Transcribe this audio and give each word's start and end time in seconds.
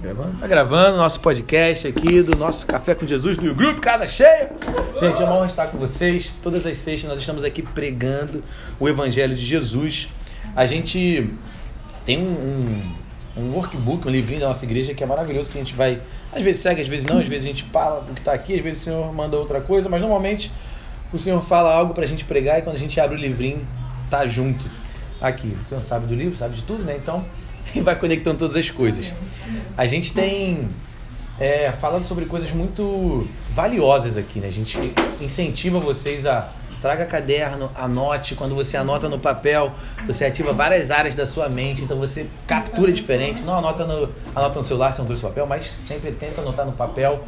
Gravando? 0.00 0.38
Tá 0.38 0.46
gravando 0.46 0.96
nosso 0.96 1.20
podcast 1.20 1.86
aqui 1.86 2.22
do 2.22 2.34
nosso 2.34 2.66
Café 2.66 2.94
com 2.94 3.06
Jesus 3.06 3.36
do 3.36 3.54
Grupo 3.54 3.82
Casa 3.82 4.06
Cheia. 4.06 4.50
Gente, 4.98 5.20
é 5.20 5.24
uma 5.26 5.36
honra 5.36 5.46
estar 5.46 5.66
com 5.66 5.76
vocês. 5.76 6.34
Todas 6.42 6.64
as 6.64 6.78
sextas 6.78 7.06
nós 7.06 7.20
estamos 7.20 7.44
aqui 7.44 7.60
pregando 7.60 8.42
o 8.78 8.88
Evangelho 8.88 9.34
de 9.34 9.44
Jesus. 9.44 10.08
A 10.56 10.64
gente 10.64 11.30
tem 12.06 12.18
um, 12.18 12.30
um, 13.36 13.42
um 13.42 13.52
workbook, 13.52 14.08
um 14.08 14.10
livrinho 14.10 14.40
da 14.40 14.48
nossa 14.48 14.64
igreja 14.64 14.94
que 14.94 15.04
é 15.04 15.06
maravilhoso, 15.06 15.50
que 15.50 15.58
a 15.58 15.62
gente 15.62 15.74
vai, 15.74 16.00
às 16.32 16.42
vezes 16.42 16.62
segue, 16.62 16.80
às 16.80 16.88
vezes 16.88 17.04
não, 17.04 17.18
às 17.18 17.28
vezes 17.28 17.44
a 17.44 17.48
gente 17.50 17.64
fala 17.64 18.00
o 18.00 18.14
que 18.14 18.20
está 18.20 18.32
aqui, 18.32 18.54
às 18.54 18.62
vezes 18.62 18.80
o 18.80 18.84
Senhor 18.84 19.12
manda 19.12 19.36
outra 19.36 19.60
coisa, 19.60 19.86
mas 19.90 20.00
normalmente 20.00 20.50
o 21.12 21.18
Senhor 21.18 21.42
fala 21.42 21.74
algo 21.74 21.92
para 21.92 22.04
a 22.04 22.08
gente 22.08 22.24
pregar 22.24 22.58
e 22.58 22.62
quando 22.62 22.76
a 22.76 22.78
gente 22.78 22.98
abre 22.98 23.18
o 23.18 23.20
livrinho, 23.20 23.68
tá 24.08 24.26
junto 24.26 24.64
aqui. 25.20 25.54
O 25.60 25.62
Senhor 25.62 25.82
sabe 25.82 26.06
do 26.06 26.14
livro, 26.14 26.34
sabe 26.34 26.56
de 26.56 26.62
tudo, 26.62 26.84
né? 26.84 26.96
Então 26.96 27.22
e 27.74 27.80
vai 27.80 27.96
conectando 27.96 28.38
todas 28.38 28.56
as 28.56 28.70
coisas. 28.70 29.12
A 29.76 29.86
gente 29.86 30.12
tem 30.12 30.68
é, 31.38 31.72
falando 31.72 32.04
sobre 32.04 32.26
coisas 32.26 32.50
muito 32.52 33.26
valiosas 33.52 34.16
aqui, 34.16 34.40
né? 34.40 34.48
A 34.48 34.52
gente 34.52 34.78
incentiva 35.20 35.80
vocês 35.80 36.26
a 36.26 36.50
traga 36.80 37.04
caderno, 37.06 37.70
anote. 37.74 38.34
Quando 38.34 38.54
você 38.54 38.76
anota 38.76 39.08
no 39.08 39.18
papel, 39.18 39.72
você 40.06 40.24
ativa 40.24 40.52
várias 40.52 40.90
áreas 40.90 41.14
da 41.14 41.26
sua 41.26 41.48
mente, 41.48 41.82
então 41.82 41.98
você 41.98 42.26
captura 42.46 42.92
diferente. 42.92 43.42
Não 43.42 43.56
anota 43.56 43.84
no, 43.84 44.08
anota 44.34 44.58
no 44.58 44.64
celular 44.64 44.92
se 44.92 44.98
não 44.98 45.06
trouxe 45.06 45.22
papel, 45.22 45.46
mas 45.46 45.74
sempre 45.80 46.12
tenta 46.12 46.40
anotar 46.40 46.66
no 46.66 46.72
papel. 46.72 47.24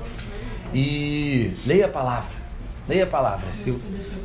E 0.75 1.53
leia 1.67 1.87
a 1.87 1.89
palavra. 1.89 2.43
Leia 2.89 3.05
a 3.05 3.07
palavra. 3.07 3.53
Se 3.53 3.73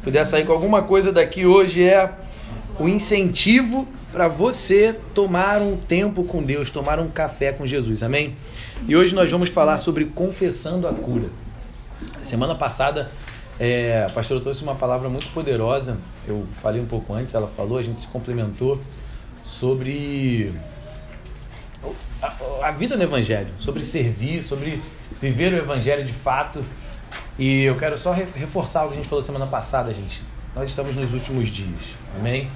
puder 0.02 0.26
sair 0.26 0.46
com 0.46 0.54
alguma 0.54 0.82
coisa 0.82 1.12
daqui 1.12 1.46
hoje 1.46 1.84
é 1.84 2.10
o 2.80 2.88
incentivo 2.88 3.88
para 4.12 4.28
você 4.28 4.96
tomar 5.14 5.62
um 5.62 5.78
tempo 5.78 6.24
com 6.24 6.44
Deus, 6.44 6.70
tomar 6.70 7.00
um 7.00 7.10
café 7.10 7.52
com 7.52 7.66
Jesus, 7.66 8.04
amém? 8.04 8.36
E 8.88 8.96
hoje 8.96 9.14
nós 9.14 9.30
vamos 9.30 9.50
falar 9.50 9.80
sobre 9.80 10.06
confessando 10.06 10.88
a 10.88 10.94
cura. 10.94 11.30
Semana 12.22 12.56
passada 12.56 13.12
é, 13.60 14.06
a 14.08 14.12
pastora 14.12 14.40
trouxe 14.40 14.64
uma 14.64 14.76
palavra 14.76 15.10
muito 15.10 15.28
poderosa, 15.32 15.98
eu 16.28 16.46
falei 16.54 16.82
um 16.82 16.86
pouco 16.86 17.14
antes, 17.14 17.34
ela 17.34 17.48
falou, 17.48 17.78
a 17.78 17.82
gente 17.82 18.02
se 18.02 18.08
complementou 18.08 18.80
sobre 19.44 20.54
a, 22.22 22.68
a 22.68 22.72
vida 22.72 22.96
no 22.96 23.04
Evangelho, 23.04 23.50
sobre 23.58 23.84
servir, 23.84 24.44
sobre 24.44 24.82
viver 25.20 25.54
o 25.54 25.58
Evangelho 25.58 26.06
de 26.06 26.14
fato. 26.14 26.64
E 27.40 27.64
eu 27.64 27.76
quero 27.76 27.98
só 27.98 28.12
reforçar 28.12 28.86
o 28.86 28.88
que 28.88 28.94
a 28.94 28.98
gente 28.98 29.08
falou 29.08 29.22
semana 29.22 29.48
passada, 29.48 29.94
gente. 29.94 30.24
Nós 30.56 30.70
estamos 30.70 30.96
nos 30.96 31.14
últimos 31.14 31.48
dias, 31.48 31.96
amém? 32.18 32.50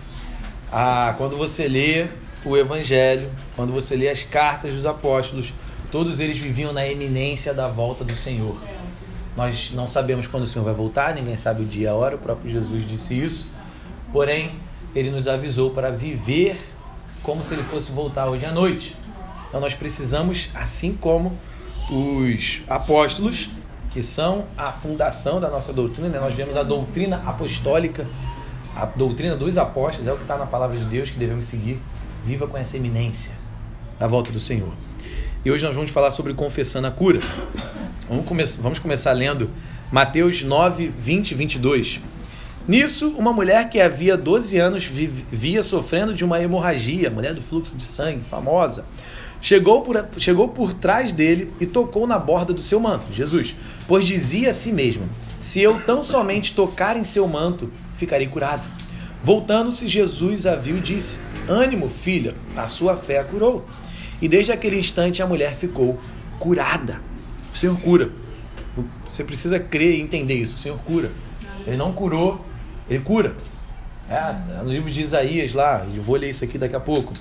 Ah, 0.71 1.13
quando 1.17 1.35
você 1.35 1.67
lê 1.67 2.07
o 2.45 2.55
Evangelho, 2.55 3.29
quando 3.55 3.73
você 3.73 3.95
lê 3.95 4.09
as 4.09 4.23
cartas 4.23 4.73
dos 4.73 4.85
apóstolos, 4.85 5.53
todos 5.91 6.19
eles 6.19 6.37
viviam 6.37 6.71
na 6.71 6.87
eminência 6.87 7.53
da 7.53 7.67
volta 7.67 8.03
do 8.03 8.15
Senhor. 8.15 8.55
Nós 9.35 9.71
não 9.73 9.85
sabemos 9.85 10.27
quando 10.27 10.43
o 10.43 10.47
Senhor 10.47 10.63
vai 10.63 10.73
voltar, 10.73 11.13
ninguém 11.13 11.35
sabe 11.35 11.63
o 11.63 11.65
dia 11.65 11.83
e 11.83 11.87
a 11.87 11.93
hora, 11.93 12.15
o 12.15 12.19
próprio 12.19 12.49
Jesus 12.49 12.87
disse 12.87 13.19
isso. 13.19 13.51
Porém, 14.13 14.53
ele 14.95 15.11
nos 15.11 15.27
avisou 15.27 15.71
para 15.71 15.91
viver 15.91 16.59
como 17.21 17.43
se 17.43 17.53
ele 17.53 17.63
fosse 17.63 17.91
voltar 17.91 18.27
hoje 18.27 18.45
à 18.45 18.51
noite. 18.51 18.95
Então 19.47 19.59
nós 19.59 19.73
precisamos, 19.73 20.49
assim 20.53 20.93
como 20.93 21.37
os 21.89 22.61
apóstolos, 22.69 23.49
que 23.91 24.01
são 24.01 24.45
a 24.57 24.71
fundação 24.71 25.39
da 25.41 25.49
nossa 25.49 25.73
doutrina, 25.73 26.07
né? 26.07 26.19
nós 26.19 26.33
vemos 26.33 26.55
a 26.55 26.63
doutrina 26.63 27.21
apostólica 27.25 28.07
a 28.81 28.85
doutrina 28.87 29.35
dos 29.35 29.59
apóstolos 29.59 30.07
é 30.07 30.11
o 30.11 30.15
que 30.15 30.23
está 30.23 30.35
na 30.35 30.47
palavra 30.47 30.75
de 30.75 30.85
Deus 30.85 31.11
que 31.11 31.19
devemos 31.19 31.45
seguir. 31.45 31.79
Viva 32.25 32.47
com 32.47 32.57
essa 32.57 32.77
eminência 32.77 33.35
na 33.99 34.07
volta 34.07 34.31
do 34.31 34.39
Senhor. 34.39 34.73
E 35.45 35.51
hoje 35.51 35.63
nós 35.63 35.75
vamos 35.75 35.91
falar 35.91 36.09
sobre 36.09 36.33
confessando 36.33 36.87
a 36.87 36.91
cura. 36.91 37.19
Vamos, 38.09 38.25
come 38.25 38.43
vamos 38.59 38.79
começar 38.79 39.11
lendo 39.11 39.51
Mateus 39.91 40.41
9, 40.41 40.91
20 40.97 41.31
e 41.31 41.35
22. 41.35 42.01
Nisso, 42.67 43.09
uma 43.09 43.31
mulher 43.31 43.69
que 43.69 43.79
havia 43.79 44.17
12 44.17 44.57
anos 44.57 44.85
vivia 44.85 45.61
sofrendo 45.61 46.11
de 46.11 46.25
uma 46.25 46.41
hemorragia, 46.41 47.11
mulher 47.11 47.35
do 47.35 47.41
fluxo 47.41 47.75
de 47.75 47.85
sangue, 47.85 48.23
famosa, 48.23 48.83
chegou 49.39 49.83
por, 49.83 50.07
chegou 50.17 50.47
por 50.47 50.73
trás 50.73 51.11
dele 51.11 51.53
e 51.59 51.67
tocou 51.67 52.07
na 52.07 52.17
borda 52.17 52.51
do 52.51 52.63
seu 52.63 52.79
manto, 52.79 53.05
Jesus, 53.11 53.55
pois 53.87 54.07
dizia 54.07 54.49
a 54.49 54.53
si 54.53 54.71
mesma: 54.71 55.05
Se 55.39 55.61
eu 55.61 55.79
tão 55.81 56.01
somente 56.01 56.55
tocar 56.55 56.97
em 56.97 57.03
seu 57.03 57.27
manto, 57.27 57.71
ficarei 58.01 58.27
curado. 58.27 58.67
Voltando-se, 59.23 59.87
Jesus 59.87 60.45
a 60.45 60.55
viu 60.55 60.77
e 60.77 60.81
disse: 60.81 61.19
Ânimo, 61.47 61.87
filha, 61.87 62.33
a 62.55 62.65
sua 62.65 62.97
fé 62.97 63.19
a 63.19 63.23
curou. 63.23 63.65
E 64.21 64.27
desde 64.27 64.51
aquele 64.51 64.77
instante 64.77 65.21
a 65.21 65.27
mulher 65.27 65.53
ficou 65.53 65.99
curada. 66.39 66.99
O 67.53 67.55
Senhor 67.55 67.79
cura. 67.79 68.09
Você 69.09 69.23
precisa 69.23 69.59
crer 69.59 69.95
e 69.95 70.01
entender 70.01 70.35
isso. 70.35 70.55
O 70.55 70.57
Senhor 70.57 70.79
cura. 70.79 71.11
Ele 71.65 71.77
não 71.77 71.91
curou, 71.91 72.43
ele 72.89 73.01
cura. 73.01 73.35
É, 74.09 74.61
no 74.61 74.71
livro 74.71 74.89
de 74.89 75.01
Isaías 75.01 75.53
lá, 75.53 75.85
eu 75.93 76.01
vou 76.01 76.15
ler 76.15 76.29
isso 76.29 76.43
aqui 76.43 76.57
daqui 76.57 76.75
a 76.75 76.79
pouco. 76.79 77.13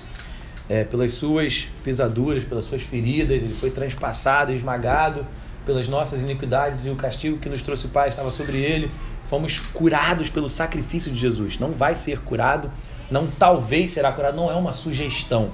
É, 0.67 0.83
pelas 0.83 1.11
suas 1.13 1.67
pisaduras, 1.83 2.43
pelas 2.43 2.65
suas 2.65 2.81
feridas, 2.81 3.43
ele 3.43 3.53
foi 3.53 3.69
transpassado, 3.69 4.51
esmagado 4.51 5.25
pelas 5.65 5.87
nossas 5.87 6.21
iniquidades 6.21 6.85
e 6.85 6.89
o 6.89 6.95
castigo 6.95 7.37
que 7.37 7.47
nos 7.47 7.61
trouxe 7.61 7.87
paz 7.89 8.09
estava 8.09 8.31
sobre 8.31 8.57
ele 8.57 8.89
fomos 9.31 9.57
curados 9.57 10.29
pelo 10.29 10.49
sacrifício 10.49 11.09
de 11.09 11.17
Jesus. 11.17 11.57
Não 11.57 11.71
vai 11.71 11.95
ser 11.95 12.19
curado, 12.19 12.69
não 13.09 13.27
talvez 13.27 13.91
será 13.91 14.11
curado, 14.11 14.35
não 14.35 14.51
é 14.51 14.55
uma 14.55 14.73
sugestão. 14.73 15.51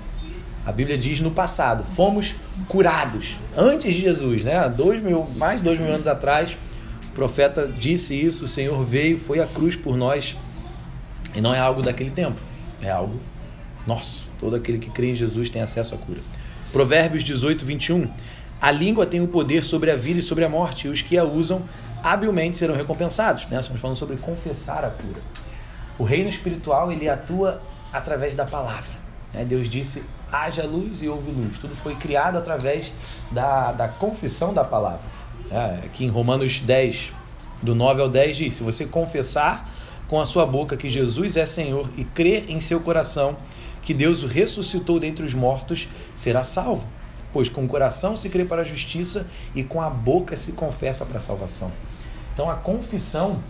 A 0.65 0.71
Bíblia 0.71 0.97
diz 0.97 1.19
no 1.19 1.29
passado, 1.29 1.83
fomos 1.83 2.33
curados 2.67 3.35
antes 3.55 3.93
de 3.93 4.01
Jesus, 4.01 4.43
né? 4.43 4.67
Dois 4.67 4.99
mil, 4.99 5.27
mais 5.35 5.61
dois 5.61 5.79
mil 5.79 5.93
anos 5.93 6.07
atrás, 6.07 6.57
o 7.11 7.11
profeta 7.11 7.67
disse 7.67 8.15
isso, 8.19 8.45
o 8.45 8.47
Senhor 8.47 8.83
veio, 8.83 9.19
foi 9.19 9.39
à 9.39 9.45
cruz 9.45 9.75
por 9.75 9.95
nós, 9.95 10.35
e 11.35 11.39
não 11.39 11.53
é 11.53 11.59
algo 11.59 11.83
daquele 11.83 12.09
tempo, 12.09 12.41
é 12.81 12.89
algo 12.89 13.19
nosso. 13.85 14.27
Todo 14.39 14.55
aquele 14.55 14.79
que 14.79 14.89
crê 14.89 15.11
em 15.11 15.15
Jesus 15.15 15.51
tem 15.51 15.61
acesso 15.61 15.93
à 15.93 15.99
cura. 15.99 16.21
Provérbios 16.71 17.23
18, 17.23 17.63
21. 17.63 18.09
A 18.59 18.71
língua 18.71 19.05
tem 19.05 19.21
o 19.21 19.27
poder 19.27 19.63
sobre 19.63 19.91
a 19.91 19.95
vida 19.95 20.19
e 20.19 20.23
sobre 20.23 20.43
a 20.43 20.49
morte, 20.49 20.87
e 20.87 20.89
os 20.89 21.03
que 21.03 21.15
a 21.15 21.23
usam 21.23 21.61
habilmente 22.03 22.57
serão 22.57 22.75
recompensados. 22.75 23.47
Né? 23.47 23.59
Estamos 23.59 23.81
falando 23.81 23.95
sobre 23.95 24.17
confessar 24.17 24.83
a 24.85 24.89
cura. 24.89 25.21
O 25.97 26.03
reino 26.03 26.29
espiritual 26.29 26.91
ele 26.91 27.09
atua 27.09 27.61
através 27.91 28.33
da 28.33 28.45
palavra. 28.45 28.93
Né? 29.33 29.43
Deus 29.45 29.69
disse: 29.69 30.03
haja 30.31 30.63
luz 30.63 31.01
e 31.01 31.07
houve 31.07 31.31
luz. 31.31 31.57
Tudo 31.57 31.75
foi 31.75 31.95
criado 31.95 32.37
através 32.37 32.93
da, 33.31 33.71
da 33.71 33.87
confissão 33.87 34.53
da 34.53 34.63
palavra. 34.63 35.17
É, 35.49 35.85
aqui 35.85 36.05
em 36.05 36.09
Romanos 36.09 36.59
10, 36.59 37.11
do 37.61 37.73
9 37.73 38.01
ao 38.01 38.09
10, 38.09 38.37
diz: 38.37 38.53
Se 38.55 38.63
você 38.63 38.85
confessar 38.85 39.69
com 40.07 40.19
a 40.19 40.25
sua 40.25 40.45
boca 40.45 40.77
que 40.77 40.89
Jesus 40.89 41.37
é 41.37 41.45
Senhor 41.45 41.89
e 41.97 42.03
crer 42.03 42.49
em 42.49 42.61
seu 42.61 42.79
coração 42.79 43.35
que 43.81 43.93
Deus 43.93 44.21
o 44.21 44.27
ressuscitou 44.27 44.99
dentre 44.99 45.25
os 45.25 45.33
mortos, 45.33 45.87
será 46.13 46.43
salvo. 46.43 46.85
Pois 47.37 47.49
com 47.49 47.65
o 47.65 47.67
coração 47.67 48.17
se 48.17 48.29
crê 48.29 48.43
para 48.43 48.63
a 48.63 48.65
justiça 48.65 49.27
e 49.53 49.63
com 49.63 49.79
a 49.79 49.91
boca 49.91 50.35
se 50.35 50.53
confessa 50.53 51.05
para 51.05 51.19
a 51.19 51.21
salvação. 51.21 51.71
Então 52.33 52.49
a 52.49 52.55
confissão 52.55 53.43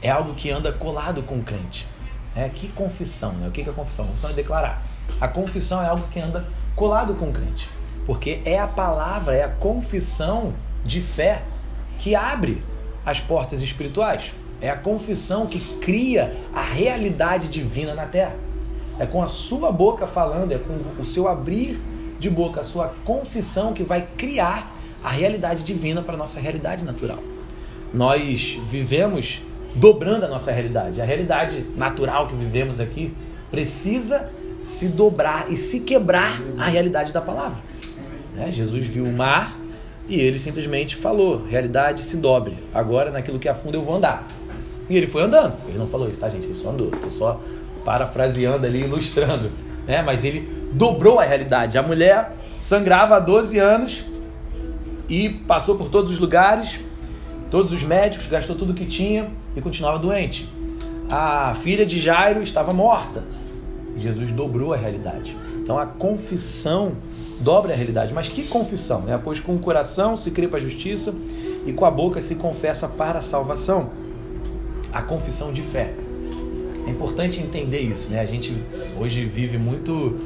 é 0.00 0.08
algo 0.08 0.32
que 0.34 0.48
anda 0.48 0.72
colado 0.72 1.20
com 1.24 1.40
o 1.40 1.42
crente. 1.42 1.88
É, 2.36 2.48
que 2.48 2.68
confissão, 2.68 3.32
né? 3.32 3.48
O 3.48 3.50
que 3.50 3.62
é 3.62 3.64
a 3.64 3.72
confissão? 3.72 4.06
Confissão 4.06 4.30
é 4.30 4.32
declarar. 4.32 4.80
A 5.20 5.26
confissão 5.26 5.82
é 5.82 5.88
algo 5.88 6.06
que 6.06 6.20
anda 6.20 6.46
colado 6.76 7.16
com 7.16 7.30
o 7.30 7.32
crente. 7.32 7.68
Porque 8.06 8.42
é 8.44 8.60
a 8.60 8.68
palavra, 8.68 9.34
é 9.34 9.42
a 9.42 9.48
confissão 9.48 10.54
de 10.84 11.00
fé 11.00 11.42
que 11.98 12.14
abre 12.14 12.62
as 13.04 13.20
portas 13.20 13.60
espirituais. 13.60 14.32
É 14.60 14.70
a 14.70 14.76
confissão 14.76 15.48
que 15.48 15.58
cria 15.78 16.32
a 16.54 16.62
realidade 16.62 17.48
divina 17.48 17.92
na 17.92 18.06
terra. 18.06 18.36
É 19.00 19.04
com 19.04 19.20
a 19.20 19.26
sua 19.26 19.72
boca 19.72 20.06
falando, 20.06 20.52
é 20.52 20.58
com 20.58 20.78
o 20.96 21.04
seu 21.04 21.26
abrir 21.26 21.89
de 22.20 22.30
boca 22.30 22.60
a 22.60 22.64
sua 22.64 22.94
confissão 23.04 23.72
que 23.72 23.82
vai 23.82 24.06
criar 24.16 24.76
a 25.02 25.08
realidade 25.08 25.64
divina 25.64 26.02
para 26.02 26.14
a 26.14 26.16
nossa 26.18 26.38
realidade 26.38 26.84
natural. 26.84 27.18
Nós 27.92 28.58
vivemos 28.66 29.40
dobrando 29.74 30.26
a 30.26 30.28
nossa 30.28 30.52
realidade. 30.52 31.00
A 31.00 31.04
realidade 31.04 31.66
natural 31.74 32.26
que 32.26 32.34
vivemos 32.34 32.78
aqui 32.78 33.14
precisa 33.50 34.30
se 34.62 34.88
dobrar 34.88 35.50
e 35.50 35.56
se 35.56 35.80
quebrar 35.80 36.40
a 36.58 36.66
realidade 36.66 37.12
da 37.12 37.22
palavra. 37.22 37.60
Né? 38.34 38.52
Jesus 38.52 38.86
viu 38.86 39.04
o 39.04 39.12
mar 39.12 39.58
e 40.06 40.20
ele 40.20 40.38
simplesmente 40.38 40.96
falou: 40.96 41.46
realidade 41.46 42.02
se 42.02 42.18
dobre. 42.18 42.58
Agora 42.74 43.10
naquilo 43.10 43.38
que 43.38 43.48
afunda 43.48 43.78
eu 43.78 43.82
vou 43.82 43.96
andar. 43.96 44.26
E 44.88 44.96
ele 44.96 45.06
foi 45.06 45.22
andando. 45.22 45.56
Ele 45.66 45.78
não 45.78 45.86
falou 45.86 46.10
isso, 46.10 46.20
tá, 46.20 46.28
gente? 46.28 46.44
Ele 46.44 46.54
só 46.54 46.70
andou. 46.70 46.90
Estou 46.92 47.10
só 47.10 47.40
parafraseando 47.84 48.66
ali, 48.66 48.82
ilustrando 48.82 49.50
né? 49.90 50.02
Mas 50.02 50.24
ele 50.24 50.48
dobrou 50.72 51.18
a 51.18 51.24
realidade. 51.24 51.76
A 51.76 51.82
mulher 51.82 52.32
sangrava 52.60 53.16
há 53.16 53.18
12 53.18 53.58
anos 53.58 54.04
e 55.08 55.28
passou 55.28 55.76
por 55.76 55.90
todos 55.90 56.12
os 56.12 56.18
lugares, 56.20 56.78
todos 57.50 57.72
os 57.72 57.82
médicos, 57.82 58.26
gastou 58.28 58.54
tudo 58.54 58.72
que 58.72 58.86
tinha 58.86 59.28
e 59.56 59.60
continuava 59.60 59.98
doente. 59.98 60.48
A 61.10 61.54
filha 61.56 61.84
de 61.84 61.98
Jairo 61.98 62.40
estava 62.42 62.72
morta. 62.72 63.24
Jesus 63.96 64.30
dobrou 64.30 64.72
a 64.72 64.76
realidade. 64.76 65.36
Então 65.60 65.76
a 65.76 65.84
confissão 65.84 66.92
dobra 67.40 67.72
a 67.72 67.76
realidade. 67.76 68.14
Mas 68.14 68.28
que 68.28 68.44
confissão? 68.44 69.00
Né? 69.00 69.20
Pois 69.22 69.40
com 69.40 69.56
o 69.56 69.58
coração 69.58 70.16
se 70.16 70.30
crê 70.30 70.46
para 70.46 70.58
a 70.58 70.62
justiça 70.62 71.12
e 71.66 71.72
com 71.72 71.84
a 71.84 71.90
boca 71.90 72.20
se 72.20 72.36
confessa 72.36 72.86
para 72.86 73.18
a 73.18 73.20
salvação. 73.20 73.90
A 74.92 75.02
confissão 75.02 75.52
de 75.52 75.62
fé. 75.62 75.92
É 76.90 76.92
importante 76.92 77.40
entender 77.40 77.78
isso, 77.78 78.10
né? 78.10 78.18
A 78.18 78.26
gente 78.26 78.52
hoje 78.98 79.24
vive 79.24 79.56
muito. 79.56 80.16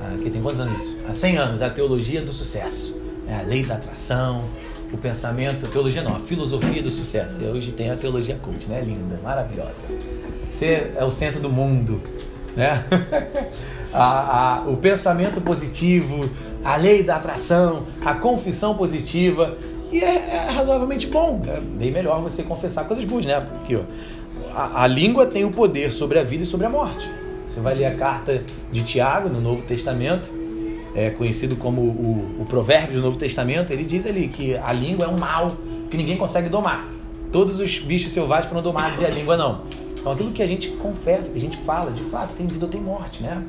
Ah, 0.00 0.16
quem 0.22 0.30
tem 0.30 0.40
quantos 0.40 0.58
anos 0.58 0.82
isso? 0.82 0.98
Há 1.06 1.12
100 1.12 1.36
anos, 1.36 1.62
a 1.62 1.68
teologia 1.68 2.22
do 2.22 2.32
sucesso. 2.32 2.98
É 3.28 3.34
a 3.36 3.42
lei 3.42 3.62
da 3.62 3.74
atração, 3.74 4.44
o 4.90 4.96
pensamento, 4.96 5.68
teologia 5.70 6.02
não, 6.02 6.16
a 6.16 6.18
filosofia 6.18 6.82
do 6.82 6.90
sucesso. 6.90 7.42
E 7.42 7.46
hoje 7.46 7.72
tem 7.72 7.90
a 7.90 7.96
teologia 7.96 8.38
cult, 8.40 8.66
né? 8.70 8.80
Linda, 8.80 9.20
maravilhosa. 9.22 9.74
Você 10.50 10.92
é 10.96 11.04
o 11.04 11.10
centro 11.10 11.42
do 11.42 11.50
mundo, 11.50 12.00
né? 12.56 12.82
a, 13.92 14.60
a, 14.60 14.60
o 14.62 14.78
pensamento 14.78 15.42
positivo, 15.42 16.18
a 16.64 16.76
lei 16.76 17.02
da 17.02 17.16
atração, 17.16 17.82
a 18.02 18.14
confissão 18.14 18.74
positiva. 18.74 19.58
E 19.92 20.02
é, 20.02 20.16
é, 20.16 20.50
razoavelmente 20.52 21.06
bom. 21.06 21.44
É 21.46 21.60
bem 21.60 21.92
melhor 21.92 22.22
você 22.22 22.42
confessar 22.42 22.84
coisas 22.84 23.04
boas, 23.04 23.26
né? 23.26 23.38
Porque 23.40 23.76
ó, 23.76 23.82
a, 24.54 24.86
língua 24.86 25.26
tem 25.26 25.44
o 25.44 25.50
poder 25.50 25.92
sobre 25.92 26.18
a 26.18 26.22
vida 26.22 26.42
e 26.42 26.46
sobre 26.46 26.66
a 26.66 26.70
morte. 26.70 27.08
Você 27.44 27.60
vai 27.60 27.74
ler 27.74 27.86
a 27.86 27.94
carta 27.94 28.42
de 28.70 28.82
Tiago 28.82 29.28
no 29.28 29.40
Novo 29.40 29.62
Testamento, 29.62 30.30
é 30.94 31.10
conhecido 31.10 31.56
como 31.56 31.80
o, 31.80 32.36
o 32.40 32.46
provérbio 32.46 32.96
do 32.96 33.02
Novo 33.02 33.16
Testamento. 33.16 33.72
Ele 33.72 33.84
diz 33.84 34.04
ali 34.06 34.28
que 34.28 34.56
a 34.56 34.72
língua 34.72 35.06
é 35.06 35.08
um 35.08 35.18
mal 35.18 35.52
que 35.90 35.96
ninguém 35.96 36.16
consegue 36.16 36.48
domar. 36.48 36.88
Todos 37.30 37.60
os 37.60 37.78
bichos 37.78 38.12
selvagens 38.12 38.48
foram 38.48 38.62
domados 38.62 39.00
e 39.00 39.04
a 39.04 39.10
língua 39.10 39.36
não. 39.36 39.62
Então 39.98 40.12
aquilo 40.12 40.32
que 40.32 40.42
a 40.42 40.46
gente 40.46 40.70
confessa, 40.70 41.30
que 41.30 41.38
a 41.38 41.40
gente 41.40 41.56
fala, 41.58 41.90
de 41.90 42.02
fato, 42.04 42.34
tem 42.34 42.46
vida 42.46 42.64
ou 42.64 42.70
tem 42.70 42.80
morte, 42.80 43.22
né? 43.22 43.42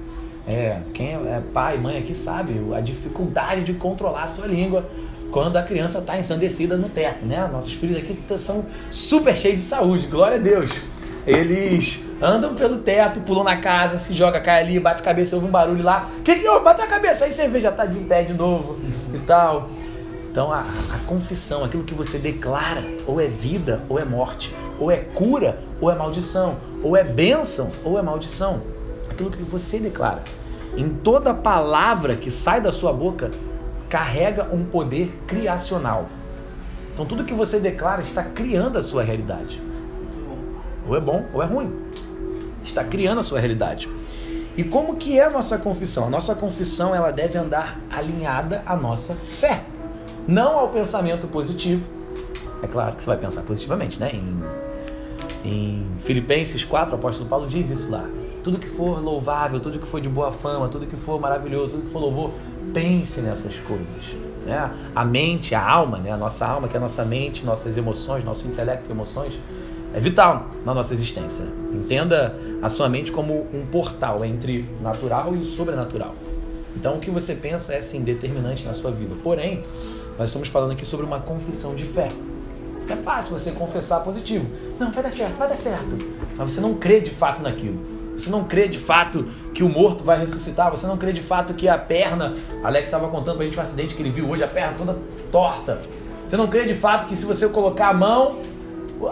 É, 0.48 0.82
quem 0.94 1.10
é 1.10 1.42
pai, 1.54 1.78
mãe 1.78 1.98
aqui 1.98 2.16
sabe 2.16 2.60
a 2.74 2.82
dificuldade 2.82 3.64
de 3.64 3.74
controlar 3.74 4.24
a 4.24 4.28
sua 4.28 4.48
língua 4.48 4.90
quando 5.32 5.58
a 5.58 5.64
criança 5.64 6.00
está 6.00 6.18
ensandecida 6.18 6.76
no 6.76 6.90
teto, 6.90 7.26
né? 7.26 7.48
Nossos 7.52 7.74
filhos 7.74 7.98
aqui 7.98 8.18
são 8.38 8.66
super 8.90 9.38
cheios 9.38 9.62
de 9.62 9.68
saúde, 9.68 10.08
glória 10.08 10.38
a 10.38 10.40
Deus. 10.40 10.72
Eles 11.26 12.04
andam 12.22 12.56
pelo 12.56 12.78
teto, 12.78 13.20
pulam 13.22 13.44
na 13.44 13.58
casa, 13.58 14.00
se 14.00 14.14
joga, 14.14 14.40
cai 14.40 14.62
ali, 14.62 14.80
bate 14.80 15.02
a 15.02 15.06
cabeça, 15.06 15.36
ouve 15.36 15.48
um 15.48 15.52
barulho 15.52 15.84
lá. 15.84 16.10
O 16.20 16.24
que, 16.24 16.36
que 16.36 16.48
houve? 16.48 16.64
Bate 16.64 16.82
a 16.82 16.88
cabeça, 16.88 17.26
aí 17.26 17.32
você 17.32 17.48
vê, 17.48 17.62
já 17.62 17.70
está 17.70 17.86
de 17.86 18.00
pé 18.00 18.24
de 18.24 18.34
novo 18.34 18.80
e 19.14 19.20
tal. 19.20 19.70
Então 20.32 20.52
a, 20.52 20.62
a 20.62 21.00
confissão, 21.06 21.64
aquilo 21.64 21.84
que 21.84 21.94
você 21.94 22.18
declara, 22.18 22.84
ou 23.06 23.20
é 23.20 23.28
vida 23.28 23.84
ou 23.90 24.00
é 24.00 24.06
morte, 24.06 24.56
ou 24.80 24.90
é 24.90 24.98
cura 24.98 25.60
ou 25.82 25.92
é 25.92 25.96
maldição, 25.96 26.58
ou 26.84 26.96
é 26.96 27.04
bênção 27.04 27.70
ou 27.84 28.00
é 28.00 28.02
maldição. 28.02 28.62
Aquilo 29.10 29.30
que 29.30 29.44
você 29.44 29.80
declara. 29.80 30.24
Em 30.78 30.90
toda 30.90 31.34
palavra 31.34 32.16
que 32.16 32.32
sai 32.32 32.62
da 32.62 32.72
sua 32.72 32.94
boca, 32.94 33.32
carrega 33.90 34.48
um 34.54 34.64
poder 34.64 35.12
criacional. 35.26 36.08
Então 36.94 37.06
tudo 37.06 37.24
que 37.24 37.34
você 37.34 37.60
declara 37.60 38.02
está 38.02 38.24
criando 38.24 38.78
a 38.78 38.84
sua 38.84 39.04
realidade. 39.04 39.62
Ou 40.88 40.96
é 40.96 41.00
bom 41.00 41.26
ou 41.34 41.42
é 41.42 41.46
ruim. 41.46 41.74
Está 42.64 42.84
criando 42.84 43.20
a 43.20 43.24
sua 43.24 43.40
realidade. 43.40 43.90
E 44.56 44.64
como 44.64 44.98
que 44.98 45.18
é 45.18 45.24
a 45.24 45.30
nossa 45.30 45.58
confissão? 45.58 46.06
A 46.06 46.10
nossa 46.10 46.36
confissão 46.36 46.94
ela 46.94 47.12
deve 47.12 47.38
andar 47.38 47.80
alinhada 47.90 48.62
à 48.66 48.76
nossa 48.76 49.16
fé, 49.16 49.64
não 50.28 50.60
ao 50.60 50.68
pensamento 50.68 51.28
positivo. 51.28 51.88
É 52.62 52.68
claro 52.68 52.96
que 52.96 53.02
você 53.02 53.08
vai 53.08 53.18
pensar 53.18 53.42
positivamente, 53.44 54.00
né? 54.00 54.12
Em, 54.14 54.44
em 55.46 55.88
Filipenses 56.00 56.64
4, 56.66 56.94
o 56.94 57.00
apóstolo 57.00 57.30
Paulo 57.30 57.48
diz 57.48 57.70
isso 57.70 57.90
lá. 57.90 58.04
Tudo 58.44 58.60
que 58.60 58.68
for 58.68 59.02
louvável, 59.02 59.60
tudo 59.62 59.80
que 59.80 59.88
for 59.88 60.02
de 60.02 60.10
boa 60.10 60.32
fama, 60.32 60.68
tudo 60.68 60.86
que 60.86 60.98
for 60.98 61.20
maravilhoso, 61.22 61.72
tudo 61.72 61.84
que 61.84 61.90
for 61.90 62.00
louvor, 62.00 62.32
pense 62.74 63.22
nessas 63.22 63.56
coisas. 63.56 64.16
Né? 64.46 64.72
A 64.96 65.06
mente, 65.06 65.54
a 65.54 65.68
alma, 65.68 65.98
né? 65.98 66.12
a 66.12 66.18
nossa 66.18 66.46
alma, 66.46 66.68
que 66.68 66.76
é 66.76 66.78
a 66.78 66.82
nossa 66.82 67.04
mente, 67.04 67.46
nossas 67.46 67.78
emoções, 67.78 68.24
nosso 68.24 68.48
intelecto 68.48 68.90
e 68.90 68.92
emoções, 68.92 69.40
é 69.94 70.00
vital 70.00 70.48
na 70.66 70.74
nossa 70.74 70.94
existência. 70.94 71.46
Entenda 71.74 72.36
a 72.62 72.70
sua 72.70 72.88
mente 72.90 73.12
como 73.12 73.48
um 73.54 73.66
portal 73.66 74.24
entre 74.24 74.68
o 74.80 74.84
natural 74.84 75.36
e 75.36 75.40
o 75.40 75.44
sobrenatural. 75.44 76.16
Então, 76.76 76.96
o 76.96 77.00
que 77.00 77.10
você 77.10 77.36
pensa 77.36 77.74
é 77.74 77.82
sim 77.82 78.02
determinante 78.02 78.66
na 78.66 78.74
sua 78.74 78.92
vida. 78.92 79.16
Porém, 79.24 79.64
nós 80.18 80.30
estamos 80.30 80.48
falando 80.48 80.72
aqui 80.72 80.86
sobre 80.86 81.06
uma 81.06 81.20
confissão 81.20 81.74
de 81.76 81.84
fé. 81.84 82.10
É 82.88 82.96
fácil 82.96 83.38
você 83.38 83.52
confessar 83.52 84.00
positivo. 84.00 84.48
Não, 84.80 84.92
vai 84.92 85.04
dar 85.04 85.14
certo, 85.14 85.38
vai 85.38 85.48
dar 85.48 85.56
certo. 85.56 85.98
Mas 86.38 86.52
você 86.52 86.62
não 86.62 86.76
crê 86.76 87.00
de 87.00 87.12
fato 87.12 87.42
naquilo. 87.42 87.99
Você 88.20 88.30
não 88.30 88.44
crê 88.44 88.68
de 88.68 88.78
fato 88.78 89.26
que 89.54 89.64
o 89.64 89.70
morto 89.70 90.04
vai 90.04 90.20
ressuscitar. 90.20 90.70
Você 90.72 90.86
não 90.86 90.98
crê 90.98 91.14
de 91.14 91.22
fato 91.22 91.54
que 91.54 91.68
a 91.68 91.78
perna. 91.78 92.34
Alex 92.64 92.88
estava 92.88 93.08
contando 93.08 93.38
pra 93.38 93.46
gente 93.46 93.58
um 93.58 93.62
acidente 93.62 93.96
que 93.96 94.02
ele 94.02 94.12
viu 94.12 94.30
hoje, 94.30 94.44
a 94.44 94.48
perna 94.48 94.74
toda 94.78 94.98
torta. 95.32 95.82
Você 96.26 96.38
não 96.38 96.48
crê 96.48 96.66
de 96.66 96.76
fato 96.76 97.08
que 97.08 97.16
se 97.16 97.26
você 97.26 97.48
colocar 97.50 97.90
a 97.90 97.94
mão, 97.94 98.40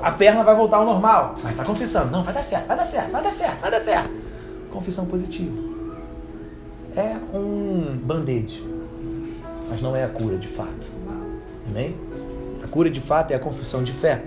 a 0.02 0.12
perna 0.12 0.44
vai 0.44 0.56
voltar 0.56 0.78
ao 0.78 0.86
normal. 0.86 1.36
Mas 1.42 1.52
está 1.52 1.64
confessando. 1.64 2.12
Não, 2.12 2.24
vai 2.24 2.34
dar 2.34 2.44
certo, 2.44 2.68
vai 2.68 2.78
dar 2.78 2.86
certo, 2.86 3.12
vai 3.12 3.24
dar 3.24 3.32
certo, 3.32 3.62
vai 3.62 3.72
dar 3.72 3.80
certo. 3.80 4.12
Confissão 4.70 5.06
positiva. 5.06 5.56
É 6.96 7.16
um 7.34 7.98
band-aid. 8.04 8.64
Mas 9.70 9.82
não 9.82 9.96
é 9.96 10.04
a 10.04 10.10
cura 10.10 10.38
de 10.38 10.48
fato. 10.48 10.92
Amém? 11.68 11.96
A 12.64 12.68
cura 12.68 12.90
de 12.90 13.02
fato 13.02 13.32
é 13.32 13.36
a 13.36 13.40
confissão 13.40 13.84
de 13.84 13.92
fé. 13.92 14.24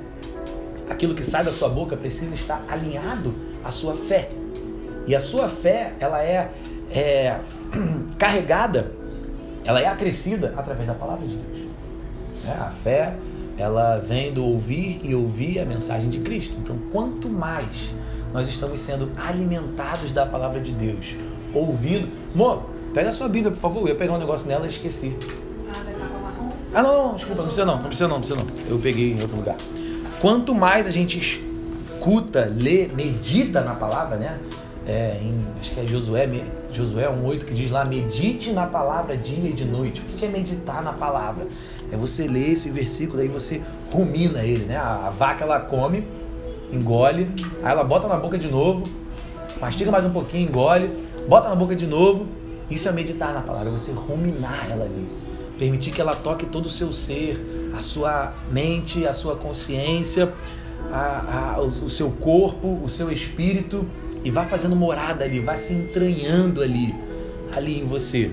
Aquilo 0.88 1.14
que 1.14 1.24
sai 1.24 1.44
da 1.44 1.52
sua 1.52 1.68
boca 1.68 1.96
precisa 1.96 2.34
estar 2.34 2.64
alinhado 2.68 3.34
à 3.64 3.70
sua 3.70 3.94
fé. 3.94 4.28
E 5.10 5.16
a 5.16 5.20
sua 5.20 5.48
fé, 5.48 5.92
ela 5.98 6.22
é, 6.22 6.52
é 6.88 7.40
carregada, 8.16 8.92
ela 9.64 9.80
é 9.80 9.86
acrescida 9.88 10.54
através 10.56 10.86
da 10.86 10.94
palavra 10.94 11.26
de 11.26 11.34
Deus. 11.34 11.66
É, 12.46 12.52
a 12.52 12.70
fé, 12.70 13.16
ela 13.58 13.98
vem 13.98 14.32
do 14.32 14.44
ouvir 14.44 15.00
e 15.02 15.12
ouvir 15.12 15.58
a 15.58 15.64
mensagem 15.64 16.08
de 16.08 16.20
Cristo. 16.20 16.56
Então, 16.62 16.78
quanto 16.92 17.28
mais 17.28 17.92
nós 18.32 18.48
estamos 18.48 18.80
sendo 18.80 19.10
alimentados 19.26 20.12
da 20.12 20.24
palavra 20.24 20.60
de 20.60 20.70
Deus, 20.70 21.16
ouvindo. 21.52 22.08
Mo, 22.32 22.62
pega 22.94 23.08
a 23.08 23.12
sua 23.12 23.28
Bíblia, 23.28 23.50
por 23.50 23.58
favor. 23.58 23.80
Eu 23.80 23.88
ia 23.88 23.96
pegar 23.96 24.12
um 24.12 24.18
negócio 24.18 24.46
nela 24.46 24.64
e 24.66 24.68
esqueci. 24.68 25.16
Ah, 26.72 26.84
não, 26.84 27.08
não, 27.08 27.14
desculpa, 27.16 27.38
não 27.38 27.46
precisa 27.46 27.66
não, 27.66 27.76
não 27.78 27.86
precisa 27.86 28.06
não, 28.06 28.14
não 28.20 28.20
precisa 28.20 28.40
não. 28.40 28.70
Eu 28.70 28.78
peguei 28.78 29.12
em 29.12 29.20
outro 29.20 29.36
lugar. 29.36 29.56
Quanto 30.20 30.54
mais 30.54 30.86
a 30.86 30.90
gente 30.92 31.18
escuta, 31.18 32.48
lê, 32.56 32.86
medita 32.86 33.60
na 33.60 33.74
palavra, 33.74 34.16
né? 34.16 34.38
É, 34.86 35.20
em, 35.22 35.38
acho 35.58 35.72
que 35.72 35.80
é 35.80 35.86
Josué, 35.86 36.28
Josué 36.72 37.04
1,8 37.04 37.44
que 37.44 37.54
diz 37.54 37.70
lá: 37.70 37.84
medite 37.84 38.52
na 38.52 38.66
palavra 38.66 39.16
dia 39.16 39.50
e 39.50 39.52
de 39.52 39.64
noite. 39.64 40.00
O 40.00 40.16
que 40.16 40.24
é 40.24 40.28
meditar 40.28 40.82
na 40.82 40.92
palavra? 40.92 41.46
É 41.92 41.96
você 41.96 42.26
ler 42.26 42.52
esse 42.52 42.70
versículo, 42.70 43.20
aí 43.20 43.28
você 43.28 43.60
rumina 43.92 44.42
ele, 44.42 44.64
né? 44.64 44.76
A, 44.76 45.06
a 45.06 45.10
vaca 45.10 45.44
ela 45.44 45.60
come, 45.60 46.06
engole, 46.72 47.30
aí 47.62 47.70
ela 47.70 47.84
bota 47.84 48.08
na 48.08 48.16
boca 48.16 48.38
de 48.38 48.48
novo, 48.48 48.84
mastiga 49.60 49.90
mais 49.90 50.06
um 50.06 50.10
pouquinho, 50.10 50.48
engole, 50.48 50.90
bota 51.28 51.48
na 51.48 51.54
boca 51.54 51.74
de 51.76 51.86
novo. 51.86 52.26
Isso 52.70 52.88
é 52.88 52.92
meditar 52.92 53.34
na 53.34 53.40
palavra, 53.40 53.68
é 53.68 53.72
você 53.72 53.92
ruminar 53.92 54.68
ela 54.70 54.84
ali. 54.84 55.06
Permitir 55.58 55.90
que 55.90 56.00
ela 56.00 56.14
toque 56.14 56.46
todo 56.46 56.66
o 56.66 56.70
seu 56.70 56.92
ser, 56.92 57.70
a 57.76 57.82
sua 57.82 58.32
mente, 58.50 59.06
a 59.06 59.12
sua 59.12 59.34
consciência, 59.36 60.32
a, 60.90 61.56
a, 61.56 61.60
o, 61.60 61.66
o 61.66 61.90
seu 61.90 62.10
corpo, 62.12 62.80
o 62.82 62.88
seu 62.88 63.10
espírito 63.10 63.84
e 64.24 64.30
vá 64.30 64.44
fazendo 64.44 64.76
morada 64.76 65.24
ali, 65.24 65.40
vá 65.40 65.56
se 65.56 65.72
entranhando 65.72 66.62
ali, 66.62 66.94
ali 67.56 67.78
em 67.78 67.84
você. 67.84 68.30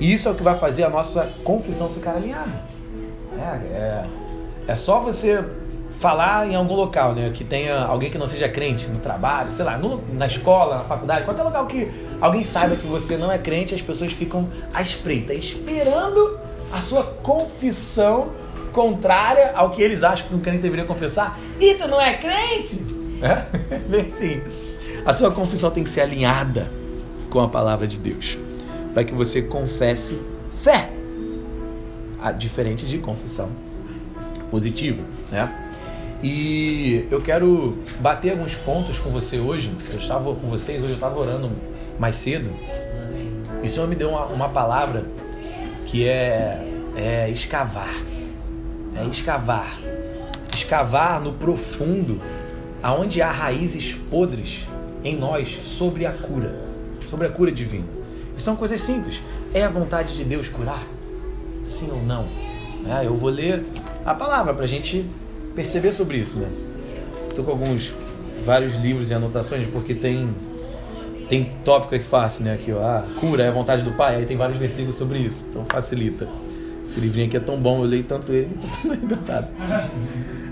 E 0.00 0.12
isso 0.12 0.28
é 0.28 0.32
o 0.32 0.34
que 0.34 0.42
vai 0.42 0.56
fazer 0.56 0.84
a 0.84 0.90
nossa 0.90 1.32
confissão 1.42 1.88
ficar 1.88 2.16
alinhada. 2.16 2.64
É, 3.38 3.42
é, 3.42 4.06
é 4.68 4.74
só 4.74 5.00
você 5.00 5.44
falar 5.90 6.48
em 6.48 6.54
algum 6.54 6.74
local, 6.74 7.14
né? 7.14 7.30
Que 7.32 7.44
tenha 7.44 7.84
alguém 7.84 8.10
que 8.10 8.18
não 8.18 8.26
seja 8.26 8.48
crente 8.48 8.88
no 8.88 8.98
trabalho, 8.98 9.50
sei 9.50 9.64
lá, 9.64 9.78
no, 9.78 10.02
na 10.12 10.26
escola, 10.26 10.78
na 10.78 10.84
faculdade, 10.84 11.24
qualquer 11.24 11.42
lugar 11.42 11.66
que 11.66 11.90
alguém 12.20 12.44
saiba 12.44 12.76
que 12.76 12.86
você 12.86 13.16
não 13.16 13.30
é 13.30 13.38
crente, 13.38 13.74
as 13.74 13.82
pessoas 13.82 14.12
ficam 14.12 14.48
à 14.72 14.82
espreita, 14.82 15.32
esperando 15.32 16.38
a 16.72 16.80
sua 16.80 17.04
confissão 17.04 18.32
contrária 18.72 19.52
ao 19.54 19.70
que 19.70 19.80
eles 19.80 20.02
acham 20.02 20.26
que 20.26 20.34
um 20.34 20.40
crente 20.40 20.60
deveria 20.60 20.84
confessar. 20.84 21.38
E 21.60 21.74
tu 21.74 21.86
não 21.86 22.00
é 22.00 22.14
crente? 22.14 22.93
É? 23.22 23.78
Bem 23.88 24.10
sim. 24.10 24.40
A 25.04 25.12
sua 25.12 25.30
confissão 25.30 25.70
tem 25.70 25.84
que 25.84 25.90
ser 25.90 26.00
alinhada 26.00 26.70
com 27.30 27.40
a 27.40 27.48
palavra 27.48 27.86
de 27.86 27.98
Deus. 27.98 28.38
Para 28.92 29.04
que 29.04 29.12
você 29.12 29.42
confesse 29.42 30.18
fé. 30.52 30.90
Ah, 32.22 32.32
diferente 32.32 32.86
de 32.86 32.98
confissão 32.98 33.50
positiva, 34.50 35.02
né? 35.30 35.52
E 36.22 37.06
eu 37.10 37.20
quero 37.20 37.76
bater 38.00 38.30
alguns 38.30 38.56
pontos 38.56 38.98
com 38.98 39.10
você 39.10 39.38
hoje. 39.38 39.70
Eu 39.92 39.98
estava 39.98 40.34
com 40.34 40.48
vocês, 40.48 40.82
hoje 40.82 40.92
eu 40.92 40.94
estava 40.94 41.18
orando 41.18 41.50
mais 41.98 42.16
cedo. 42.16 42.50
E 43.62 43.66
o 43.66 43.70
Senhor 43.70 43.86
me 43.86 43.94
deu 43.94 44.08
uma, 44.08 44.24
uma 44.26 44.48
palavra 44.48 45.04
que 45.84 46.08
é, 46.08 46.66
é 46.96 47.28
escavar. 47.28 47.94
É 48.96 49.04
escavar. 49.04 49.78
Escavar 50.54 51.20
no 51.20 51.32
profundo 51.34 52.22
aonde 52.84 53.22
há 53.22 53.30
raízes 53.30 53.94
podres 54.10 54.66
em 55.02 55.16
nós 55.16 55.48
sobre 55.62 56.04
a 56.04 56.12
cura. 56.12 56.54
sobre 57.06 57.26
a 57.26 57.30
cura 57.30 57.50
divina. 57.50 57.86
E 58.36 58.42
são 58.42 58.54
coisas 58.54 58.82
simples. 58.82 59.22
É 59.54 59.64
a 59.64 59.70
vontade 59.70 60.14
de 60.14 60.22
Deus 60.22 60.50
curar? 60.50 60.86
Sim 61.62 61.90
ou 61.90 62.02
não? 62.02 62.26
É, 62.86 63.06
eu 63.06 63.16
vou 63.16 63.30
ler 63.30 63.64
a 64.04 64.14
palavra 64.14 64.52
para 64.52 64.64
a 64.64 64.68
gente 64.68 65.06
perceber 65.54 65.92
sobre 65.92 66.18
isso. 66.18 66.36
Né? 66.36 66.48
Estou 67.30 67.42
com 67.42 67.52
alguns, 67.52 67.94
vários 68.44 68.74
livros 68.74 69.10
e 69.10 69.14
anotações, 69.14 69.66
porque 69.68 69.94
tem 69.94 70.28
tem 71.26 71.54
tópico 71.64 71.98
que 71.98 72.04
fácil, 72.04 72.44
né? 72.44 72.52
Aqui, 72.52 72.70
ó, 72.70 72.82
ah, 72.82 73.04
cura 73.18 73.44
é 73.44 73.48
a 73.48 73.50
vontade 73.50 73.82
do 73.82 73.92
Pai, 73.92 74.16
aí 74.16 74.26
tem 74.26 74.36
vários 74.36 74.58
versículos 74.58 74.94
sobre 74.96 75.20
isso, 75.20 75.46
então 75.48 75.64
facilita. 75.64 76.28
Esse 76.86 77.00
livrinho 77.00 77.28
aqui 77.28 77.38
é 77.38 77.40
tão 77.40 77.56
bom, 77.56 77.82
eu 77.82 77.88
leio 77.88 78.04
tanto 78.04 78.30
ele 78.30 78.50
tô 78.82 78.90
arrebentado. 78.90 79.48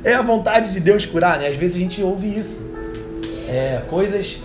É 0.04 0.14
a 0.14 0.23
vontade 0.23 0.73
de 0.73 0.80
Deus 0.80 1.06
curar, 1.06 1.38
né? 1.38 1.49
Às 1.49 1.56
vezes 1.56 1.76
a 1.76 1.80
gente 1.80 2.02
ouve 2.02 2.37
isso. 2.37 2.68
É, 3.49 3.82
coisas. 3.88 4.42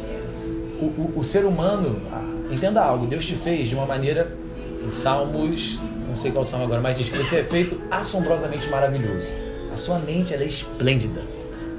O, 0.80 0.86
o, 0.86 1.14
o 1.18 1.24
ser 1.24 1.46
humano, 1.46 2.00
ah, 2.12 2.24
entenda 2.52 2.82
algo, 2.82 3.08
Deus 3.08 3.26
te 3.26 3.36
fez 3.36 3.68
de 3.68 3.74
uma 3.74 3.88
maneira, 3.88 4.32
em 4.86 4.92
Salmos, 4.92 5.82
não 6.08 6.16
sei 6.16 6.32
qual 6.32 6.46
salmo 6.46 6.66
agora, 6.66 6.82
mas 6.82 6.98
diz 6.98 7.10
que 7.10 7.18
você 7.18 7.38
é 7.38 7.44
feito 7.44 7.82
assombrosamente 7.90 8.70
maravilhoso. 8.70 9.28
A 9.72 9.76
sua 9.76 10.00
mente 10.00 10.34
ela 10.34 10.44
é 10.44 10.48
esplêndida. 10.48 11.22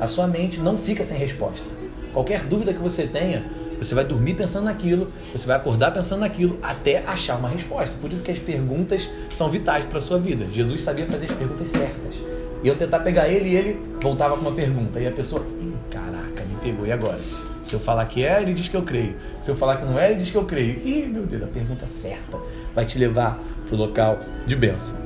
A 0.01 0.07
sua 0.07 0.27
mente 0.27 0.61
não 0.61 0.77
fica 0.77 1.05
sem 1.05 1.17
resposta. 1.17 1.65
Qualquer 2.13 2.45
dúvida 2.45 2.73
que 2.73 2.81
você 2.81 3.07
tenha, 3.07 3.45
você 3.81 3.95
vai 3.95 4.05
dormir 4.05 4.35
pensando 4.35 4.65
naquilo, 4.65 5.13
você 5.33 5.47
vai 5.47 5.57
acordar 5.57 5.93
pensando 5.93 6.21
naquilo 6.21 6.59
até 6.63 6.99
achar 7.07 7.37
uma 7.37 7.49
resposta. 7.49 7.95
Por 8.01 8.13
isso 8.13 8.23
que 8.23 8.31
as 8.31 8.39
perguntas 8.39 9.09
são 9.31 9.49
vitais 9.49 9.87
para 9.87 9.99
a 9.99 10.01
sua 10.01 10.19
vida. 10.19 10.47
Jesus 10.53 10.83
sabia 10.83 11.07
fazer 11.07 11.27
as 11.27 11.33
perguntas 11.33 11.69
certas. 11.69 12.15
Iam 12.63 12.77
tentar 12.77 13.01
pegar 13.01 13.29
ele 13.29 13.51
e 13.51 13.57
ele 13.57 13.81
voltava 14.01 14.35
com 14.35 14.43
uma 14.43 14.53
pergunta. 14.53 15.01
E 15.01 15.07
a 15.07 15.13
pessoa, 15.13 15.45
Ih, 15.61 15.75
caraca, 15.91 16.45
me 16.45 16.57
pegou, 16.63 16.87
e 16.87 16.93
agora? 16.93 17.19
Se 17.63 17.75
eu 17.75 17.81
falar 17.81 18.07
que 18.07 18.25
é, 18.25 18.41
ele 18.41 18.55
diz 18.55 18.69
que 18.69 18.77
eu 18.77 18.83
creio. 18.83 19.17
Se 19.41 19.51
eu 19.51 19.55
falar 19.55 19.77
que 19.77 19.85
não 19.85 19.99
é, 19.99 20.07
ele 20.07 20.17
diz 20.17 20.31
que 20.31 20.37
eu 20.37 20.45
creio. 20.45 20.81
Ih, 20.85 21.07
meu 21.07 21.25
Deus, 21.27 21.43
a 21.43 21.47
pergunta 21.47 21.87
certa 21.87 22.39
vai 22.75 22.85
te 22.85 22.99
levar 22.99 23.39
para 23.67 23.75
o 23.75 23.79
local 23.79 24.19
de 24.47 24.57
bênção. 24.57 24.97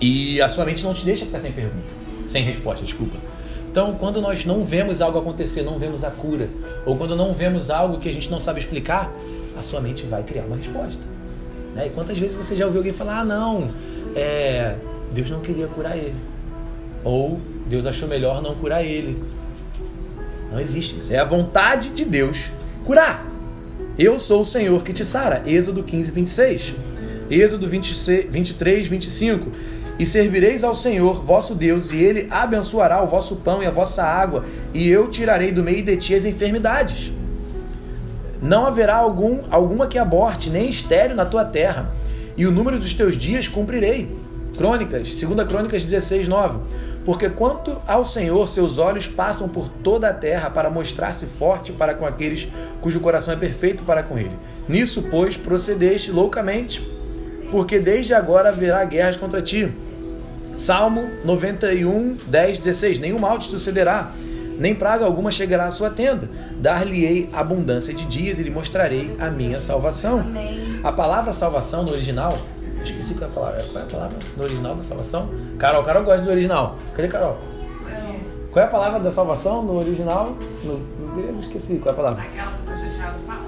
E 0.00 0.40
a 0.40 0.48
sua 0.48 0.64
mente 0.64 0.82
não 0.82 0.94
te 0.94 1.04
deixa 1.04 1.26
ficar 1.26 1.38
sem 1.38 1.52
pergunta, 1.52 1.88
sem 2.26 2.42
resposta, 2.42 2.84
desculpa. 2.84 3.16
Então, 3.70 3.94
quando 3.94 4.20
nós 4.20 4.44
não 4.44 4.64
vemos 4.64 5.00
algo 5.00 5.18
acontecer, 5.18 5.62
não 5.62 5.78
vemos 5.78 6.02
a 6.02 6.10
cura, 6.10 6.48
ou 6.84 6.96
quando 6.96 7.14
não 7.14 7.32
vemos 7.32 7.70
algo 7.70 7.98
que 7.98 8.08
a 8.08 8.12
gente 8.12 8.30
não 8.30 8.40
sabe 8.40 8.58
explicar, 8.58 9.12
a 9.56 9.62
sua 9.62 9.80
mente 9.80 10.04
vai 10.06 10.22
criar 10.22 10.44
uma 10.44 10.56
resposta. 10.56 11.02
Né? 11.74 11.86
E 11.86 11.90
quantas 11.90 12.18
vezes 12.18 12.34
você 12.34 12.56
já 12.56 12.64
ouviu 12.64 12.80
alguém 12.80 12.92
falar: 12.92 13.20
ah, 13.20 13.24
não, 13.24 13.68
é, 14.16 14.74
Deus 15.12 15.30
não 15.30 15.40
queria 15.40 15.66
curar 15.68 15.96
ele, 15.96 16.14
ou 17.04 17.40
Deus 17.66 17.86
achou 17.86 18.08
melhor 18.08 18.42
não 18.42 18.54
curar 18.54 18.84
ele. 18.84 19.22
Não 20.50 20.60
existe 20.60 20.98
isso. 20.98 21.12
É 21.12 21.18
a 21.18 21.24
vontade 21.24 21.90
de 21.90 22.04
Deus 22.04 22.50
curar. 22.84 23.26
Eu 23.98 24.18
sou 24.18 24.42
o 24.42 24.46
Senhor 24.46 24.82
que 24.82 24.92
te 24.92 25.04
sara. 25.04 25.42
Êxodo 25.46 25.82
15, 25.82 26.10
26. 26.10 26.74
Êxodo 27.30 27.68
26, 27.68 28.26
23, 28.30 28.88
25 28.88 29.50
e 30.00 30.06
servireis 30.06 30.64
ao 30.64 30.74
Senhor 30.74 31.22
vosso 31.22 31.54
Deus, 31.54 31.90
e 31.90 31.96
ele 31.96 32.26
abençoará 32.30 33.02
o 33.04 33.06
vosso 33.06 33.36
pão 33.36 33.62
e 33.62 33.66
a 33.66 33.70
vossa 33.70 34.02
água, 34.02 34.46
e 34.72 34.88
eu 34.88 35.08
tirarei 35.08 35.52
do 35.52 35.62
meio 35.62 35.84
de 35.84 35.94
ti 35.98 36.14
as 36.14 36.24
enfermidades. 36.24 37.12
Não 38.40 38.64
haverá 38.64 38.96
algum 38.96 39.42
alguma 39.50 39.86
que 39.86 39.98
aborte, 39.98 40.48
nem 40.48 40.70
estéreo 40.70 41.14
na 41.14 41.26
tua 41.26 41.44
terra, 41.44 41.92
e 42.34 42.46
o 42.46 42.50
número 42.50 42.78
dos 42.78 42.94
teus 42.94 43.14
dias 43.14 43.46
cumprirei. 43.46 44.08
Crônicas, 44.56 45.20
2 45.20 45.46
Crônicas 45.46 45.84
16, 45.84 46.26
9. 46.26 46.58
Porque 47.04 47.30
quanto 47.30 47.80
ao 47.86 48.04
Senhor, 48.04 48.48
seus 48.48 48.78
olhos 48.78 49.06
passam 49.08 49.48
por 49.48 49.68
toda 49.68 50.08
a 50.08 50.14
terra 50.14 50.50
para 50.50 50.68
mostrar-se 50.68 51.26
forte 51.26 51.72
para 51.72 51.94
com 51.94 52.06
aqueles 52.06 52.48
cujo 52.80 53.00
coração 53.00 53.32
é 53.32 53.36
perfeito 53.36 53.84
para 53.84 54.02
com 54.02 54.18
ele. 54.18 54.36
Nisso, 54.68 55.04
pois, 55.10 55.36
procedeste 55.36 56.10
loucamente, 56.10 56.86
porque 57.50 57.78
desde 57.78 58.14
agora 58.14 58.50
haverá 58.50 58.84
guerras 58.84 59.16
contra 59.16 59.40
ti 59.40 59.72
Salmo 60.60 61.08
91, 61.24 62.18
10, 62.26 62.58
16. 62.58 62.98
Nenhum 62.98 63.18
mal 63.18 63.38
te 63.38 63.48
sucederá, 63.48 64.12
nem 64.58 64.74
praga 64.74 65.06
alguma 65.06 65.30
chegará 65.30 65.64
à 65.64 65.70
sua 65.70 65.88
tenda. 65.88 66.28
Dar-lhe-ei 66.58 67.30
abundância 67.32 67.94
de 67.94 68.04
dias 68.04 68.38
e 68.38 68.42
lhe 68.42 68.50
mostrarei 68.50 69.16
a 69.18 69.30
minha 69.30 69.58
salvação. 69.58 70.22
A 70.84 70.92
palavra 70.92 71.32
salvação 71.32 71.82
no 71.82 71.92
original. 71.92 72.36
Esqueci 72.82 73.14
qual 73.14 73.28
é 73.28 73.32
a 73.32 73.34
palavra. 73.34 73.62
Qual 73.64 73.78
é 73.78 73.82
a 73.82 73.90
palavra 73.90 74.18
no 74.36 74.42
original 74.42 74.74
da 74.74 74.82
salvação? 74.82 75.30
Carol, 75.58 75.84
Carol 75.84 76.04
gosta 76.04 76.22
do 76.22 76.30
original. 76.30 76.76
Cadê 76.94 77.08
Carol? 77.08 77.38
Qual 78.50 78.64
é 78.64 78.66
a 78.66 78.70
palavra 78.70 78.98
da 78.98 79.10
salvação 79.10 79.62
no 79.62 79.78
original? 79.78 80.36
No, 80.64 80.78
no 80.78 81.14
grego, 81.14 81.38
esqueci. 81.40 81.78
Qual 81.78 81.90
é 81.90 81.92
a 81.92 81.96
palavra? 81.96 82.22
Aquela 82.22 82.52
que 82.66 83.22
o 83.22 83.26
fala? 83.26 83.44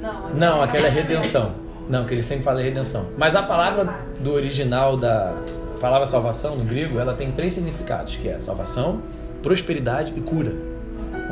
Não, 0.00 0.30
Não, 0.34 0.62
aquela 0.62 0.86
é 0.86 0.90
redenção. 0.90 1.52
Não, 1.88 2.04
que 2.04 2.14
ele 2.14 2.22
sempre 2.22 2.44
fala 2.44 2.60
é 2.60 2.64
redenção. 2.64 3.06
Mas 3.18 3.34
a 3.34 3.42
palavra 3.42 3.92
do 4.20 4.32
original 4.32 4.96
da, 4.96 5.34
palavra 5.80 6.06
salvação 6.06 6.56
no 6.56 6.64
grego 6.64 6.98
ela 6.98 7.14
tem 7.14 7.32
três 7.32 7.54
significados, 7.54 8.16
que 8.16 8.28
é 8.28 8.38
salvação, 8.38 9.02
prosperidade 9.42 10.12
e 10.14 10.20
cura. 10.20 10.52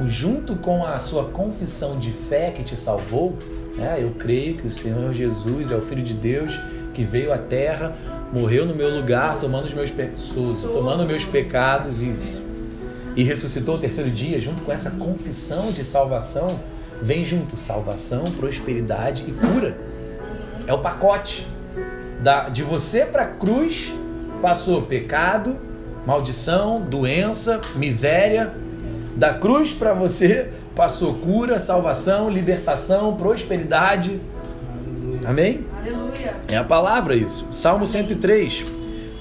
Junto 0.07 0.57
com 0.57 0.87
a 0.87 0.99
sua 0.99 1.25
confissão 1.25 1.99
de 1.99 2.11
fé 2.11 2.51
que 2.51 2.63
te 2.63 2.75
salvou, 2.75 3.37
né, 3.77 3.99
eu 4.01 4.13
creio 4.19 4.57
que 4.57 4.67
o 4.67 4.71
Senhor 4.71 5.13
Jesus 5.13 5.71
é 5.71 5.77
o 5.77 5.83
Filho 5.83 6.03
de 6.03 6.15
Deus 6.15 6.59
que 6.99 7.05
veio 7.05 7.33
à 7.33 7.39
Terra, 7.39 7.95
morreu 8.33 8.67
no 8.67 8.75
meu 8.75 8.93
lugar, 8.93 9.39
tomando 9.39 9.67
os 9.67 9.73
meus 9.73 9.89
pecados, 9.89 10.35
tomando 10.73 11.07
meus 11.07 11.25
pecados, 11.25 12.03
isso, 12.03 12.43
e 13.15 13.23
ressuscitou 13.23 13.77
o 13.77 13.79
terceiro 13.79 14.11
dia. 14.11 14.41
Junto 14.41 14.65
com 14.65 14.73
essa 14.73 14.91
confissão 14.91 15.71
de 15.71 15.85
salvação, 15.85 16.49
vem 17.01 17.25
junto 17.25 17.57
salvação, 17.57 18.25
prosperidade 18.25 19.25
e 19.29 19.31
cura. 19.31 19.79
É 20.67 20.73
o 20.73 20.79
pacote 20.79 21.47
da, 22.21 22.49
de 22.49 22.65
você 22.65 23.07
para 23.07 23.23
a 23.23 23.27
cruz 23.27 23.95
passou 24.43 24.83
pecado, 24.83 25.57
maldição, 26.05 26.81
doença, 26.81 27.61
miséria. 27.77 28.53
Da 29.15 29.35
cruz 29.35 29.73
para 29.73 29.95
você 29.95 30.51
passou 30.75 31.15
cura, 31.15 31.61
salvação, 31.61 32.29
libertação, 32.29 33.15
prosperidade. 33.15 34.21
Amém? 35.25 35.65
É 36.49 36.57
a 36.57 36.65
palavra 36.65 37.15
isso. 37.15 37.47
Salmo 37.51 37.87
103. 37.87 38.67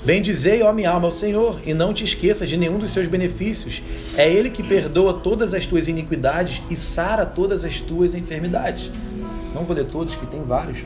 Bendizei, 0.05 0.61
ó 0.63 0.71
minha 0.71 0.89
alma, 0.89 1.07
ao 1.07 1.11
Senhor, 1.11 1.59
e 1.65 1.73
não 1.73 1.93
te 1.93 2.05
esqueças 2.05 2.47
de 2.47 2.55
nenhum 2.55 2.79
dos 2.79 2.91
seus 2.91 3.07
benefícios. 3.07 3.81
É 4.15 4.31
Ele 4.31 4.49
que 4.49 4.63
perdoa 4.63 5.15
todas 5.15 5.53
as 5.53 5.65
tuas 5.65 5.87
iniquidades 5.87 6.61
e 6.69 6.75
sara 6.77 7.25
todas 7.25 7.65
as 7.65 7.81
tuas 7.81 8.13
enfermidades. 8.13 8.89
Não 9.53 9.65
vou 9.65 9.75
ler 9.75 9.85
todos, 9.85 10.15
que 10.15 10.25
tem 10.25 10.41
vários, 10.43 10.85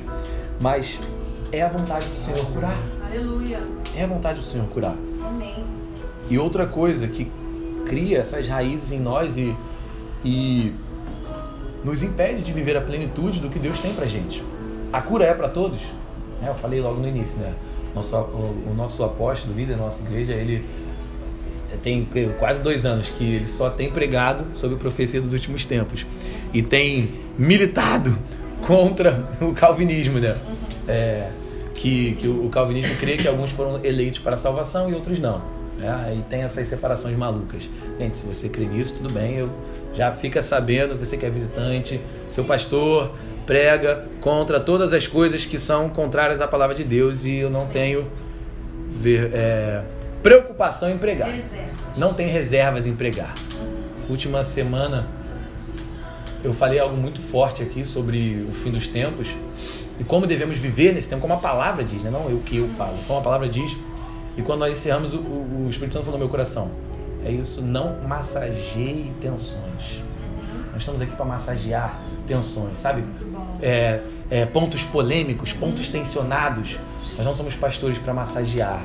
mas 0.59 0.99
é 1.51 1.61
a 1.61 1.69
vontade 1.69 2.07
do 2.07 2.19
Senhor 2.19 2.43
curar. 2.51 2.75
Aleluia. 3.05 3.61
É 3.95 4.03
a 4.03 4.07
vontade 4.07 4.39
do 4.39 4.45
Senhor 4.45 4.65
curar. 4.67 4.95
Amém. 5.23 5.63
E 6.29 6.39
outra 6.39 6.65
coisa 6.65 7.07
que 7.07 7.29
cria 7.85 8.19
essas 8.19 8.47
raízes 8.47 8.91
em 8.91 8.99
nós 8.99 9.37
e, 9.37 9.53
e 10.23 10.73
nos 11.83 12.01
impede 12.01 12.41
de 12.41 12.53
viver 12.53 12.77
a 12.77 12.81
plenitude 12.81 13.39
do 13.39 13.49
que 13.49 13.59
Deus 13.59 13.79
tem 13.79 13.93
pra 13.93 14.05
gente. 14.05 14.43
A 14.91 15.01
cura 15.01 15.25
é 15.25 15.33
para 15.33 15.49
todos? 15.49 15.79
É, 16.43 16.49
eu 16.49 16.55
falei 16.55 16.81
logo 16.81 16.99
no 16.99 17.07
início, 17.07 17.39
né? 17.39 17.53
Nosso, 17.95 18.15
o, 18.15 18.71
o 18.71 18.73
nosso 18.75 19.03
apóstolo, 19.03 19.53
líder 19.53 19.77
da 19.77 19.83
nossa 19.83 20.01
igreja, 20.03 20.33
ele 20.33 20.65
tem 21.81 22.07
quase 22.37 22.61
dois 22.61 22.85
anos 22.85 23.09
que 23.09 23.23
ele 23.23 23.47
só 23.47 23.69
tem 23.69 23.89
pregado 23.89 24.45
sobre 24.53 24.75
a 24.75 24.79
profecia 24.79 25.21
dos 25.21 25.33
últimos 25.33 25.65
tempos 25.65 26.05
e 26.53 26.61
tem 26.61 27.11
militado 27.37 28.17
contra 28.61 29.29
o 29.41 29.53
calvinismo, 29.53 30.19
né? 30.19 30.35
É, 30.87 31.29
que, 31.73 32.15
que 32.15 32.27
o 32.27 32.49
calvinismo 32.49 32.95
crê 32.97 33.17
que 33.17 33.27
alguns 33.27 33.51
foram 33.51 33.83
eleitos 33.83 34.19
para 34.19 34.35
a 34.35 34.37
salvação 34.37 34.89
e 34.89 34.93
outros 34.93 35.19
não. 35.19 35.41
Né? 35.77 36.17
E 36.19 36.29
tem 36.29 36.43
essas 36.43 36.67
separações 36.67 37.17
malucas. 37.17 37.69
Gente, 37.97 38.19
se 38.19 38.25
você 38.25 38.49
crê 38.49 38.65
nisso, 38.65 38.93
tudo 38.95 39.11
bem, 39.11 39.35
eu 39.35 39.49
já 39.93 40.11
fica 40.11 40.41
sabendo 40.41 40.95
que 40.95 41.05
você 41.05 41.17
quer 41.17 41.27
é 41.27 41.29
visitante, 41.29 41.99
seu 42.29 42.43
pastor 42.43 43.11
prega 43.51 44.05
contra 44.21 44.61
todas 44.61 44.93
as 44.93 45.07
coisas 45.07 45.43
que 45.43 45.59
são 45.59 45.89
contrárias 45.89 46.39
à 46.39 46.47
palavra 46.47 46.73
de 46.73 46.85
Deus 46.85 47.25
e 47.25 47.35
eu 47.35 47.49
não 47.49 47.67
tenho 47.67 48.09
ver, 48.89 49.29
é, 49.33 49.81
preocupação 50.23 50.89
em 50.89 50.97
pregar. 50.97 51.27
Reservas. 51.27 51.97
Não 51.97 52.13
tem 52.13 52.29
reservas 52.29 52.87
em 52.87 52.95
pregar. 52.95 53.33
Última 54.09 54.41
semana 54.45 55.05
eu 56.41 56.53
falei 56.53 56.79
algo 56.79 56.95
muito 56.95 57.19
forte 57.19 57.61
aqui 57.61 57.83
sobre 57.83 58.47
o 58.47 58.53
fim 58.53 58.71
dos 58.71 58.87
tempos 58.87 59.35
e 59.99 60.03
como 60.05 60.25
devemos 60.25 60.57
viver 60.57 60.93
nesse 60.93 61.09
tempo, 61.09 61.21
como 61.21 61.33
a 61.33 61.37
palavra 61.37 61.83
diz, 61.83 62.01
né? 62.03 62.09
não 62.09 62.27
o 62.27 62.39
que 62.39 62.55
eu 62.55 62.69
falo, 62.69 62.97
como 63.05 63.19
a 63.19 63.21
palavra 63.21 63.49
diz. 63.49 63.75
E 64.37 64.41
quando 64.41 64.61
nós 64.61 64.71
encerramos, 64.71 65.13
o, 65.13 65.17
o 65.17 65.67
Espírito 65.69 65.95
Santo 65.95 66.05
falou 66.05 66.17
no 66.17 66.23
meu 66.23 66.31
coração: 66.31 66.71
é 67.25 67.29
isso, 67.29 67.61
não 67.61 67.97
massageie 68.07 69.11
tensões. 69.19 70.01
Nós 70.71 70.83
estamos 70.83 71.01
aqui 71.01 71.13
para 71.17 71.25
massagear 71.25 71.99
tensões, 72.25 72.79
sabe? 72.79 73.03
É, 73.61 74.01
é, 74.29 74.45
pontos 74.45 74.83
polêmicos, 74.83 75.53
pontos 75.53 75.89
tensionados. 75.89 76.79
Nós 77.17 77.25
não 77.25 77.33
somos 77.33 77.55
pastores 77.55 77.99
para 77.99 78.13
massagear 78.13 78.81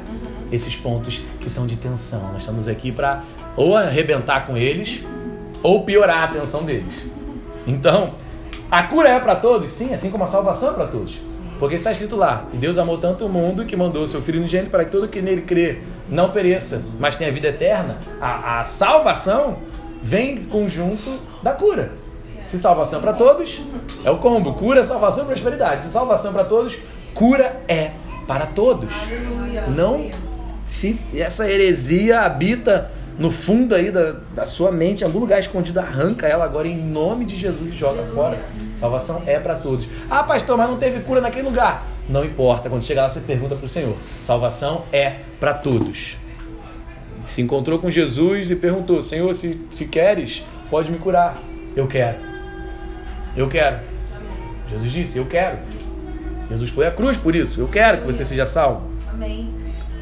esses 0.53 0.77
pontos 0.77 1.23
que 1.41 1.49
são 1.49 1.67
de 1.67 1.77
tensão. 1.77 2.33
Nós 2.33 2.43
estamos 2.43 2.69
aqui 2.69 2.93
para 2.93 3.23
ou 3.57 3.77
arrebentar 3.77 4.47
com 4.47 4.57
eles 4.57 5.03
ou 5.63 5.85
piorar 5.85 6.25
a 6.25 6.29
tensão 6.29 6.65
deles. 6.65 7.07
Então, 7.67 8.15
A 8.71 8.83
cura 8.83 9.09
é 9.09 9.21
para 9.21 9.37
todos? 9.37 9.71
Sim, 9.71 9.95
assim 9.95 10.11
como 10.11 10.25
a 10.25 10.27
salvação 10.27 10.71
é 10.71 10.73
para 10.73 10.87
todos. 10.87 11.21
Porque 11.59 11.77
está 11.77 11.93
escrito 11.93 12.17
lá: 12.17 12.47
E 12.53 12.57
Deus 12.57 12.79
amou 12.79 12.99
tanto 12.99 13.25
o 13.25 13.29
mundo 13.29 13.65
que 13.65 13.77
mandou 13.77 14.03
o 14.03 14.07
seu 14.07 14.21
Filho 14.21 14.41
unigênito 14.41 14.71
para 14.71 14.85
que 14.85 14.91
todo 14.91 15.09
que 15.09 15.23
nele 15.23 15.43
crer 15.43 15.83
não 16.09 16.29
pereça, 16.29 16.83
mas 16.99 17.15
tenha 17.15 17.31
vida 17.31 17.49
eterna. 17.49 17.99
A, 18.21 18.61
a 18.61 18.65
salvação 18.65 19.59
vem 20.03 20.45
conjunto 20.45 21.19
da 21.43 21.53
cura. 21.53 21.93
Se 22.47 22.59
salvação 22.59 22.99
é 22.99 23.03
para 23.03 23.13
todos, 23.13 23.61
é 24.05 24.11
o 24.11 24.19
combo: 24.19 24.55
cura, 24.55 24.85
salvação 24.85 25.25
e 25.25 25.27
prosperidade. 25.27 25.85
Se 25.85 25.91
salvação 25.91 26.31
é 26.31 26.35
para 26.35 26.45
todos, 26.45 26.79
cura 27.15 27.61
é 27.69 27.93
para 28.27 28.47
todos. 28.47 28.93
Não 29.75 30.09
se 30.67 30.99
essa 31.15 31.49
heresia 31.49 32.21
habita 32.23 32.91
no 33.19 33.31
fundo 33.31 33.75
aí 33.75 33.91
da, 33.91 34.17
da 34.35 34.45
sua 34.45 34.71
mente, 34.71 35.03
em 35.03 35.07
algum 35.07 35.21
lugar 35.21 35.41
escondido, 35.41 35.81
arranca 35.81 36.27
ela 36.27 36.45
agora 36.45 36.69
em 36.69 36.77
nome 36.77 37.25
de 37.25 37.35
Jesus 37.37 37.71
e 37.71 37.73
joga 37.73 38.05
fora. 38.05 38.39
Salvação 38.79 39.23
é 39.27 39.39
para 39.39 39.55
todos. 39.55 39.89
Ah, 40.11 40.23
pastor, 40.23 40.59
mas 40.59 40.69
não 40.69 40.77
teve 40.77 41.01
cura 41.01 41.21
naquele 41.21 41.49
lugar. 41.49 41.87
Não 42.09 42.25
importa, 42.25 42.69
quando 42.69 42.85
chegar 42.85 43.03
lá 43.03 43.09
você 43.09 43.21
pergunta 43.21 43.55
para 43.55 43.65
o 43.65 43.69
Senhor. 43.69 43.97
Salvação 44.23 44.85
é 44.93 45.21
para 45.41 45.55
todos. 45.55 46.19
Se 47.25 47.41
encontrou 47.41 47.79
com 47.79 47.91
Jesus 47.91 48.51
e 48.51 48.57
perguntou: 48.57 49.01
Senhor, 49.01 49.33
se, 49.35 49.61
se 49.71 49.87
queres, 49.87 50.43
pode 50.71 50.93
me 50.93 50.99
curar. 50.99 51.39
Eu 51.75 51.87
quero. 51.87 52.36
Eu 53.37 53.49
quero. 53.49 53.81
Jesus 54.69 54.93
disse: 54.93 55.19
Eu 55.19 55.27
quero. 55.27 55.59
Jesus 56.49 56.71
foi 56.71 56.87
à 56.87 56.91
cruz 56.91 57.19
por 57.19 57.35
isso. 57.35 57.61
Eu 57.61 57.69
quero 57.69 57.99
que 57.99 58.07
você 58.07 58.25
seja 58.25 58.47
salvo. 58.47 58.89
Amém. 59.13 59.53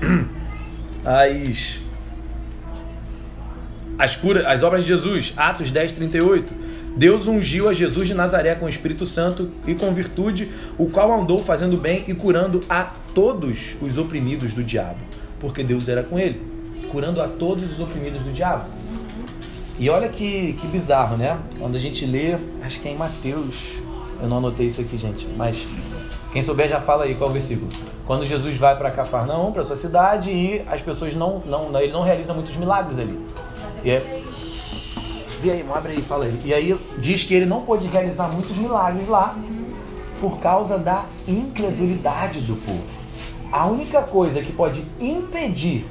As 1.05 1.85
as, 3.99 4.17
cura, 4.17 4.49
as 4.51 4.63
obras 4.63 4.83
de 4.83 4.89
Jesus, 4.89 5.33
Atos 5.37 5.71
10, 5.71 5.93
38. 5.93 6.55
Deus 6.97 7.27
ungiu 7.27 7.69
a 7.69 7.75
Jesus 7.75 8.07
de 8.07 8.15
Nazaré 8.15 8.55
com 8.55 8.67
o 8.67 8.69
Espírito 8.69 9.05
Santo 9.05 9.51
e 9.67 9.75
com 9.75 9.93
virtude, 9.93 10.49
o 10.79 10.89
qual 10.89 11.13
andou 11.13 11.39
fazendo 11.39 11.77
bem 11.77 12.05
e 12.07 12.15
curando 12.15 12.61
a 12.69 12.85
todos 13.15 13.77
os 13.81 13.99
oprimidos 13.99 14.53
do 14.53 14.63
diabo, 14.63 14.99
porque 15.41 15.65
Deus 15.65 15.89
era 15.89 16.03
com 16.03 16.19
ele, 16.19 16.41
curando 16.91 17.21
a 17.21 17.29
todos 17.29 17.73
os 17.73 17.81
oprimidos 17.81 18.23
do 18.23 18.33
diabo. 18.33 18.65
E 19.79 19.91
olha 19.91 20.09
que, 20.09 20.53
que 20.55 20.67
bizarro, 20.69 21.17
né? 21.17 21.39
Quando 21.59 21.77
a 21.77 21.81
gente 21.81 22.07
lê, 22.07 22.37
acho 22.63 22.81
que 22.81 22.89
é 22.89 22.93
em 22.93 22.97
Mateus, 22.97 23.75
eu 24.23 24.29
não 24.29 24.39
anotei 24.39 24.69
isso 24.69 24.81
aqui, 24.81 24.97
gente, 24.97 25.27
mas 25.37 25.67
quem 26.33 26.43
souber 26.43 26.69
já 26.69 26.81
fala 26.81 27.05
aí 27.05 27.15
qual 27.15 27.29
é 27.29 27.31
o 27.31 27.35
versículo. 27.35 27.69
Quando 28.07 28.27
Jesus 28.27 28.57
vai 28.59 28.77
para 28.77 28.91
Cafarnaum, 28.91 29.53
para 29.53 29.65
sua 29.65 29.77
cidade, 29.77 30.31
e 30.31 30.63
as 30.67 30.83
pessoas 30.83 31.15
não, 31.17 31.41
não, 31.41 31.81
ele 31.81 31.93
não 31.93 32.03
realiza 32.03 32.33
muitos 32.35 32.55
milagres 32.57 32.99
ali. 32.99 33.19
E 33.83 33.91
é... 33.91 34.01
Vê 35.41 35.51
aí, 35.51 35.65
abre 35.75 35.93
aí, 35.93 36.03
fala 36.03 36.25
aí. 36.25 36.41
E 36.45 36.55
aí 36.55 36.79
diz 36.99 37.25
que 37.25 37.35
ele 37.35 37.47
não 37.47 37.63
pôde 37.63 37.87
realizar 37.87 38.33
muitos 38.33 38.57
milagres 38.57 39.09
lá 39.09 39.37
por 40.21 40.39
causa 40.39 40.79
da 40.79 41.05
incredulidade 41.27 42.41
do 42.41 42.55
povo. 42.55 43.05
A 43.53 43.67
única 43.67 44.03
coisa 44.03 44.41
que 44.41 44.53
pode 44.53 44.85
impedir 45.01 45.85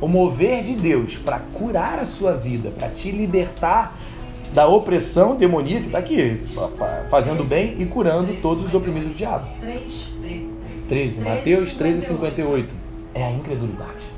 o 0.00 0.08
mover 0.08 0.62
de 0.62 0.74
Deus 0.74 1.16
para 1.16 1.38
curar 1.38 1.98
a 1.98 2.04
sua 2.04 2.34
vida, 2.34 2.70
para 2.70 2.88
te 2.88 3.10
libertar 3.10 3.96
da 4.52 4.66
opressão 4.66 5.36
demoníaca, 5.36 5.86
está 5.86 5.98
aqui, 5.98 6.42
fazendo 7.10 7.44
bem 7.44 7.76
e 7.78 7.86
curando 7.86 8.34
todos 8.40 8.64
os 8.64 8.74
oprimidos 8.74 9.08
do 9.08 9.14
diabo. 9.14 9.46
13. 9.60 10.48
13. 10.88 11.20
Mateus 11.20 11.74
13, 11.74 12.02
58. 12.02 12.74
É 13.14 13.24
a 13.24 13.30
incredulidade. 13.32 14.16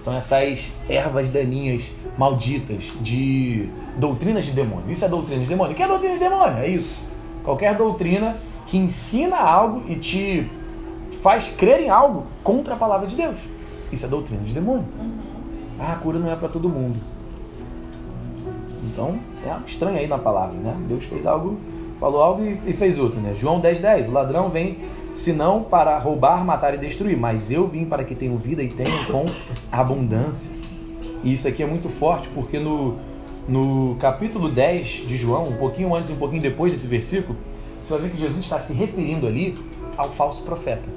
São 0.00 0.16
essas 0.16 0.72
ervas 0.88 1.28
daninhas 1.28 1.90
malditas 2.16 2.92
de 3.00 3.68
doutrinas 3.96 4.44
de 4.44 4.52
demônio. 4.52 4.90
Isso 4.90 5.04
é 5.04 5.08
doutrina 5.08 5.42
de 5.42 5.48
demônio. 5.48 5.72
O 5.72 5.76
que 5.76 5.82
é 5.82 5.88
doutrina 5.88 6.14
de 6.14 6.20
demônio? 6.20 6.58
É 6.58 6.68
isso. 6.68 7.02
Qualquer 7.42 7.76
doutrina 7.76 8.38
que 8.66 8.76
ensina 8.76 9.36
algo 9.36 9.82
e 9.88 9.96
te 9.96 10.50
faz 11.22 11.48
crer 11.48 11.80
em 11.80 11.90
algo 11.90 12.26
contra 12.42 12.74
a 12.74 12.76
palavra 12.76 13.06
de 13.06 13.16
Deus. 13.16 13.36
Isso 13.92 14.04
é 14.04 14.08
doutrina 14.08 14.42
de 14.42 14.52
demônio. 14.52 14.84
Ah, 15.78 15.92
a 15.92 15.96
cura 15.96 16.18
não 16.18 16.30
é 16.30 16.36
para 16.36 16.48
todo 16.48 16.68
mundo. 16.68 16.96
Então, 18.84 19.18
é 19.44 19.50
algo 19.50 19.66
estranho 19.66 19.98
aí 19.98 20.06
na 20.06 20.18
palavra, 20.18 20.56
né? 20.56 20.76
Deus 20.86 21.04
fez 21.04 21.26
algo, 21.26 21.58
falou 22.00 22.22
algo 22.22 22.42
e 22.42 22.72
fez 22.72 22.98
outro, 22.98 23.20
né? 23.20 23.34
João 23.34 23.60
10, 23.60 23.80
10. 23.80 24.08
O 24.08 24.12
ladrão 24.12 24.48
vem 24.48 24.78
senão 25.14 25.62
para 25.62 25.98
roubar, 25.98 26.44
matar 26.44 26.74
e 26.74 26.78
destruir. 26.78 27.16
Mas 27.16 27.50
eu 27.50 27.66
vim 27.66 27.84
para 27.84 28.04
que 28.04 28.14
tenham 28.14 28.36
vida 28.36 28.62
e 28.62 28.68
tenham 28.68 29.04
com 29.06 29.24
abundância. 29.70 30.50
E 31.22 31.32
isso 31.32 31.48
aqui 31.48 31.62
é 31.62 31.66
muito 31.66 31.88
forte 31.88 32.28
porque 32.28 32.58
no, 32.58 32.96
no 33.48 33.96
capítulo 33.96 34.48
10 34.48 34.86
de 35.06 35.16
João, 35.16 35.48
um 35.48 35.56
pouquinho 35.56 35.94
antes 35.94 36.10
e 36.10 36.12
um 36.12 36.16
pouquinho 36.16 36.40
depois 36.40 36.72
desse 36.72 36.86
versículo, 36.86 37.36
você 37.80 37.92
vai 37.92 38.02
ver 38.02 38.10
que 38.10 38.18
Jesus 38.18 38.40
está 38.40 38.58
se 38.58 38.72
referindo 38.72 39.26
ali 39.26 39.56
ao 39.96 40.08
falso 40.08 40.42
profeta, 40.44 40.88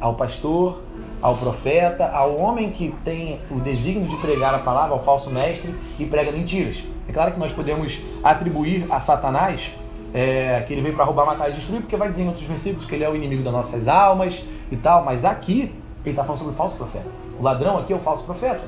ao 0.00 0.14
pastor, 0.14 0.82
ao 1.22 1.36
profeta, 1.36 2.06
ao 2.06 2.36
homem 2.36 2.70
que 2.70 2.94
tem 3.04 3.40
o 3.50 3.60
desígnio 3.60 4.08
de 4.08 4.16
pregar 4.16 4.54
a 4.54 4.58
palavra, 4.58 4.92
ao 4.92 4.98
falso 4.98 5.30
mestre 5.30 5.74
e 5.98 6.04
prega 6.04 6.32
mentiras. 6.32 6.84
É 7.08 7.12
claro 7.12 7.32
que 7.32 7.38
nós 7.38 7.52
podemos 7.52 8.00
atribuir 8.22 8.86
a 8.90 8.98
Satanás 8.98 9.72
é, 10.12 10.62
que 10.66 10.72
ele 10.72 10.80
veio 10.80 10.94
para 10.94 11.04
roubar, 11.04 11.24
matar 11.26 11.50
e 11.50 11.52
destruir, 11.52 11.80
porque 11.80 11.96
vai 11.96 12.08
dizer 12.08 12.24
em 12.24 12.28
outros 12.28 12.46
versículos 12.46 12.84
que 12.84 12.94
ele 12.94 13.04
é 13.04 13.10
o 13.10 13.14
inimigo 13.14 13.42
das 13.42 13.52
nossas 13.52 13.88
almas 13.88 14.44
e 14.70 14.76
tal, 14.76 15.04
mas 15.04 15.24
aqui 15.24 15.72
ele 16.04 16.10
está 16.10 16.24
falando 16.24 16.38
sobre 16.38 16.54
o 16.54 16.56
falso 16.56 16.76
profeta. 16.76 17.06
O 17.38 17.42
ladrão 17.42 17.78
aqui 17.78 17.92
é 17.92 17.96
o 17.96 18.00
falso 18.00 18.24
profeta, 18.24 18.62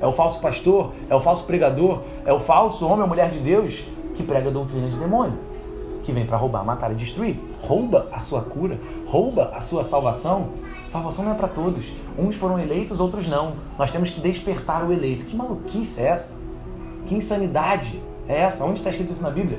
é 0.00 0.06
o 0.06 0.12
falso 0.12 0.40
pastor, 0.40 0.92
é 1.08 1.14
o 1.14 1.20
falso 1.20 1.44
pregador, 1.46 2.02
é 2.24 2.32
o 2.32 2.40
falso 2.40 2.86
homem 2.86 3.02
ou 3.02 3.08
mulher 3.08 3.30
de 3.30 3.38
Deus 3.38 3.84
que 4.14 4.22
prega 4.22 4.48
a 4.48 4.52
doutrina 4.52 4.88
de 4.88 4.96
demônio, 4.96 5.38
que 6.02 6.12
vem 6.12 6.26
para 6.26 6.36
roubar, 6.36 6.64
matar 6.64 6.92
e 6.92 6.94
destruir. 6.94 7.36
Rouba 7.60 8.08
a 8.12 8.18
sua 8.18 8.42
cura, 8.42 8.78
rouba 9.06 9.52
a 9.54 9.60
sua 9.60 9.84
salvação. 9.84 10.48
Salvação 10.86 11.24
não 11.24 11.32
é 11.32 11.34
para 11.34 11.48
todos. 11.48 11.92
Uns 12.18 12.36
foram 12.36 12.58
eleitos, 12.58 13.00
outros 13.00 13.28
não. 13.28 13.54
Nós 13.78 13.90
temos 13.90 14.10
que 14.10 14.20
despertar 14.20 14.84
o 14.84 14.92
eleito. 14.92 15.24
Que 15.24 15.36
maluquice 15.36 16.00
é 16.00 16.06
essa? 16.06 16.34
Que 17.06 17.14
insanidade 17.14 18.02
é 18.28 18.40
essa? 18.40 18.64
Onde 18.64 18.78
está 18.78 18.90
escrito 18.90 19.12
isso 19.12 19.22
na 19.22 19.30
Bíblia? 19.30 19.58